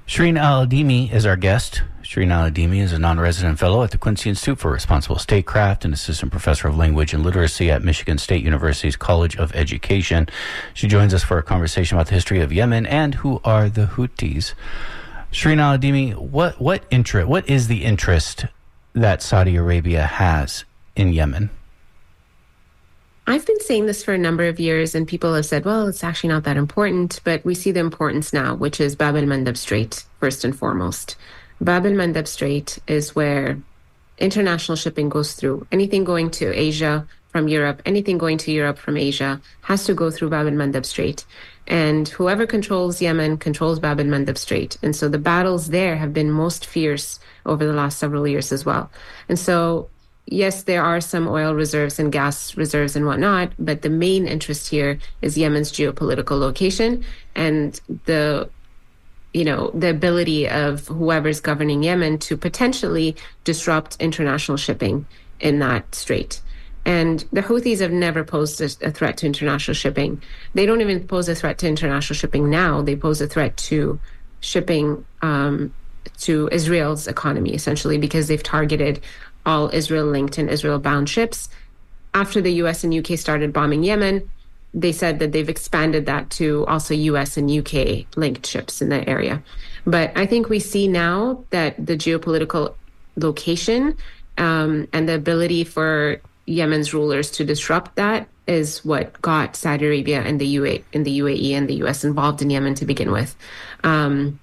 Shireen 0.06 0.38
Al-Adeimi 0.38 1.12
is 1.12 1.26
our 1.26 1.36
guest. 1.36 1.82
Shireen 2.06 2.30
Al-Adeimi 2.30 2.80
is 2.80 2.92
a 2.92 3.00
non-resident 3.00 3.58
fellow 3.58 3.82
at 3.82 3.90
the 3.90 3.98
Quincy 3.98 4.30
Institute 4.30 4.60
for 4.60 4.70
Responsible 4.70 5.18
Statecraft 5.18 5.84
and 5.84 5.92
assistant 5.92 6.30
professor 6.30 6.68
of 6.68 6.76
language 6.76 7.12
and 7.12 7.24
literacy 7.24 7.68
at 7.68 7.82
Michigan 7.82 8.16
State 8.16 8.44
University's 8.44 8.94
College 8.94 9.36
of 9.36 9.52
Education. 9.56 10.28
She 10.72 10.86
joins 10.86 11.12
us 11.12 11.24
for 11.24 11.36
a 11.36 11.42
conversation 11.42 11.96
about 11.96 12.06
the 12.06 12.14
history 12.14 12.40
of 12.40 12.52
Yemen 12.52 12.86
and 12.86 13.16
who 13.16 13.40
are 13.42 13.68
the 13.68 13.86
Houthis. 13.86 14.54
Shireen 15.32 15.58
Al-Adeimi, 15.58 16.14
what 16.14 16.60
what 16.60 16.84
interest 16.92 17.26
what 17.26 17.50
is 17.50 17.66
the 17.66 17.84
interest 17.84 18.46
that 18.92 19.20
Saudi 19.20 19.56
Arabia 19.56 20.06
has 20.06 20.64
in 20.94 21.12
Yemen? 21.12 21.50
I've 23.26 23.44
been 23.44 23.60
saying 23.60 23.86
this 23.86 24.04
for 24.04 24.14
a 24.14 24.18
number 24.18 24.46
of 24.46 24.60
years, 24.60 24.94
and 24.94 25.08
people 25.08 25.34
have 25.34 25.44
said, 25.44 25.64
well, 25.64 25.88
it's 25.88 26.04
actually 26.04 26.28
not 26.28 26.44
that 26.44 26.56
important, 26.56 27.20
but 27.24 27.44
we 27.44 27.56
see 27.56 27.72
the 27.72 27.80
importance 27.80 28.32
now, 28.32 28.54
which 28.54 28.80
is 28.80 28.94
Bab 28.94 29.16
el 29.16 29.24
Mandeb 29.24 29.56
Strait, 29.56 30.04
first 30.20 30.44
and 30.44 30.56
foremost. 30.56 31.16
Bab 31.60 31.86
el 31.86 31.92
Mandeb 31.92 32.26
Strait 32.26 32.78
is 32.86 33.14
where 33.14 33.58
international 34.18 34.76
shipping 34.76 35.08
goes 35.08 35.34
through. 35.34 35.66
Anything 35.72 36.04
going 36.04 36.30
to 36.32 36.52
Asia 36.52 37.06
from 37.28 37.48
Europe, 37.48 37.82
anything 37.84 38.18
going 38.18 38.38
to 38.38 38.52
Europe 38.52 38.78
from 38.78 38.96
Asia 38.96 39.40
has 39.62 39.84
to 39.84 39.94
go 39.94 40.10
through 40.10 40.30
Bab 40.30 40.46
el 40.46 40.52
Mandeb 40.52 40.84
Strait. 40.84 41.24
And 41.66 42.08
whoever 42.08 42.46
controls 42.46 43.02
Yemen 43.02 43.38
controls 43.38 43.78
Bab 43.78 44.00
el 44.00 44.06
Mandeb 44.06 44.38
Strait. 44.38 44.78
And 44.82 44.94
so 44.94 45.08
the 45.08 45.18
battles 45.18 45.68
there 45.68 45.96
have 45.96 46.12
been 46.12 46.30
most 46.30 46.66
fierce 46.66 47.18
over 47.44 47.66
the 47.66 47.72
last 47.72 47.98
several 47.98 48.26
years 48.26 48.52
as 48.52 48.64
well. 48.64 48.90
And 49.28 49.38
so 49.38 49.90
yes, 50.26 50.64
there 50.64 50.82
are 50.82 51.00
some 51.00 51.28
oil 51.28 51.54
reserves 51.54 51.98
and 51.98 52.12
gas 52.12 52.56
reserves 52.56 52.96
and 52.96 53.06
whatnot, 53.06 53.52
but 53.58 53.82
the 53.82 53.88
main 53.88 54.26
interest 54.26 54.68
here 54.68 54.98
is 55.22 55.38
Yemen's 55.38 55.72
geopolitical 55.72 56.38
location 56.38 57.04
and 57.34 57.80
the 58.04 58.48
you 59.36 59.44
know 59.44 59.70
the 59.74 59.90
ability 59.90 60.48
of 60.48 60.88
whoever's 60.88 61.40
governing 61.40 61.82
Yemen 61.82 62.18
to 62.20 62.38
potentially 62.38 63.14
disrupt 63.44 63.96
international 64.00 64.56
shipping 64.56 65.06
in 65.40 65.58
that 65.58 65.94
strait. 65.94 66.40
And 66.86 67.22
the 67.32 67.42
Houthis 67.42 67.80
have 67.80 67.92
never 67.92 68.24
posed 68.24 68.60
a, 68.62 68.90
threat 68.92 69.18
to 69.18 69.26
international 69.26 69.74
shipping. 69.74 70.22
They 70.54 70.64
don't 70.64 70.80
even 70.80 71.06
pose 71.06 71.28
a 71.28 71.34
threat 71.34 71.58
to 71.58 71.68
international 71.68 72.16
shipping 72.16 72.48
now. 72.48 72.80
They 72.80 72.96
pose 72.96 73.20
a 73.20 73.26
threat 73.26 73.56
to 73.68 74.00
shipping 74.40 75.04
um, 75.20 75.74
to 76.20 76.48
Israel's 76.52 77.06
economy, 77.08 77.52
essentially, 77.52 77.98
because 77.98 78.28
they've 78.28 78.42
targeted 78.42 79.02
all 79.44 79.68
Israel 79.74 80.06
linked 80.06 80.38
and 80.38 80.48
Israel 80.48 80.78
bound 80.78 81.10
ships. 81.10 81.50
After 82.14 82.40
the 82.40 82.52
US 82.62 82.84
and 82.84 82.94
UK 82.94 83.18
started 83.18 83.52
bombing 83.52 83.82
Yemen, 83.82 84.30
they 84.76 84.92
said 84.92 85.18
that 85.18 85.32
they've 85.32 85.48
expanded 85.48 86.04
that 86.06 86.28
to 86.28 86.64
also 86.66 86.94
US 86.94 87.38
and 87.38 87.50
UK 87.50 88.06
linked 88.14 88.46
ships 88.46 88.82
in 88.82 88.90
that 88.90 89.08
area. 89.08 89.42
But 89.86 90.12
I 90.14 90.26
think 90.26 90.50
we 90.50 90.60
see 90.60 90.86
now 90.86 91.44
that 91.50 91.74
the 91.84 91.96
geopolitical 91.96 92.74
location 93.16 93.96
um, 94.36 94.86
and 94.92 95.08
the 95.08 95.14
ability 95.14 95.64
for 95.64 96.20
Yemen's 96.44 96.92
rulers 96.92 97.30
to 97.32 97.44
disrupt 97.44 97.96
that 97.96 98.28
is 98.46 98.84
what 98.84 99.20
got 99.22 99.56
Saudi 99.56 99.86
Arabia 99.86 100.20
and 100.22 100.40
the 100.40 100.56
UAE, 100.56 100.84
and 100.92 101.04
the 101.04 101.18
UAE 101.18 101.52
and 101.52 101.68
the 101.68 101.82
US 101.86 102.04
involved 102.04 102.42
in 102.42 102.50
Yemen 102.50 102.74
to 102.74 102.84
begin 102.84 103.10
with. 103.10 103.34
Um, 103.82 104.38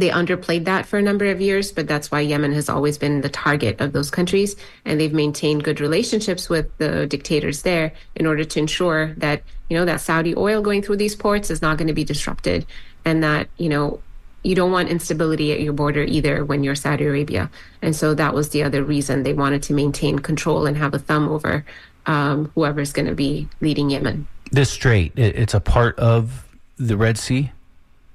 they 0.00 0.10
underplayed 0.10 0.64
that 0.64 0.86
for 0.86 0.98
a 0.98 1.02
number 1.02 1.26
of 1.26 1.40
years, 1.40 1.72
but 1.72 1.86
that's 1.86 2.10
why 2.10 2.20
Yemen 2.20 2.52
has 2.52 2.68
always 2.68 2.98
been 2.98 3.20
the 3.20 3.28
target 3.28 3.80
of 3.80 3.92
those 3.92 4.10
countries. 4.10 4.56
And 4.84 5.00
they've 5.00 5.12
maintained 5.12 5.64
good 5.64 5.80
relationships 5.80 6.48
with 6.48 6.76
the 6.78 7.06
dictators 7.06 7.62
there 7.62 7.92
in 8.14 8.26
order 8.26 8.44
to 8.44 8.58
ensure 8.58 9.14
that, 9.16 9.42
you 9.68 9.76
know, 9.76 9.84
that 9.84 10.00
Saudi 10.00 10.34
oil 10.36 10.62
going 10.62 10.82
through 10.82 10.96
these 10.96 11.16
ports 11.16 11.50
is 11.50 11.62
not 11.62 11.78
going 11.78 11.88
to 11.88 11.94
be 11.94 12.04
disrupted 12.04 12.66
and 13.04 13.22
that, 13.22 13.48
you 13.56 13.68
know, 13.68 14.00
you 14.42 14.54
don't 14.54 14.70
want 14.70 14.88
instability 14.88 15.52
at 15.52 15.60
your 15.60 15.72
border 15.72 16.02
either 16.02 16.44
when 16.44 16.62
you're 16.62 16.74
Saudi 16.74 17.04
Arabia. 17.04 17.50
And 17.82 17.94
so 17.94 18.14
that 18.14 18.34
was 18.34 18.50
the 18.50 18.62
other 18.62 18.84
reason 18.84 19.22
they 19.22 19.34
wanted 19.34 19.62
to 19.64 19.72
maintain 19.72 20.18
control 20.18 20.66
and 20.66 20.76
have 20.76 20.94
a 20.94 20.98
thumb 20.98 21.28
over 21.28 21.64
um, 22.06 22.50
whoever's 22.54 22.92
going 22.92 23.06
to 23.06 23.14
be 23.14 23.48
leading 23.60 23.90
Yemen. 23.90 24.26
This 24.50 24.70
strait, 24.70 25.12
it's 25.16 25.54
a 25.54 25.60
part 25.60 25.98
of 25.98 26.46
the 26.78 26.96
Red 26.96 27.18
Sea? 27.18 27.50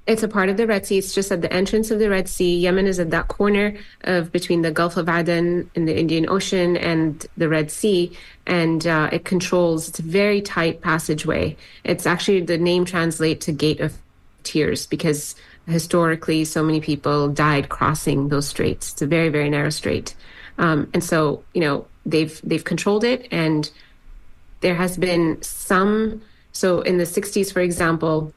It's 0.05 0.23
a 0.23 0.27
part 0.27 0.49
of 0.49 0.57
the 0.57 0.67
Red 0.67 0.85
Sea. 0.85 0.97
It's 0.97 1.15
just 1.15 1.31
at 1.31 1.41
the 1.41 1.53
entrance 1.53 1.89
of 1.89 1.99
the 1.99 2.09
Red 2.09 2.27
Sea. 2.27 2.57
Yemen 2.57 2.87
is 2.87 2.99
at 2.99 3.11
that 3.11 3.29
corner 3.29 3.77
of 4.01 4.33
between 4.33 4.61
the 4.61 4.71
Gulf 4.71 4.97
of 4.97 5.07
Aden 5.07 5.69
in 5.75 5.85
the 5.85 5.97
Indian 5.97 6.27
Ocean 6.27 6.75
and 6.75 7.25
the 7.37 7.47
Red 7.47 7.71
Sea, 7.71 8.11
and 8.45 8.85
uh, 8.85 9.09
it 9.13 9.23
controls. 9.23 9.87
It's 9.87 9.99
a 9.99 10.03
very 10.03 10.41
tight 10.41 10.81
passageway. 10.81 11.55
It's 11.85 12.05
actually 12.05 12.41
the 12.41 12.57
name 12.57 12.83
translate 12.83 13.39
to 13.41 13.53
Gate 13.53 13.79
of 13.79 13.97
Tears 14.43 14.85
because 14.87 15.35
historically 15.67 16.43
so 16.43 16.61
many 16.61 16.81
people 16.81 17.29
died 17.29 17.69
crossing 17.69 18.27
those 18.27 18.47
straits. 18.47 18.91
It's 18.91 19.01
a 19.01 19.07
very 19.07 19.29
very 19.29 19.49
narrow 19.49 19.69
strait, 19.69 20.15
um, 20.57 20.89
and 20.93 21.01
so 21.01 21.45
you 21.53 21.61
know 21.61 21.87
they've 22.05 22.41
they've 22.43 22.65
controlled 22.65 23.05
it, 23.05 23.25
and 23.31 23.71
there 24.59 24.75
has 24.75 24.97
been 24.97 25.41
some. 25.41 26.21
So 26.55 26.81
in 26.81 26.99
the 26.99 27.03
60s, 27.03 27.51
for 27.51 27.61
example, 27.61 28.31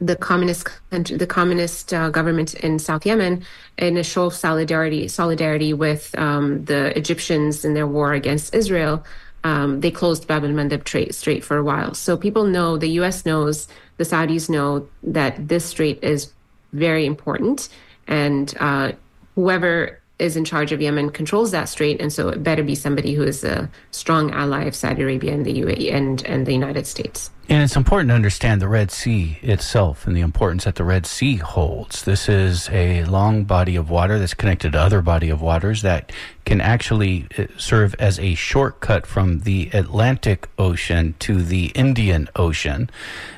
the 0.00 0.16
communist 0.16 0.68
country, 0.90 1.16
the 1.16 1.26
communist 1.26 1.94
uh, 1.94 2.10
government 2.10 2.54
in 2.54 2.78
South 2.78 3.06
Yemen, 3.06 3.44
in 3.78 3.96
a 3.96 4.02
show 4.02 4.26
of 4.26 4.34
solidarity, 4.34 5.08
solidarity 5.08 5.72
with 5.72 6.16
um, 6.18 6.64
the 6.64 6.96
Egyptians 6.96 7.64
in 7.64 7.74
their 7.74 7.86
war 7.86 8.12
against 8.12 8.54
Israel, 8.54 9.04
um, 9.44 9.80
they 9.80 9.90
closed 9.90 10.26
Bab 10.26 10.42
el-Mandeb 10.42 11.12
Strait 11.12 11.44
for 11.44 11.56
a 11.56 11.64
while. 11.64 11.94
So 11.94 12.16
people 12.16 12.44
know, 12.44 12.78
the 12.78 12.88
U.S. 13.00 13.26
knows, 13.26 13.68
the 13.98 14.04
Saudis 14.04 14.48
know 14.48 14.88
that 15.02 15.48
this 15.48 15.64
strait 15.64 16.02
is 16.02 16.32
very 16.72 17.06
important, 17.06 17.68
and 18.08 18.54
uh, 18.58 18.92
whoever 19.34 20.00
is 20.18 20.36
in 20.36 20.44
charge 20.44 20.72
of 20.72 20.80
Yemen 20.80 21.10
controls 21.10 21.50
that 21.50 21.68
strait, 21.68 22.00
and 22.00 22.12
so 22.12 22.28
it 22.28 22.42
better 22.42 22.62
be 22.62 22.74
somebody 22.74 23.14
who 23.14 23.22
is 23.22 23.44
a 23.44 23.68
strong 23.90 24.30
ally 24.30 24.64
of 24.64 24.74
Saudi 24.74 25.02
Arabia 25.02 25.32
and 25.34 25.44
the 25.44 25.60
UAE 25.60 25.92
and 25.92 26.24
and 26.24 26.46
the 26.46 26.52
United 26.52 26.86
States. 26.86 27.30
And 27.46 27.62
it's 27.62 27.76
important 27.76 28.08
to 28.08 28.14
understand 28.14 28.62
the 28.62 28.68
Red 28.68 28.90
Sea 28.90 29.38
itself 29.42 30.06
and 30.06 30.16
the 30.16 30.22
importance 30.22 30.64
that 30.64 30.76
the 30.76 30.84
Red 30.84 31.04
Sea 31.04 31.36
holds. 31.36 32.02
This 32.02 32.26
is 32.26 32.70
a 32.70 33.04
long 33.04 33.44
body 33.44 33.76
of 33.76 33.90
water 33.90 34.18
that's 34.18 34.32
connected 34.32 34.72
to 34.72 34.80
other 34.80 35.02
body 35.02 35.28
of 35.28 35.42
waters 35.42 35.82
that 35.82 36.10
can 36.46 36.62
actually 36.62 37.26
uh, 37.36 37.44
serve 37.58 37.94
as 37.98 38.18
a 38.18 38.34
shortcut 38.34 39.06
from 39.06 39.40
the 39.40 39.68
Atlantic 39.74 40.48
Ocean 40.58 41.16
to 41.18 41.42
the 41.42 41.66
Indian 41.74 42.30
Ocean. 42.34 42.88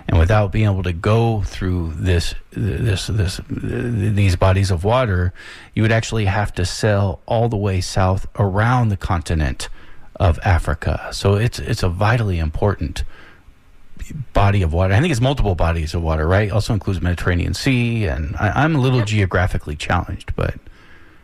And 0.07 0.21
without 0.21 0.53
being 0.53 0.67
able 0.67 0.85
to 0.85 0.93
go 0.93 1.43
through 1.43 1.95
this 1.97 2.37
this 2.53 3.09
this 3.09 3.41
these 3.51 4.37
bodies 4.37 4.71
of 4.71 4.85
water, 4.85 5.33
you 5.75 5.83
would 5.83 5.93
actually 5.93 6.27
have 6.27 6.55
to 6.55 6.65
sail 6.65 7.21
all 7.27 7.49
the 7.49 7.57
way 7.57 7.81
south 7.81 8.29
around 8.37 8.91
the 8.91 8.97
continent 8.97 9.69
of 10.15 10.39
Africa. 10.45 11.09
So 11.11 11.35
it's 11.35 11.59
it's 11.59 11.83
a 11.83 11.89
vitally 11.89 12.39
important 12.39 13.03
body 14.33 14.63
of 14.63 14.73
water. 14.73 14.95
I 14.95 15.01
think 15.01 15.11
it's 15.11 15.21
multiple 15.21 15.55
bodies 15.55 15.95
of 15.95 16.03
water, 16.03 16.27
right? 16.27 16.51
Also 16.51 16.73
includes 16.73 17.01
Mediterranean 17.01 17.55
Sea, 17.55 18.07
and 18.07 18.37
I, 18.37 18.65
am 18.65 18.75
a 18.75 18.81
little 18.81 18.99
yep. 18.99 19.09
geographically 19.09 19.77
challenged, 19.77 20.35
but. 20.37 20.55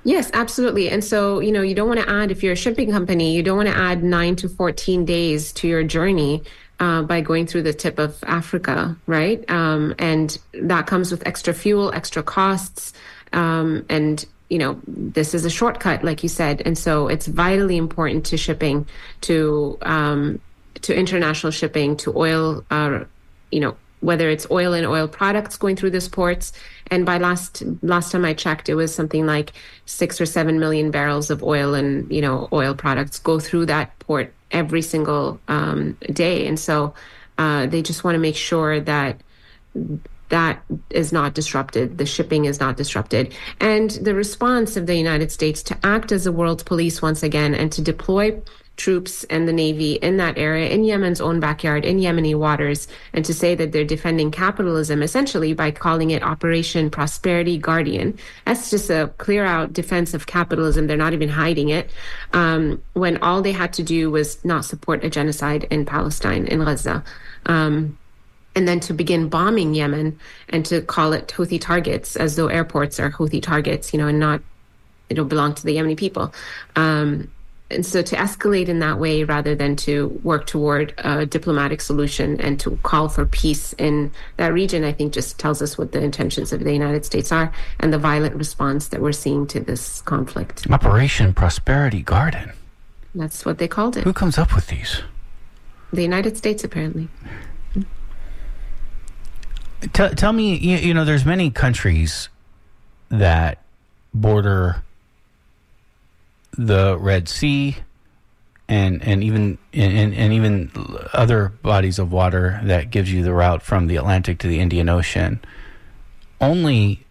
Yes, 0.05 0.30
absolutely. 0.35 0.89
And 0.91 1.05
so, 1.05 1.39
you 1.41 1.53
know, 1.53 1.62
you 1.62 1.74
don't 1.74 1.87
want 1.87 2.01
to 2.01 2.11
add, 2.11 2.30
if 2.30 2.43
you're 2.43 2.55
a 2.55 2.57
shipping 2.57 2.91
company, 2.91 3.35
you 3.35 3.43
don't 3.43 3.57
want 3.57 3.68
to 3.68 3.76
add 3.76 4.03
nine 4.03 4.35
to 4.37 4.49
14 4.49 5.05
days 5.05 5.53
to 5.55 5.68
your 5.68 5.85
journey 5.85 6.43
uh, 6.80 7.03
by 7.03 7.20
going 7.20 7.47
through 7.47 7.62
the 7.62 7.72
tip 7.72 8.01
of 8.01 8.18
Africa, 8.24 8.97
right? 9.07 9.49
Um, 9.49 9.95
and 10.01 10.37
that 10.55 10.89
comes 10.89 11.12
with 11.12 11.24
extra 11.26 11.55
fuel, 11.55 11.93
extra 11.93 12.22
costs. 12.22 12.93
Um, 13.33 13.87
and, 13.89 14.24
you 14.51 14.59
know, 14.59 14.80
this 14.89 15.35
is 15.35 15.45
a 15.45 15.51
shortcut, 15.51 16.03
like 16.03 16.24
you 16.24 16.28
said. 16.28 16.62
And 16.64 16.76
so 16.76 17.07
it's 17.07 17.28
vitally 17.28 17.76
important 17.76 18.26
to 18.26 18.37
shipping 18.37 18.87
to, 19.22 19.78
um, 19.83 20.41
to 20.83 20.95
international 20.95 21.51
shipping, 21.51 21.97
to 21.99 22.16
oil, 22.16 22.64
uh, 22.70 23.05
you 23.51 23.61
know, 23.61 23.76
whether 24.01 24.28
it's 24.28 24.47
oil 24.51 24.72
and 24.72 24.87
oil 24.87 25.07
products 25.09 25.57
going 25.57 25.76
through 25.76 25.91
these 25.91 26.09
ports. 26.09 26.53
And 26.91 27.07
by 27.07 27.18
last 27.18 27.62
last 27.83 28.12
time 28.12 28.24
I 28.24 28.35
checked, 28.35 28.68
it 28.68 28.74
was 28.74 28.95
something 28.95 29.26
like 29.26 29.53
six 29.87 30.20
or 30.20 30.26
seven 30.26 30.59
million 30.59 30.91
barrels 30.91 31.30
of 31.30 31.43
oil 31.43 31.74
and 31.74 32.11
you 32.12 32.20
know 32.20 32.49
oil 32.53 32.74
products 32.74 33.18
go 33.18 33.39
through 33.39 33.66
that 33.66 33.97
port 34.01 34.35
every 34.51 34.83
single 34.83 35.41
um, 35.49 35.97
day. 36.12 36.47
And 36.47 36.59
so 36.59 36.95
uh, 37.39 37.66
they 37.66 37.80
just 37.80 38.05
want 38.05 38.16
to 38.16 38.18
make 38.18 38.37
sure 38.37 38.80
that 38.80 39.20
that 40.28 40.62
is 40.91 41.12
not 41.12 41.35
disrupted. 41.35 41.99
The 41.99 42.07
shipping 42.07 42.47
is 42.47 42.59
not 42.59 42.76
disrupted. 42.76 43.35
And 43.61 43.91
the 43.91 44.14
response 44.14 44.76
of 44.76 44.87
the 44.87 44.97
United 44.97 45.30
States 45.30 45.62
to 45.64 45.78
act 45.85 46.11
as 46.11 46.26
a 46.26 46.33
world 46.33 46.64
police 46.64 47.03
once 47.03 47.22
again 47.22 47.55
and 47.55 47.70
to 47.72 47.83
deploy 47.83 48.41
troops 48.76 49.24
and 49.24 49.46
the 49.46 49.52
Navy 49.52 49.92
in 49.94 50.16
that 50.16 50.38
area, 50.38 50.68
in 50.70 50.84
Yemen's 50.84 51.20
own 51.20 51.40
backyard, 51.40 51.84
in 51.84 51.98
Yemeni 51.98 52.34
waters, 52.34 52.88
and 53.12 53.24
to 53.24 53.34
say 53.34 53.54
that 53.54 53.72
they're 53.72 53.84
defending 53.84 54.30
capitalism 54.30 55.02
essentially 55.02 55.52
by 55.52 55.70
calling 55.70 56.10
it 56.10 56.22
Operation 56.22 56.90
Prosperity 56.90 57.58
Guardian. 57.58 58.18
That's 58.46 58.70
just 58.70 58.90
a 58.90 59.12
clear 59.18 59.44
out 59.44 59.72
defense 59.72 60.14
of 60.14 60.26
capitalism. 60.26 60.86
They're 60.86 60.96
not 60.96 61.12
even 61.12 61.28
hiding 61.28 61.68
it. 61.68 61.90
Um, 62.32 62.82
when 62.94 63.18
all 63.18 63.42
they 63.42 63.52
had 63.52 63.72
to 63.74 63.82
do 63.82 64.10
was 64.10 64.42
not 64.44 64.64
support 64.64 65.04
a 65.04 65.10
genocide 65.10 65.64
in 65.70 65.84
Palestine, 65.84 66.46
in 66.46 66.64
Gaza. 66.64 67.04
Um, 67.46 67.98
and 68.54 68.68
then 68.68 68.80
to 68.80 68.92
begin 68.92 69.28
bombing 69.28 69.74
Yemen 69.74 70.18
and 70.50 70.64
to 70.66 70.82
call 70.82 71.14
it 71.14 71.28
Houthi 71.28 71.60
targets 71.60 72.16
as 72.16 72.36
though 72.36 72.48
airports 72.48 73.00
are 73.00 73.10
Houthi 73.10 73.42
targets, 73.42 73.92
you 73.92 73.98
know, 73.98 74.08
and 74.08 74.18
not, 74.18 74.42
it 75.08 75.14
don't 75.14 75.28
belong 75.28 75.54
to 75.54 75.64
the 75.64 75.76
Yemeni 75.76 75.96
people. 75.96 76.34
Um, 76.76 77.30
and 77.72 77.84
so 77.84 78.02
to 78.02 78.16
escalate 78.16 78.68
in 78.68 78.78
that 78.80 78.98
way 78.98 79.24
rather 79.24 79.54
than 79.54 79.76
to 79.76 80.08
work 80.22 80.46
toward 80.46 80.94
a 80.98 81.26
diplomatic 81.26 81.80
solution 81.80 82.40
and 82.40 82.58
to 82.60 82.76
call 82.82 83.08
for 83.08 83.26
peace 83.26 83.72
in 83.74 84.12
that 84.36 84.52
region, 84.52 84.84
I 84.84 84.92
think 84.92 85.12
just 85.12 85.38
tells 85.38 85.62
us 85.62 85.76
what 85.78 85.92
the 85.92 86.02
intentions 86.02 86.52
of 86.52 86.62
the 86.64 86.72
United 86.72 87.04
States 87.04 87.32
are 87.32 87.52
and 87.80 87.92
the 87.92 87.98
violent 87.98 88.34
response 88.36 88.88
that 88.88 89.00
we're 89.00 89.12
seeing 89.12 89.46
to 89.48 89.60
this 89.60 90.00
conflict. 90.02 90.70
Operation 90.70 91.34
Prosperity 91.34 92.02
Guardian. 92.02 92.52
That's 93.14 93.44
what 93.44 93.58
they 93.58 93.68
called 93.68 93.96
it. 93.96 94.04
Who 94.04 94.12
comes 94.12 94.38
up 94.38 94.54
with 94.54 94.68
these? 94.68 95.02
The 95.92 96.02
United 96.02 96.36
States, 96.36 96.64
apparently. 96.64 97.08
Tell, 99.92 100.10
tell 100.10 100.32
me, 100.32 100.56
you, 100.56 100.76
you 100.78 100.94
know, 100.94 101.04
there's 101.04 101.24
many 101.24 101.50
countries 101.50 102.28
that 103.10 103.62
border 104.14 104.82
the 106.53 106.96
Red 106.98 107.28
Sea 107.28 107.76
and 108.68 109.03
and 109.03 109.22
even 109.22 109.59
and, 109.72 110.14
and 110.14 110.32
even 110.32 110.70
other 111.12 111.48
bodies 111.48 111.98
of 111.98 112.12
water 112.12 112.61
that 112.64 112.90
gives 112.90 113.12
you 113.12 113.22
the 113.22 113.32
route 113.32 113.62
from 113.62 113.86
the 113.86 113.96
Atlantic 113.96 114.38
to 114.40 114.48
the 114.48 114.61
Indian 114.61 114.88
Ocean. 114.88 115.40
Only 116.40 117.05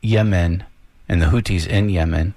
Yemen 0.00 0.64
and 1.08 1.20
the 1.20 1.26
Houthis 1.26 1.66
in 1.66 1.88
Yemen 1.88 2.34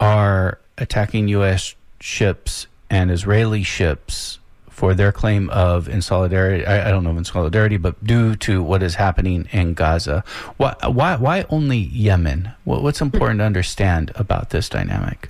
are 0.00 0.58
attacking 0.78 1.28
U.S. 1.28 1.74
ships 2.00 2.66
and 2.88 3.10
Israeli 3.10 3.62
ships 3.62 4.39
for 4.80 4.94
their 4.94 5.12
claim 5.12 5.50
of 5.50 5.90
in 5.90 6.00
solidarity. 6.00 6.64
I, 6.64 6.88
I, 6.88 6.90
don't 6.90 7.04
know 7.04 7.10
if 7.10 7.18
in 7.18 7.24
solidarity, 7.26 7.76
but 7.76 8.02
due 8.02 8.34
to 8.36 8.62
what 8.62 8.82
is 8.82 8.94
happening 8.94 9.46
in 9.52 9.74
Gaza. 9.74 10.24
Why, 10.56 10.74
why, 10.86 11.16
why 11.16 11.44
only 11.50 11.76
Yemen? 11.76 12.50
What, 12.64 12.82
what's 12.82 13.02
important 13.02 13.40
to 13.40 13.44
understand 13.44 14.10
about 14.14 14.48
this 14.48 14.70
dynamic? 14.70 15.28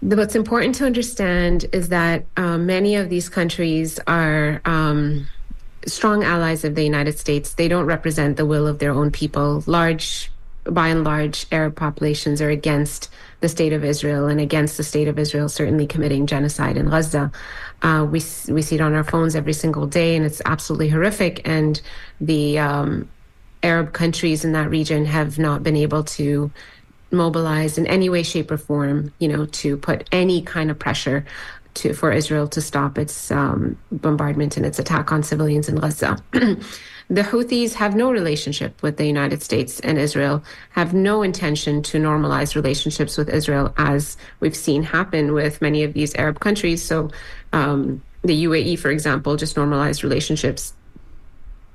What's 0.00 0.34
important 0.34 0.74
to 0.74 0.84
understand 0.84 1.64
is 1.72 1.88
that 1.88 2.26
um, 2.36 2.66
many 2.66 2.94
of 2.96 3.08
these 3.08 3.30
countries 3.30 3.98
are. 4.06 4.60
Um, 4.66 5.26
strong 5.84 6.22
allies 6.22 6.62
of 6.62 6.76
the 6.76 6.84
United 6.84 7.18
States. 7.18 7.54
They 7.54 7.66
don't 7.66 7.86
represent 7.86 8.36
the 8.36 8.46
will 8.46 8.68
of 8.68 8.78
their 8.78 8.92
own 8.92 9.10
people. 9.10 9.64
Large, 9.66 10.30
by 10.64 10.86
and 10.86 11.02
large, 11.02 11.44
Arab 11.50 11.74
populations 11.74 12.40
are 12.40 12.50
against 12.50 13.08
the 13.40 13.48
state 13.48 13.72
of 13.72 13.84
Israel 13.84 14.28
and 14.28 14.40
against 14.40 14.76
the 14.76 14.84
state 14.84 15.08
of 15.08 15.18
Israel 15.18 15.48
certainly 15.48 15.88
committing 15.88 16.26
genocide 16.26 16.76
in 16.76 16.88
Gaza. 16.88 17.32
Uh, 17.82 18.04
we 18.04 18.22
we 18.48 18.62
see 18.62 18.76
it 18.76 18.80
on 18.80 18.94
our 18.94 19.04
phones 19.04 19.34
every 19.34 19.52
single 19.52 19.86
day, 19.86 20.16
and 20.16 20.24
it's 20.24 20.40
absolutely 20.44 20.88
horrific. 20.88 21.46
And 21.46 21.80
the 22.20 22.58
um, 22.58 23.08
Arab 23.62 23.92
countries 23.92 24.44
in 24.44 24.52
that 24.52 24.70
region 24.70 25.04
have 25.04 25.38
not 25.38 25.62
been 25.62 25.76
able 25.76 26.04
to 26.04 26.50
mobilize 27.10 27.78
in 27.78 27.86
any 27.86 28.08
way, 28.08 28.22
shape, 28.22 28.50
or 28.50 28.56
form, 28.56 29.12
you 29.18 29.28
know, 29.28 29.46
to 29.46 29.76
put 29.76 30.08
any 30.12 30.42
kind 30.42 30.70
of 30.70 30.78
pressure 30.78 31.24
to 31.74 31.94
for 31.94 32.12
Israel 32.12 32.48
to 32.48 32.60
stop 32.60 32.98
its 32.98 33.30
um, 33.30 33.78
bombardment 33.90 34.56
and 34.56 34.66
its 34.66 34.78
attack 34.78 35.12
on 35.12 35.22
civilians 35.22 35.68
in 35.68 35.76
Gaza. 35.76 36.22
the 36.32 37.22
Houthis 37.22 37.74
have 37.74 37.94
no 37.94 38.10
relationship 38.10 38.82
with 38.82 38.96
the 38.96 39.06
United 39.06 39.42
States 39.42 39.80
and 39.80 39.98
Israel, 39.98 40.42
have 40.70 40.92
no 40.94 41.22
intention 41.22 41.82
to 41.82 41.98
normalize 41.98 42.54
relationships 42.54 43.16
with 43.16 43.28
Israel, 43.28 43.72
as 43.76 44.16
we've 44.40 44.56
seen 44.56 44.82
happen 44.82 45.32
with 45.32 45.62
many 45.62 45.82
of 45.82 45.94
these 45.94 46.14
Arab 46.16 46.40
countries. 46.40 46.82
So, 46.82 47.10
um, 47.52 48.02
the 48.22 48.44
UAE, 48.44 48.78
for 48.78 48.90
example, 48.90 49.36
just 49.36 49.56
normalized 49.56 50.04
relationships, 50.04 50.74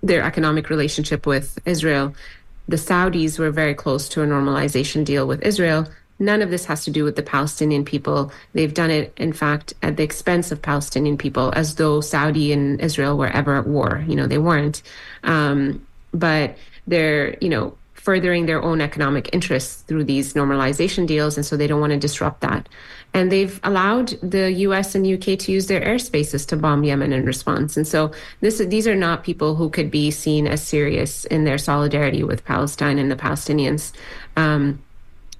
their 0.01 0.23
economic 0.23 0.69
relationship 0.69 1.25
with 1.25 1.59
Israel. 1.65 2.13
The 2.67 2.77
Saudis 2.77 3.39
were 3.39 3.51
very 3.51 3.73
close 3.73 4.09
to 4.09 4.21
a 4.21 4.27
normalization 4.27 5.05
deal 5.05 5.27
with 5.27 5.41
Israel. 5.43 5.87
None 6.19 6.41
of 6.41 6.49
this 6.49 6.65
has 6.65 6.83
to 6.85 6.91
do 6.91 7.03
with 7.03 7.15
the 7.15 7.23
Palestinian 7.23 7.85
people. 7.85 8.31
They've 8.53 8.73
done 8.73 8.89
it, 8.89 9.13
in 9.17 9.33
fact, 9.33 9.73
at 9.83 9.97
the 9.97 10.03
expense 10.03 10.51
of 10.51 10.61
Palestinian 10.61 11.17
people, 11.17 11.53
as 11.55 11.75
though 11.75 12.01
Saudi 12.01 12.51
and 12.51 12.81
Israel 12.81 13.17
were 13.17 13.27
ever 13.27 13.55
at 13.55 13.67
war. 13.67 14.03
You 14.07 14.15
know, 14.15 14.25
they 14.25 14.39
weren't. 14.39 14.81
Um, 15.23 15.85
but 16.13 16.57
they're, 16.87 17.37
you 17.39 17.49
know, 17.49 17.77
furthering 17.93 18.45
their 18.45 18.63
own 18.63 18.81
economic 18.81 19.29
interests 19.33 19.81
through 19.83 20.05
these 20.05 20.33
normalization 20.33 21.05
deals. 21.05 21.35
And 21.35 21.45
so 21.45 21.57
they 21.57 21.67
don't 21.67 21.81
want 21.81 21.91
to 21.91 21.99
disrupt 21.99 22.41
that. 22.41 22.67
And 23.17 23.31
they've 23.31 23.59
allowed 23.63 24.09
the 24.21 24.51
US 24.67 24.93
and 24.93 25.03
UK 25.03 25.39
to 25.39 25.51
use 25.51 25.65
their 25.65 25.81
airspaces 25.81 26.45
to 26.49 26.55
bomb 26.55 26.83
Yemen 26.83 27.11
in 27.11 27.25
response. 27.25 27.75
And 27.75 27.87
so 27.87 28.11
this, 28.41 28.59
these 28.59 28.87
are 28.87 28.95
not 28.95 29.23
people 29.23 29.55
who 29.55 29.71
could 29.71 29.89
be 29.89 30.11
seen 30.11 30.45
as 30.45 30.61
serious 30.61 31.25
in 31.25 31.43
their 31.43 31.57
solidarity 31.57 32.23
with 32.23 32.45
Palestine 32.45 32.99
and 32.99 33.09
the 33.09 33.15
Palestinians. 33.15 33.91
Um, 34.35 34.83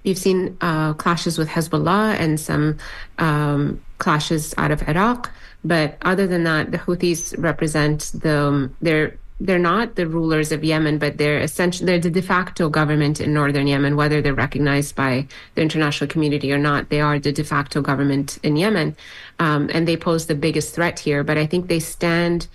You've 0.04 0.18
seen 0.18 0.58
uh, 0.62 0.94
clashes 0.94 1.38
with 1.38 1.50
Hezbollah 1.50 2.16
and 2.18 2.40
some 2.40 2.78
um, 3.18 3.82
clashes 3.98 4.56
out 4.58 4.72
of 4.72 4.88
Iraq, 4.88 5.30
but 5.66 5.98
other 6.02 6.26
than 6.26 6.46
that, 6.46 6.72
the 6.72 6.78
Houthis 6.78 7.36
represent 7.38 8.12
the 8.14 8.72
they're 8.82 9.18
they're 9.40 9.60
not 9.60 9.96
the 9.96 10.08
rulers 10.08 10.52
of 10.52 10.64
Yemen, 10.64 10.98
but 10.98 11.18
they're 11.18 11.40
essentially 11.40 11.86
they're 11.86 12.00
the 12.00 12.10
de 12.10 12.22
facto 12.22 12.70
government 12.70 13.22
in 13.22 13.34
northern 13.34 13.68
Yemen, 13.68 13.96
whether 13.96 14.22
they're 14.22 14.34
recognized 14.34 14.96
by 14.96 15.28
the 15.56 15.62
international 15.62 16.10
community 16.10 16.52
or 16.52 16.58
not. 16.58 16.90
They 16.90 17.02
are 17.02 17.20
the 17.20 17.32
de 17.32 17.44
facto 17.44 17.82
government 17.82 18.40
in 18.42 18.56
Yemen, 18.56 18.96
um, 19.40 19.70
and 19.74 19.88
they 19.88 19.96
pose 19.98 20.26
the 20.26 20.36
biggest 20.36 20.74
threat 20.74 21.00
here. 21.00 21.24
But 21.24 21.38
I 21.38 21.46
think 21.46 21.68
they 21.68 21.80
stand. 21.80 22.48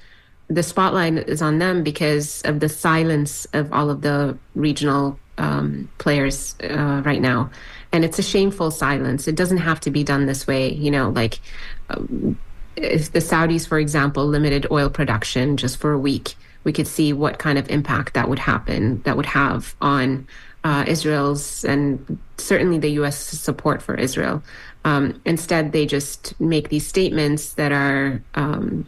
The 0.48 0.62
spotlight 0.62 1.28
is 1.28 1.40
on 1.40 1.58
them 1.58 1.82
because 1.82 2.42
of 2.42 2.60
the 2.60 2.68
silence 2.68 3.46
of 3.52 3.72
all 3.72 3.88
of 3.88 4.02
the 4.02 4.36
regional 4.54 5.18
um, 5.38 5.88
players 5.98 6.56
uh, 6.62 7.02
right 7.04 7.22
now. 7.22 7.50
and 7.92 8.04
it's 8.04 8.18
a 8.18 8.22
shameful 8.22 8.70
silence. 8.70 9.28
It 9.28 9.36
doesn't 9.36 9.58
have 9.58 9.80
to 9.80 9.90
be 9.90 10.02
done 10.02 10.26
this 10.26 10.46
way. 10.46 10.72
You 10.72 10.90
know, 10.90 11.10
like 11.10 11.40
um, 11.90 12.38
if 12.76 13.12
the 13.12 13.18
Saudis, 13.18 13.68
for 13.68 13.78
example, 13.78 14.26
limited 14.26 14.66
oil 14.70 14.88
production 14.88 15.56
just 15.56 15.76
for 15.76 15.92
a 15.92 15.98
week, 15.98 16.34
we 16.64 16.72
could 16.72 16.86
see 16.86 17.12
what 17.12 17.38
kind 17.38 17.58
of 17.58 17.68
impact 17.68 18.14
that 18.14 18.28
would 18.28 18.38
happen, 18.38 19.02
that 19.02 19.16
would 19.16 19.26
have 19.26 19.74
on 19.80 20.26
uh, 20.64 20.84
Israel's 20.86 21.64
and 21.64 22.18
certainly 22.38 22.78
the 22.78 22.90
U.S. 22.92 23.16
support 23.18 23.82
for 23.82 23.94
Israel. 23.94 24.42
Um, 24.84 25.20
instead, 25.24 25.72
they 25.72 25.86
just 25.86 26.38
make 26.40 26.68
these 26.68 26.86
statements 26.86 27.54
that 27.54 27.72
are 27.72 28.22
um, 28.34 28.86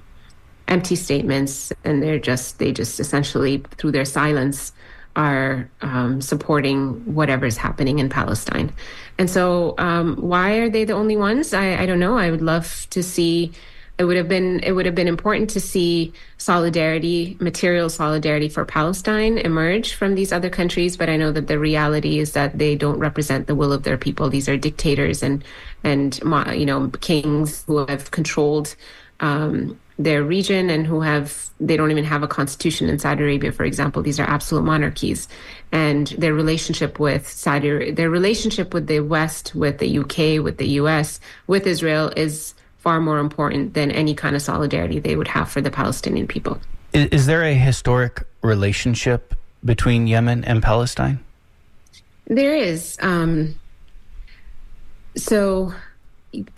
empty 0.68 0.96
statements, 0.96 1.72
and 1.84 2.02
they're 2.02 2.18
just 2.18 2.58
they 2.58 2.72
just 2.72 3.00
essentially 3.00 3.62
through 3.78 3.92
their 3.92 4.04
silence 4.04 4.72
are 5.16 5.70
um, 5.80 6.20
supporting 6.20 6.94
whatever 7.14 7.46
is 7.46 7.56
happening 7.56 8.00
in 8.00 8.08
Palestine. 8.08 8.72
And 9.16 9.30
so, 9.30 9.76
um, 9.78 10.16
why 10.16 10.54
are 10.54 10.68
they 10.68 10.84
the 10.84 10.94
only 10.94 11.16
ones? 11.16 11.54
I, 11.54 11.76
I 11.76 11.86
don't 11.86 12.00
know. 12.00 12.18
I 12.18 12.30
would 12.30 12.42
love 12.42 12.88
to 12.90 13.02
see 13.02 13.52
it 13.98 14.04
would 14.04 14.16
have 14.16 14.28
been 14.28 14.60
it 14.60 14.72
would 14.72 14.86
have 14.86 14.94
been 14.94 15.08
important 15.08 15.50
to 15.50 15.60
see 15.60 16.12
solidarity 16.38 17.36
material 17.40 17.88
solidarity 17.88 18.48
for 18.48 18.64
palestine 18.64 19.38
emerge 19.38 19.94
from 19.94 20.14
these 20.14 20.32
other 20.32 20.50
countries 20.50 20.96
but 20.96 21.08
i 21.08 21.16
know 21.16 21.30
that 21.30 21.46
the 21.46 21.58
reality 21.58 22.18
is 22.18 22.32
that 22.32 22.58
they 22.58 22.74
don't 22.74 22.98
represent 22.98 23.46
the 23.46 23.54
will 23.54 23.72
of 23.72 23.82
their 23.82 23.96
people. 23.96 24.28
These 24.28 24.48
are 24.48 24.56
dictators 24.56 25.22
and 25.22 25.44
and 25.82 26.18
you 26.60 26.66
know 26.66 26.88
kings 27.00 27.64
who 27.66 27.86
have 27.86 28.10
controlled 28.10 28.74
um, 29.20 29.78
their 29.98 30.24
region 30.24 30.70
and 30.70 30.86
who 30.86 31.00
have 31.00 31.50
they 31.60 31.76
don't 31.76 31.90
even 31.90 32.04
have 32.04 32.22
a 32.22 32.28
constitution 32.28 32.88
in 32.88 32.98
Saudi 32.98 33.22
Arabia 33.22 33.52
for 33.52 33.64
example. 33.64 34.02
These 34.02 34.20
are 34.20 34.28
absolute 34.28 34.64
monarchies. 34.64 35.28
And 35.72 36.08
their 36.18 36.34
relationship 36.34 36.98
with 36.98 37.28
Saudi 37.28 37.90
their 37.90 38.10
relationship 38.10 38.74
with 38.74 38.86
the 38.86 39.00
west 39.00 39.54
with 39.54 39.78
the 39.78 39.98
UK 39.98 40.42
with 40.42 40.58
the 40.58 40.68
US 40.80 41.20
with 41.46 41.66
Israel 41.66 42.12
is 42.16 42.54
far 42.84 43.00
more 43.00 43.18
important 43.18 43.72
than 43.72 43.90
any 43.90 44.14
kind 44.14 44.36
of 44.36 44.42
solidarity 44.42 44.98
they 45.00 45.16
would 45.16 45.28
have 45.28 45.50
for 45.50 45.62
the 45.62 45.70
Palestinian 45.70 46.28
people. 46.28 46.60
Is, 46.92 47.06
is 47.06 47.26
there 47.26 47.42
a 47.42 47.54
historic 47.54 48.22
relationship 48.42 49.34
between 49.64 50.06
Yemen 50.06 50.44
and 50.44 50.62
Palestine? 50.62 51.18
There 52.26 52.54
is. 52.54 52.98
Um, 53.00 53.58
so, 55.16 55.72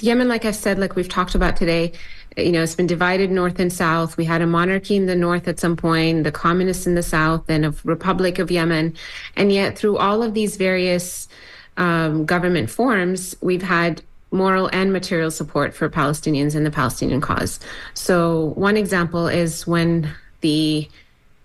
Yemen, 0.00 0.28
like 0.28 0.44
I've 0.44 0.56
said, 0.56 0.78
like 0.78 0.96
we've 0.96 1.08
talked 1.08 1.36
about 1.36 1.56
today, 1.56 1.92
you 2.36 2.50
know, 2.50 2.62
it's 2.62 2.74
been 2.74 2.86
divided 2.86 3.30
north 3.30 3.60
and 3.60 3.72
south. 3.72 4.16
We 4.16 4.24
had 4.24 4.42
a 4.42 4.46
monarchy 4.46 4.96
in 4.96 5.06
the 5.06 5.16
north 5.16 5.46
at 5.46 5.60
some 5.60 5.76
point, 5.76 6.24
the 6.24 6.32
communists 6.32 6.86
in 6.86 6.96
the 6.96 7.02
south, 7.02 7.44
and 7.48 7.66
a 7.66 7.74
republic 7.84 8.38
of 8.38 8.50
Yemen. 8.50 8.94
And 9.36 9.52
yet, 9.52 9.78
through 9.78 9.96
all 9.98 10.22
of 10.22 10.34
these 10.34 10.56
various 10.56 11.28
um, 11.76 12.24
government 12.26 12.68
forms, 12.68 13.36
we've 13.40 13.62
had 13.62 14.02
moral 14.36 14.68
and 14.72 14.92
material 14.92 15.30
support 15.30 15.74
for 15.74 15.88
Palestinians 15.88 16.54
and 16.54 16.64
the 16.64 16.70
Palestinian 16.70 17.20
cause. 17.20 17.58
So 17.94 18.52
one 18.54 18.76
example 18.76 19.26
is 19.26 19.66
when 19.66 20.14
the 20.42 20.88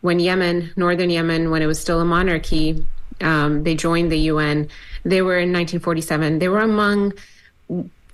when 0.02 0.20
Yemen, 0.20 0.72
northern 0.76 1.10
Yemen, 1.10 1.52
when 1.52 1.62
it 1.62 1.68
was 1.68 1.80
still 1.80 2.00
a 2.00 2.06
monarchy, 2.06 2.86
um, 3.22 3.64
they 3.64 3.76
joined 3.76 4.12
the 4.12 4.18
UN. 4.18 4.68
They 5.04 5.22
were 5.22 5.38
in 5.38 5.54
1947. 5.54 6.40
They 6.40 6.50
were 6.50 6.60
among 6.60 7.14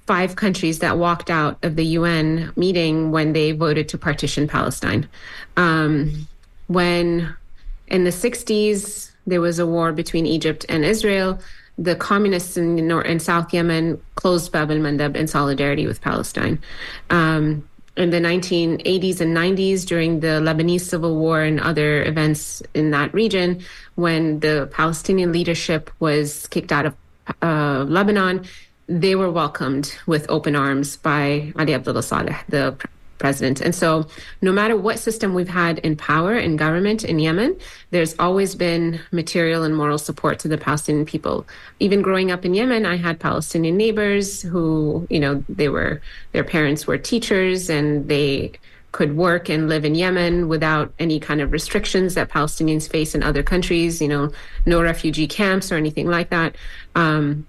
five 0.05 0.35
countries 0.35 0.79
that 0.79 0.97
walked 0.97 1.29
out 1.29 1.57
of 1.63 1.75
the 1.75 1.85
UN 1.85 2.51
meeting 2.55 3.11
when 3.11 3.33
they 3.33 3.51
voted 3.51 3.89
to 3.89 3.97
partition 3.97 4.47
Palestine. 4.47 5.07
Um, 5.57 6.27
when 6.67 7.35
in 7.87 8.03
the 8.03 8.09
60s 8.09 9.11
there 9.25 9.41
was 9.41 9.59
a 9.59 9.67
war 9.67 9.91
between 9.91 10.25
Egypt 10.25 10.65
and 10.69 10.85
Israel, 10.85 11.39
the 11.77 11.95
communists 11.95 12.57
in, 12.57 12.87
North, 12.87 13.05
in 13.05 13.19
South 13.19 13.53
Yemen 13.53 14.01
closed 14.15 14.51
Bab 14.51 14.71
el 14.71 14.77
Mandeb 14.77 15.15
in 15.15 15.27
solidarity 15.27 15.85
with 15.85 16.01
Palestine. 16.01 16.59
Um, 17.09 17.67
in 17.95 18.11
the 18.11 18.19
1980s 18.19 19.21
and 19.21 19.35
90s, 19.35 19.85
during 19.85 20.19
the 20.19 20.39
Lebanese 20.39 20.81
civil 20.81 21.15
war 21.15 21.41
and 21.41 21.59
other 21.59 22.03
events 22.03 22.61
in 22.73 22.91
that 22.91 23.13
region, 23.13 23.63
when 23.95 24.39
the 24.39 24.69
Palestinian 24.71 25.31
leadership 25.31 25.89
was 25.99 26.47
kicked 26.47 26.71
out 26.71 26.85
of 26.85 26.95
uh, 27.41 27.85
Lebanon, 27.87 28.45
they 28.87 29.15
were 29.15 29.31
welcomed 29.31 29.95
with 30.05 30.25
open 30.29 30.55
arms 30.55 30.95
by 30.97 31.51
Ali 31.57 31.73
Abdullah 31.73 32.03
Saleh, 32.03 32.37
the 32.49 32.77
president. 33.17 33.61
And 33.61 33.73
so, 33.73 34.07
no 34.41 34.51
matter 34.51 34.75
what 34.77 34.99
system 34.99 35.33
we've 35.33 35.47
had 35.47 35.79
in 35.79 35.95
power 35.95 36.37
in 36.37 36.55
government 36.55 37.03
in 37.03 37.19
Yemen, 37.19 37.57
there's 37.91 38.15
always 38.19 38.55
been 38.55 38.99
material 39.11 39.63
and 39.63 39.75
moral 39.75 39.97
support 39.97 40.39
to 40.39 40.47
the 40.47 40.57
Palestinian 40.57 41.05
people. 41.05 41.45
Even 41.79 42.01
growing 42.01 42.31
up 42.31 42.45
in 42.45 42.53
Yemen, 42.53 42.85
I 42.85 42.97
had 42.97 43.19
Palestinian 43.19 43.77
neighbors 43.77 44.41
who, 44.41 45.07
you 45.09 45.19
know, 45.19 45.43
they 45.49 45.69
were 45.69 46.01
their 46.31 46.43
parents 46.43 46.87
were 46.87 46.97
teachers 46.97 47.69
and 47.69 48.07
they 48.07 48.53
could 48.91 49.15
work 49.15 49.49
and 49.49 49.69
live 49.69 49.85
in 49.85 49.95
Yemen 49.95 50.47
without 50.47 50.91
any 50.97 51.19
kind 51.19 51.41
of 51.41 51.51
restrictions 51.51 52.15
that 52.15 52.29
Palestinians 52.29 52.89
face 52.89 53.13
in 53.13 53.21
other 53.21 53.43
countries, 53.43 54.01
you 54.01 54.07
know, 54.07 54.31
no 54.65 54.81
refugee 54.81 55.27
camps 55.27 55.71
or 55.71 55.75
anything 55.75 56.07
like 56.07 56.29
that. 56.29 56.55
Um, 56.95 57.45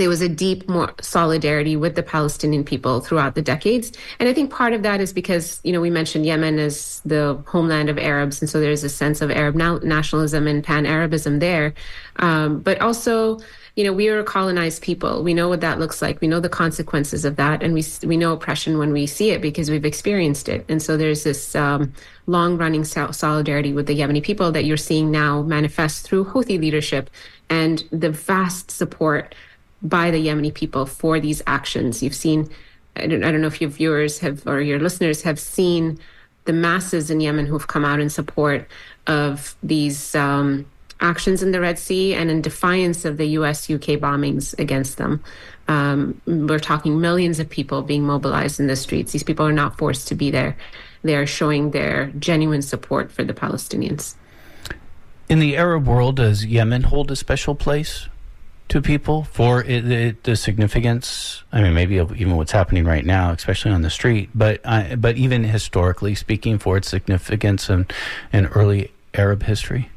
there 0.00 0.08
was 0.08 0.22
a 0.22 0.28
deep 0.28 0.68
more 0.68 0.92
solidarity 1.00 1.76
with 1.76 1.94
the 1.94 2.02
Palestinian 2.02 2.64
people 2.64 3.00
throughout 3.00 3.34
the 3.34 3.42
decades. 3.42 3.92
And 4.18 4.28
I 4.28 4.32
think 4.32 4.50
part 4.50 4.72
of 4.72 4.82
that 4.82 5.00
is 5.00 5.12
because, 5.12 5.60
you 5.64 5.72
know, 5.72 5.80
we 5.80 5.90
mentioned 5.90 6.26
Yemen 6.26 6.58
as 6.58 7.00
the 7.04 7.42
homeland 7.46 7.88
of 7.88 7.98
Arabs. 7.98 8.40
And 8.40 8.48
so 8.50 8.60
there's 8.60 8.84
a 8.84 8.88
sense 8.88 9.20
of 9.20 9.30
Arab 9.30 9.54
nationalism 9.54 10.46
and 10.46 10.62
pan 10.62 10.86
Arabism 10.86 11.38
there. 11.38 11.74
Um, 12.16 12.60
but 12.60 12.80
also, 12.80 13.38
you 13.76 13.84
know, 13.84 13.92
we 13.92 14.08
are 14.08 14.18
a 14.18 14.24
colonized 14.24 14.82
people. 14.82 15.22
We 15.22 15.34
know 15.34 15.48
what 15.48 15.60
that 15.60 15.78
looks 15.78 16.02
like. 16.02 16.20
We 16.20 16.26
know 16.26 16.40
the 16.40 16.48
consequences 16.48 17.24
of 17.24 17.36
that. 17.36 17.62
And 17.62 17.74
we, 17.74 17.84
we 18.04 18.16
know 18.16 18.32
oppression 18.32 18.76
when 18.76 18.92
we 18.92 19.06
see 19.06 19.30
it 19.30 19.40
because 19.40 19.70
we've 19.70 19.84
experienced 19.84 20.48
it. 20.48 20.64
And 20.68 20.82
so 20.82 20.96
there's 20.96 21.22
this 21.22 21.54
um, 21.54 21.92
long 22.26 22.58
running 22.58 22.84
solidarity 22.84 23.72
with 23.72 23.86
the 23.86 23.96
Yemeni 23.96 24.22
people 24.22 24.50
that 24.50 24.64
you're 24.64 24.76
seeing 24.76 25.12
now 25.12 25.42
manifest 25.42 26.04
through 26.04 26.24
Houthi 26.24 26.60
leadership 26.60 27.08
and 27.48 27.84
the 27.92 28.10
vast 28.10 28.70
support 28.70 29.34
by 29.82 30.10
the 30.10 30.26
Yemeni 30.26 30.52
people 30.52 30.86
for 30.86 31.20
these 31.20 31.42
actions. 31.46 32.02
You've 32.02 32.14
seen, 32.14 32.48
I 32.96 33.06
don't, 33.06 33.24
I 33.24 33.30
don't 33.30 33.40
know 33.40 33.46
if 33.46 33.60
your 33.60 33.70
viewers 33.70 34.18
have 34.20 34.46
or 34.46 34.60
your 34.60 34.78
listeners 34.78 35.22
have 35.22 35.38
seen 35.38 35.98
the 36.44 36.52
masses 36.52 37.10
in 37.10 37.20
Yemen 37.20 37.46
who've 37.46 37.66
come 37.66 37.84
out 37.84 38.00
in 38.00 38.08
support 38.08 38.66
of 39.06 39.54
these 39.62 40.14
um, 40.14 40.66
actions 41.00 41.42
in 41.42 41.52
the 41.52 41.60
Red 41.60 41.78
Sea 41.78 42.14
and 42.14 42.30
in 42.30 42.40
defiance 42.40 43.04
of 43.04 43.18
the 43.18 43.26
US 43.38 43.70
UK 43.70 44.00
bombings 44.00 44.58
against 44.58 44.96
them. 44.96 45.22
Um, 45.68 46.20
we're 46.26 46.58
talking 46.58 47.00
millions 47.00 47.38
of 47.38 47.50
people 47.50 47.82
being 47.82 48.02
mobilized 48.02 48.58
in 48.58 48.66
the 48.66 48.76
streets. 48.76 49.12
These 49.12 49.22
people 49.22 49.46
are 49.46 49.52
not 49.52 49.76
forced 49.76 50.08
to 50.08 50.14
be 50.14 50.30
there. 50.30 50.56
They 51.02 51.16
are 51.16 51.26
showing 51.26 51.70
their 51.70 52.06
genuine 52.18 52.62
support 52.62 53.12
for 53.12 53.24
the 53.24 53.34
Palestinians. 53.34 54.14
In 55.28 55.40
the 55.40 55.56
Arab 55.56 55.86
world, 55.86 56.16
does 56.16 56.46
Yemen 56.46 56.84
hold 56.84 57.10
a 57.10 57.16
special 57.16 57.54
place? 57.54 58.08
To 58.68 58.82
people 58.82 59.24
for 59.24 59.62
it, 59.64 60.22
the 60.24 60.36
significance. 60.36 61.42
I 61.52 61.62
mean, 61.62 61.74
maybe 61.74 61.96
even 61.96 62.36
what's 62.36 62.52
happening 62.52 62.84
right 62.84 63.04
now, 63.04 63.32
especially 63.32 63.72
on 63.72 63.82
the 63.82 63.90
street, 63.90 64.30
but 64.34 64.60
uh, 64.64 64.96
but 64.96 65.16
even 65.16 65.44
historically 65.44 66.14
speaking, 66.14 66.58
for 66.58 66.76
its 66.76 66.88
significance 66.88 67.68
in, 67.68 67.86
in 68.32 68.46
early 68.46 68.92
Arab 69.14 69.42
history. 69.44 69.90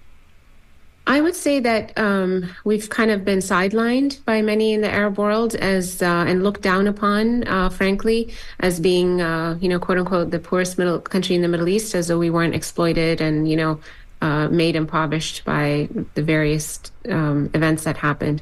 I 1.08 1.20
would 1.20 1.36
say 1.36 1.60
that 1.60 1.98
um, 1.98 2.50
we've 2.64 2.90
kind 2.90 3.10
of 3.10 3.26
been 3.26 3.40
sidelined 3.40 4.24
by 4.24 4.42
many 4.42 4.74
in 4.74 4.82
the 4.82 4.90
Arab 4.90 5.18
world 5.18 5.56
as 5.56 6.02
uh, 6.02 6.26
and 6.28 6.44
looked 6.44 6.62
down 6.62 6.88
upon, 6.88 7.48
uh, 7.48 7.70
frankly, 7.70 8.34
as 8.60 8.80
being 8.80 9.20
uh, 9.20 9.58
you 9.60 9.68
know 9.68 9.80
quote 9.80 9.98
unquote 9.98 10.32
the 10.32 10.40
poorest 10.40 10.78
middle 10.78 11.00
country 11.00 11.36
in 11.36 11.42
the 11.42 11.48
Middle 11.48 11.68
East, 11.68 11.96
as 11.96 12.08
though 12.08 12.20
we 12.20 12.30
weren't 12.30 12.56
exploited 12.56 13.20
and 13.20 13.50
you 13.50 13.58
know 13.58 13.80
uh, 14.22 14.48
made 14.50 14.76
impoverished 14.76 15.44
by 15.46 15.90
the 16.14 16.22
various 16.22 16.80
um, 17.10 17.50
events 17.54 17.84
that 17.84 17.98
happened. 17.98 18.42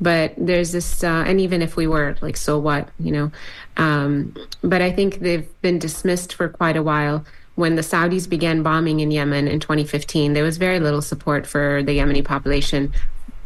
But 0.00 0.34
there's 0.36 0.72
this, 0.72 1.02
uh, 1.02 1.24
and 1.26 1.40
even 1.40 1.60
if 1.60 1.76
we 1.76 1.86
were, 1.86 2.16
like, 2.20 2.36
so 2.36 2.58
what, 2.58 2.88
you 3.00 3.12
know? 3.12 3.32
Um, 3.76 4.34
but 4.62 4.80
I 4.80 4.92
think 4.92 5.18
they've 5.18 5.48
been 5.60 5.78
dismissed 5.78 6.34
for 6.34 6.48
quite 6.48 6.76
a 6.76 6.82
while. 6.82 7.24
When 7.56 7.74
the 7.74 7.82
Saudis 7.82 8.28
began 8.28 8.62
bombing 8.62 9.00
in 9.00 9.10
Yemen 9.10 9.48
in 9.48 9.58
2015, 9.58 10.32
there 10.32 10.44
was 10.44 10.58
very 10.58 10.78
little 10.78 11.02
support 11.02 11.46
for 11.46 11.82
the 11.82 11.98
Yemeni 11.98 12.24
population. 12.24 12.92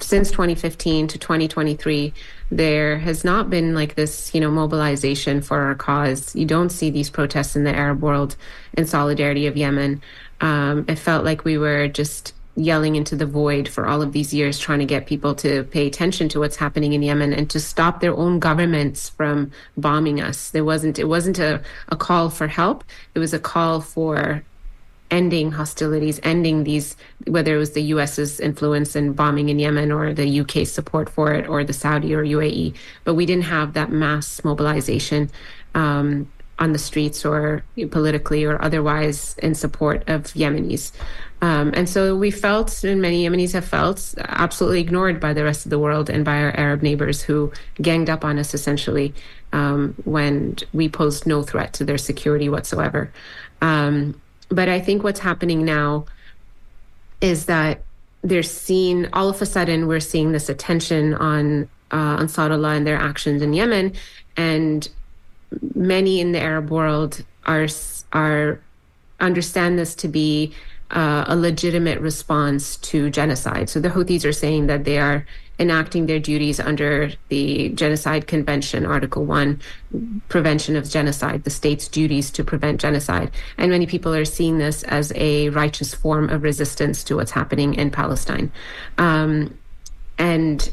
Since 0.00 0.30
2015 0.32 1.06
to 1.08 1.18
2023, 1.18 2.12
there 2.50 2.98
has 2.98 3.24
not 3.24 3.48
been 3.48 3.74
like 3.74 3.94
this, 3.94 4.34
you 4.34 4.40
know, 4.40 4.50
mobilization 4.50 5.40
for 5.40 5.60
our 5.60 5.74
cause. 5.74 6.36
You 6.36 6.44
don't 6.44 6.68
see 6.68 6.90
these 6.90 7.08
protests 7.08 7.56
in 7.56 7.64
the 7.64 7.74
Arab 7.74 8.02
world 8.02 8.36
in 8.74 8.84
solidarity 8.86 9.46
of 9.46 9.56
Yemen. 9.56 10.02
Um, 10.42 10.84
it 10.88 10.96
felt 10.96 11.24
like 11.24 11.44
we 11.44 11.56
were 11.56 11.88
just 11.88 12.34
yelling 12.54 12.96
into 12.96 13.16
the 13.16 13.24
void 13.24 13.66
for 13.66 13.86
all 13.86 14.02
of 14.02 14.12
these 14.12 14.34
years, 14.34 14.58
trying 14.58 14.80
to 14.80 14.84
get 14.84 15.06
people 15.06 15.34
to 15.36 15.64
pay 15.64 15.86
attention 15.86 16.28
to 16.28 16.40
what's 16.40 16.56
happening 16.56 16.92
in 16.92 17.02
Yemen 17.02 17.32
and 17.32 17.48
to 17.48 17.58
stop 17.58 18.00
their 18.00 18.14
own 18.14 18.38
governments 18.38 19.08
from 19.08 19.50
bombing 19.76 20.20
us. 20.20 20.50
There 20.50 20.64
wasn't 20.64 20.98
it 20.98 21.08
wasn't 21.08 21.38
a, 21.38 21.62
a 21.88 21.96
call 21.96 22.28
for 22.28 22.48
help. 22.48 22.84
It 23.14 23.20
was 23.20 23.32
a 23.32 23.38
call 23.38 23.80
for 23.80 24.42
ending 25.10 25.52
hostilities, 25.52 26.18
ending 26.22 26.64
these, 26.64 26.96
whether 27.26 27.54
it 27.54 27.58
was 27.58 27.72
the 27.72 27.82
US's 27.82 28.40
influence 28.40 28.96
in 28.96 29.12
bombing 29.12 29.50
in 29.50 29.58
Yemen 29.58 29.92
or 29.92 30.14
the 30.14 30.40
UK 30.40 30.66
support 30.66 31.08
for 31.08 31.34
it 31.34 31.46
or 31.46 31.62
the 31.62 31.74
Saudi 31.74 32.14
or 32.14 32.24
UAE. 32.24 32.74
But 33.04 33.14
we 33.14 33.26
didn't 33.26 33.44
have 33.44 33.74
that 33.74 33.92
mass 33.92 34.42
mobilization 34.42 35.30
um, 35.74 36.31
on 36.58 36.72
the 36.72 36.78
streets 36.78 37.24
or 37.24 37.64
politically 37.90 38.44
or 38.44 38.62
otherwise 38.62 39.36
in 39.38 39.54
support 39.54 40.02
of 40.08 40.24
Yemenis. 40.34 40.92
Um, 41.40 41.72
and 41.74 41.88
so 41.88 42.14
we 42.14 42.30
felt, 42.30 42.84
and 42.84 43.02
many 43.02 43.24
Yemenis 43.24 43.52
have 43.52 43.64
felt, 43.64 44.14
absolutely 44.18 44.80
ignored 44.80 45.18
by 45.18 45.32
the 45.32 45.42
rest 45.42 45.66
of 45.66 45.70
the 45.70 45.78
world 45.78 46.08
and 46.08 46.24
by 46.24 46.36
our 46.36 46.56
Arab 46.56 46.82
neighbors 46.82 47.20
who 47.20 47.52
ganged 47.80 48.08
up 48.08 48.24
on 48.24 48.38
us 48.38 48.54
essentially 48.54 49.12
um, 49.52 49.94
when 50.04 50.56
we 50.72 50.88
posed 50.88 51.26
no 51.26 51.42
threat 51.42 51.72
to 51.74 51.84
their 51.84 51.98
security 51.98 52.48
whatsoever. 52.48 53.12
Um, 53.60 54.20
but 54.50 54.68
I 54.68 54.80
think 54.80 55.02
what's 55.02 55.20
happening 55.20 55.64
now 55.64 56.04
is 57.20 57.46
that 57.46 57.82
they're 58.22 58.44
seeing, 58.44 59.12
all 59.12 59.28
of 59.28 59.42
a 59.42 59.46
sudden, 59.46 59.88
we're 59.88 60.00
seeing 60.00 60.30
this 60.30 60.48
attention 60.48 61.14
on 61.14 61.68
uh, 61.90 62.18
Ansarullah 62.18 62.76
and 62.76 62.86
their 62.86 62.96
actions 62.96 63.42
in 63.42 63.52
Yemen. 63.52 63.94
And 64.36 64.88
many 65.74 66.20
in 66.20 66.32
the 66.32 66.40
Arab 66.40 66.70
world 66.70 67.24
are, 67.46 67.68
are 68.12 68.60
understand 69.20 69.78
this 69.78 69.94
to 69.96 70.08
be 70.08 70.52
uh, 70.90 71.24
a 71.26 71.36
legitimate 71.36 72.00
response 72.00 72.76
to 72.76 73.10
genocide. 73.10 73.70
So 73.70 73.80
the 73.80 73.88
Houthis 73.88 74.24
are 74.24 74.32
saying 74.32 74.66
that 74.66 74.84
they 74.84 74.98
are 74.98 75.26
enacting 75.58 76.06
their 76.06 76.18
duties 76.18 76.58
under 76.58 77.12
the 77.28 77.70
Genocide 77.70 78.26
Convention, 78.26 78.84
Article 78.84 79.24
1, 79.24 79.60
prevention 80.28 80.76
of 80.76 80.88
genocide, 80.88 81.44
the 81.44 81.50
state's 81.50 81.88
duties 81.88 82.30
to 82.32 82.42
prevent 82.44 82.80
genocide. 82.80 83.30
And 83.58 83.70
many 83.70 83.86
people 83.86 84.14
are 84.14 84.24
seeing 84.24 84.58
this 84.58 84.82
as 84.84 85.12
a 85.14 85.50
righteous 85.50 85.94
form 85.94 86.28
of 86.30 86.42
resistance 86.42 87.04
to 87.04 87.16
what's 87.16 87.30
happening 87.30 87.74
in 87.74 87.90
Palestine. 87.90 88.50
Um, 88.98 89.56
and 90.18 90.70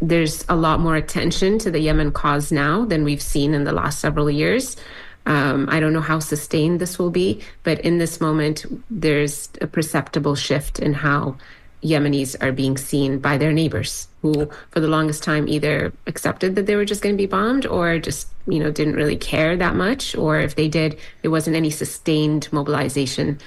there's 0.00 0.44
a 0.48 0.56
lot 0.56 0.80
more 0.80 0.96
attention 0.96 1.58
to 1.60 1.70
the 1.70 1.80
Yemen 1.80 2.12
cause 2.12 2.52
now 2.52 2.84
than 2.84 3.04
we've 3.04 3.22
seen 3.22 3.54
in 3.54 3.64
the 3.64 3.72
last 3.72 4.00
several 4.00 4.30
years. 4.30 4.76
Um, 5.24 5.68
I 5.70 5.80
don't 5.80 5.92
know 5.92 6.00
how 6.00 6.20
sustained 6.20 6.80
this 6.80 6.98
will 6.98 7.10
be, 7.10 7.40
but 7.64 7.80
in 7.80 7.98
this 7.98 8.20
moment, 8.20 8.64
there's 8.90 9.48
a 9.60 9.66
perceptible 9.66 10.36
shift 10.36 10.78
in 10.78 10.94
how 10.94 11.36
Yemenis 11.82 12.36
are 12.40 12.52
being 12.52 12.76
seen 12.76 13.18
by 13.18 13.36
their 13.36 13.52
neighbors, 13.52 14.08
who 14.22 14.48
for 14.70 14.80
the 14.80 14.88
longest 14.88 15.22
time 15.22 15.48
either 15.48 15.92
accepted 16.06 16.54
that 16.54 16.66
they 16.66 16.76
were 16.76 16.84
just 16.84 17.02
going 17.02 17.14
to 17.14 17.16
be 17.16 17.26
bombed 17.26 17.66
or 17.66 17.98
just, 17.98 18.28
you 18.46 18.58
know, 18.58 18.70
didn't 18.70 18.94
really 18.94 19.16
care 19.16 19.56
that 19.56 19.74
much. 19.74 20.14
Or 20.14 20.38
if 20.38 20.54
they 20.54 20.68
did, 20.68 20.98
there 21.22 21.30
wasn't 21.30 21.56
any 21.56 21.70
sustained 21.70 22.48
mobilization 22.52 23.38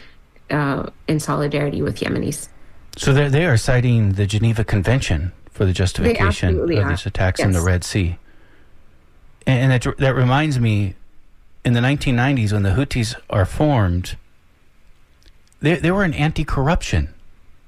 uh, 0.49 0.89
in 1.07 1.19
solidarity 1.19 1.81
with 1.81 1.99
Yemenis. 1.99 2.49
So 2.97 3.13
they 3.13 3.45
are 3.45 3.57
citing 3.57 4.13
the 4.13 4.25
Geneva 4.25 4.63
Convention 4.63 5.31
for 5.59 5.65
the 5.65 5.73
justification 5.73 6.57
of 6.57 6.69
these 6.69 7.05
attacks 7.05 7.39
yes. 7.39 7.45
in 7.45 7.51
the 7.51 7.59
Red 7.59 7.83
Sea. 7.83 8.17
And 9.45 9.73
that, 9.73 9.97
that 9.97 10.15
reminds 10.15 10.57
me 10.57 10.95
in 11.65 11.73
the 11.73 11.81
1990s 11.81 12.53
when 12.53 12.63
the 12.63 12.69
Houthis 12.69 13.13
are 13.29 13.43
formed, 13.43 14.15
they, 15.59 15.75
they 15.75 15.91
were 15.91 16.05
an 16.05 16.13
anti 16.13 16.45
corruption. 16.45 17.13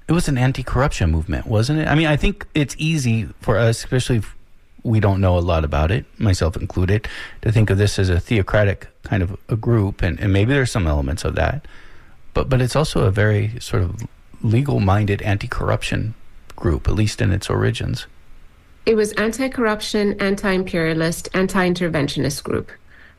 It 0.08 0.14
was 0.14 0.30
an 0.30 0.38
anti 0.38 0.64
corruption 0.64 1.12
movement, 1.12 1.48
wasn't 1.48 1.80
it? 1.80 1.90
I 1.90 1.96
mean, 1.96 2.08
I 2.08 2.16
think 2.16 2.48
it's 2.56 2.78
easy 2.78 3.26
for 3.42 3.58
us, 3.58 3.80
especially 3.80 4.20
if 4.20 4.38
we 4.84 5.02
don't 5.02 5.20
know 5.20 5.38
a 5.38 5.44
lot 5.44 5.66
about 5.66 5.92
it, 5.92 6.06
myself 6.18 6.56
included, 6.56 7.10
to 7.42 7.52
think 7.52 7.70
of 7.70 7.78
this 7.78 8.00
as 8.00 8.08
a 8.08 8.22
theocratic 8.22 8.88
kind 9.04 9.22
of 9.22 9.38
a 9.50 9.58
group, 9.58 10.02
and, 10.02 10.18
and 10.18 10.32
maybe 10.32 10.54
there's 10.54 10.72
some 10.72 10.88
elements 10.88 11.26
of 11.26 11.36
that. 11.36 11.68
But, 12.34 12.48
but 12.48 12.62
it's 12.62 12.78
also 12.78 13.04
a 13.04 13.12
very 13.12 13.60
sort 13.60 13.84
of 13.84 14.08
legal 14.42 14.80
minded 14.80 15.22
anti 15.24 15.50
corruption 15.50 16.14
group, 16.62 16.88
at 16.88 16.96
least 16.96 17.22
in 17.22 17.32
its 17.32 17.50
origins. 17.50 18.08
It 18.86 18.96
was 18.96 19.12
anti 19.14 19.50
corruption, 19.50 20.20
anti 20.22 20.52
imperialist, 20.52 21.30
anti 21.34 21.70
interventionist 21.70 22.44
group. 22.44 22.72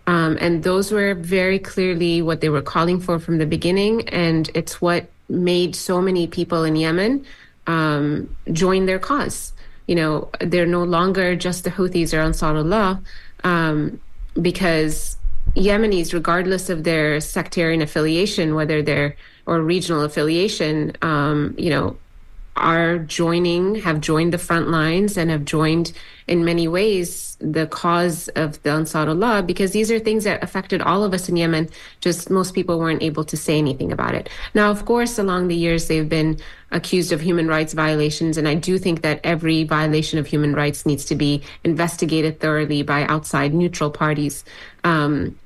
Um, 0.07 0.36
and 0.40 0.64
those 0.64 0.90
were 0.90 1.14
very 1.14 1.59
clearly 1.59 2.22
what 2.22 2.40
they 2.40 2.49
were 2.49 2.62
calling 2.62 2.99
for 2.99 3.18
from 3.18 3.38
the 3.38 3.47
beginning. 3.47 4.09
And 4.09 4.51
it's 4.55 4.80
what 4.80 5.03
made 5.28 5.76
so 5.76 6.01
many 6.01 6.26
people 6.26 6.64
in 6.64 6.74
Yemen 6.74 7.24
um, 7.66 8.34
join 8.53 8.86
their 8.86 8.99
cause. 8.99 9.53
You 9.86 9.95
know, 9.95 10.30
they're 10.40 10.66
no 10.66 10.84
longer 10.84 11.36
just 11.36 11.64
the 11.64 11.70
Houthis 11.70 12.12
or 12.12 12.20
Ansarullah 12.28 13.01
um, 13.45 14.01
because 14.40 15.16
Yemenis, 15.55 16.12
regardless 16.12 16.70
of 16.70 16.82
their 16.82 17.20
sectarian 17.20 17.82
affiliation, 17.82 18.55
whether 18.55 18.82
they're 18.82 19.14
or 19.47 19.61
regional 19.61 20.03
affiliation, 20.03 20.93
um, 21.03 21.55
you 21.59 21.70
know, 21.70 21.97
are 22.57 22.98
joining, 22.98 23.76
have 23.76 24.00
joined 24.00 24.32
the 24.32 24.38
front 24.38 24.68
lines 24.68 25.16
and 25.16 25.30
have 25.30 25.44
joined 25.44 25.92
in 26.26 26.44
many 26.44 26.68
ways 26.68 27.36
the 27.40 27.66
cause 27.66 28.28
of 28.28 28.62
the 28.62 28.70
Ansarullah 28.70 29.44
because 29.46 29.72
these 29.72 29.90
are 29.90 29.98
things 29.98 30.24
that 30.24 30.42
affected 30.42 30.80
all 30.80 31.03
of 31.03 31.12
us 31.12 31.28
in 31.28 31.36
Yemen. 31.36 31.68
Just 32.00 32.30
most 32.30 32.55
people 32.55 32.78
weren't 32.78 33.03
able 33.03 33.24
to 33.24 33.36
say 33.36 33.59
anything 33.59 33.90
about 33.90 34.14
it. 34.14 34.28
Now, 34.55 34.70
of 34.70 34.84
course, 34.84 35.18
along 35.18 35.48
the 35.48 35.57
years, 35.57 35.88
they've 35.88 36.09
been 36.09 36.38
accused 36.70 37.11
of 37.11 37.20
human 37.20 37.48
rights 37.48 37.72
violations. 37.72 38.36
And 38.36 38.46
I 38.46 38.55
do 38.55 38.78
think 38.78 39.03
that 39.03 39.20
every 39.24 39.64
violation 39.64 40.18
of 40.18 40.26
human 40.26 40.55
rights 40.55 40.86
needs 40.86 41.05
to 41.07 41.14
be 41.14 41.42
investigated 41.64 42.38
thoroughly 42.38 42.82
by 42.82 43.05
outside 43.07 43.55
neutral 43.55 43.90
parties. 43.90 44.44
Um, 44.84 45.38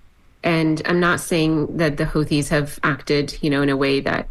and 0.42 0.82
I'm 0.84 1.00
not 1.00 1.20
saying 1.20 1.76
that 1.78 1.96
the 1.96 2.04
Houthis 2.04 2.48
have 2.50 2.78
acted, 2.82 3.36
you 3.42 3.50
know, 3.50 3.62
in 3.62 3.68
a 3.68 3.76
way 3.76 4.00
that 4.00 4.28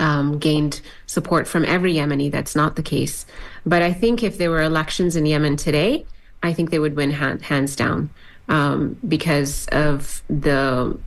um, 0.00 0.38
gained 0.38 0.80
support 1.06 1.46
from 1.48 1.64
every 1.64 1.94
Yemeni. 1.94 2.30
That's 2.30 2.54
not 2.56 2.76
the 2.76 2.82
case. 2.82 3.26
But 3.66 3.82
I 3.82 3.92
think 3.92 4.22
if 4.22 4.38
there 4.38 4.50
were 4.50 4.62
elections 4.62 5.16
in 5.16 5.26
Yemen 5.26 5.56
today, 5.56 6.06
I 6.42 6.52
think 6.52 6.70
they 6.70 6.78
would 6.78 6.96
win 6.96 7.10
hand, 7.10 7.42
hands 7.42 7.74
down 7.76 8.10
um, 8.48 8.96
because 9.06 9.66
of 9.68 10.22
the 10.28 10.98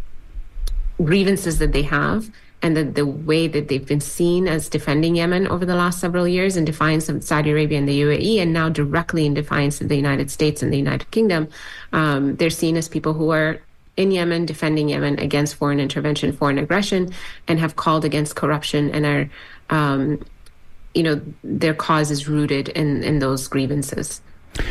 grievances 1.04 1.58
that 1.60 1.72
they 1.72 1.84
have 1.84 2.30
and 2.62 2.78
the, 2.78 2.84
the 2.84 3.06
way 3.06 3.48
that 3.48 3.68
they've 3.68 3.88
been 3.88 4.02
seen 4.02 4.48
as 4.48 4.70
defending 4.70 5.16
Yemen 5.16 5.48
over 5.48 5.66
the 5.66 5.76
last 5.76 6.00
several 6.00 6.28
years 6.28 6.56
in 6.56 6.66
defiance 6.66 7.10
of 7.10 7.24
Saudi 7.24 7.50
Arabia 7.52 7.80
and 7.80 7.90
the 7.90 8.02
UAE, 8.02 8.38
and 8.38 8.54
now 8.54 8.70
directly 8.70 9.26
in 9.26 9.34
defiance 9.34 9.82
of 9.82 9.90
the 9.90 9.96
United 9.96 10.30
States 10.30 10.62
and 10.62 10.72
the 10.72 10.78
United 10.78 11.10
Kingdom. 11.10 11.48
Um, 11.92 12.36
they're 12.36 12.52
seen 12.52 12.78
as 12.78 12.88
people 12.88 13.14
who 13.14 13.32
are 13.32 13.60
in 13.98 14.12
Yemen, 14.12 14.46
defending 14.46 14.90
Yemen 14.90 15.20
against 15.20 15.56
foreign 15.56 15.80
intervention, 15.80 16.32
foreign 16.32 16.58
aggression, 16.58 17.14
and 17.48 17.60
have 17.60 17.76
called 17.76 18.06
against 18.06 18.36
corruption 18.36 18.90
and 18.92 19.06
are, 19.06 19.30
um, 19.70 20.24
you 20.94 21.04
know, 21.04 21.22
their 21.44 21.74
cause 21.74 22.12
is 22.12 22.28
rooted 22.28 22.70
in, 22.70 23.04
in 23.04 23.20
those 23.20 23.48
grievances. 23.48 24.22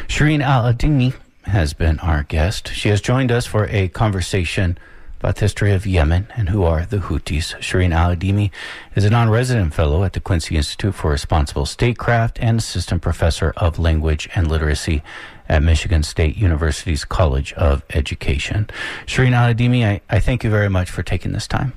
Shireen 0.08 0.42
Al 0.42 0.72
Adeimi 0.72 1.14
has 1.44 1.72
been 1.72 1.98
our 2.00 2.24
guest. 2.24 2.68
She 2.68 2.88
has 2.88 3.00
joined 3.00 3.32
us 3.32 3.46
for 3.46 3.66
a 3.66 3.88
conversation 3.88 4.78
about 5.18 5.36
the 5.36 5.42
history 5.42 5.72
of 5.72 5.86
Yemen 5.86 6.26
and 6.34 6.48
who 6.48 6.64
are 6.64 6.86
the 6.86 6.96
Houthis. 6.96 7.54
Shireen 7.58 7.92
Al 7.92 8.16
Adeimi 8.16 8.50
is 8.94 9.04
a 9.04 9.10
non-resident 9.10 9.74
fellow 9.74 10.02
at 10.02 10.14
the 10.14 10.20
Quincy 10.20 10.56
Institute 10.56 10.94
for 10.94 11.10
Responsible 11.10 11.66
Statecraft 11.66 12.38
and 12.40 12.58
assistant 12.58 13.02
professor 13.02 13.52
of 13.58 13.78
language 13.78 14.30
and 14.34 14.48
literacy 14.48 15.02
at 15.50 15.64
Michigan 15.64 16.02
State 16.04 16.36
University's 16.36 17.04
College 17.04 17.52
of 17.54 17.82
Education. 17.90 18.70
Shireen 19.04 19.32
Adeimi, 19.32 19.84
I, 19.84 20.00
I 20.08 20.20
thank 20.20 20.44
you 20.44 20.48
very 20.48 20.70
much 20.70 20.90
for 20.90 21.02
taking 21.02 21.32
this 21.32 21.48
time. 21.48 21.72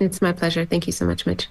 It's 0.00 0.22
my 0.22 0.32
pleasure. 0.32 0.64
Thank 0.64 0.86
you 0.86 0.92
so 0.92 1.04
much, 1.04 1.26
Mitch. 1.26 1.46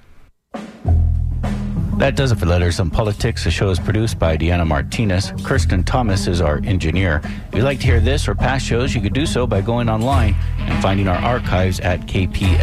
That 1.98 2.16
does 2.16 2.32
it 2.32 2.40
for 2.40 2.48
Letters 2.48 2.80
and 2.80 2.92
Politics. 2.92 3.44
The 3.44 3.52
show 3.52 3.70
is 3.70 3.80
produced 3.80 4.18
by 4.18 4.36
Deanna 4.36 4.66
Martinez. 4.68 5.32
Kirsten 5.44 5.84
Thomas 5.84 6.26
is 6.26 6.42
our 6.42 6.60
engineer. 6.66 7.22
If 7.50 7.56
you'd 7.56 7.64
like 7.64 7.80
to 7.82 7.86
hear 7.86 8.00
this 8.00 8.28
or 8.28 8.34
past 8.34 8.66
shows, 8.66 8.96
you 8.96 9.00
could 9.00 9.14
do 9.14 9.28
so 9.28 9.46
by 9.46 9.62
going 9.62 9.90
online 9.90 10.34
and 10.58 10.82
finding 10.82 11.08
our 11.08 11.20
archives 11.20 11.80
at 11.80 12.02
kpfa.org. 12.02 12.58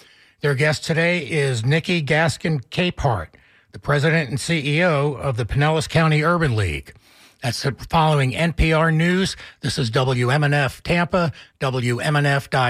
Their 0.41 0.53
guest 0.53 0.85
today 0.85 1.27
is 1.27 1.65
Nikki 1.65 2.03
Gaskin 2.03 2.63
Capehart, 2.65 3.29
the 3.71 3.79
president 3.79 4.29
and 4.29 4.37
CEO 4.37 5.19
of 5.19 5.37
the 5.37 5.45
Pinellas 5.45 5.89
County 5.89 6.23
Urban 6.23 6.55
League. 6.55 6.93
That's 7.43 7.65
it. 7.65 7.79
Following 7.89 8.31
NPR 8.31 8.95
News, 8.95 9.35
this 9.59 9.77
is 9.77 9.91
WMNF 9.91 10.81
Tampa, 10.81 11.33
WMNF.org. 11.59 12.63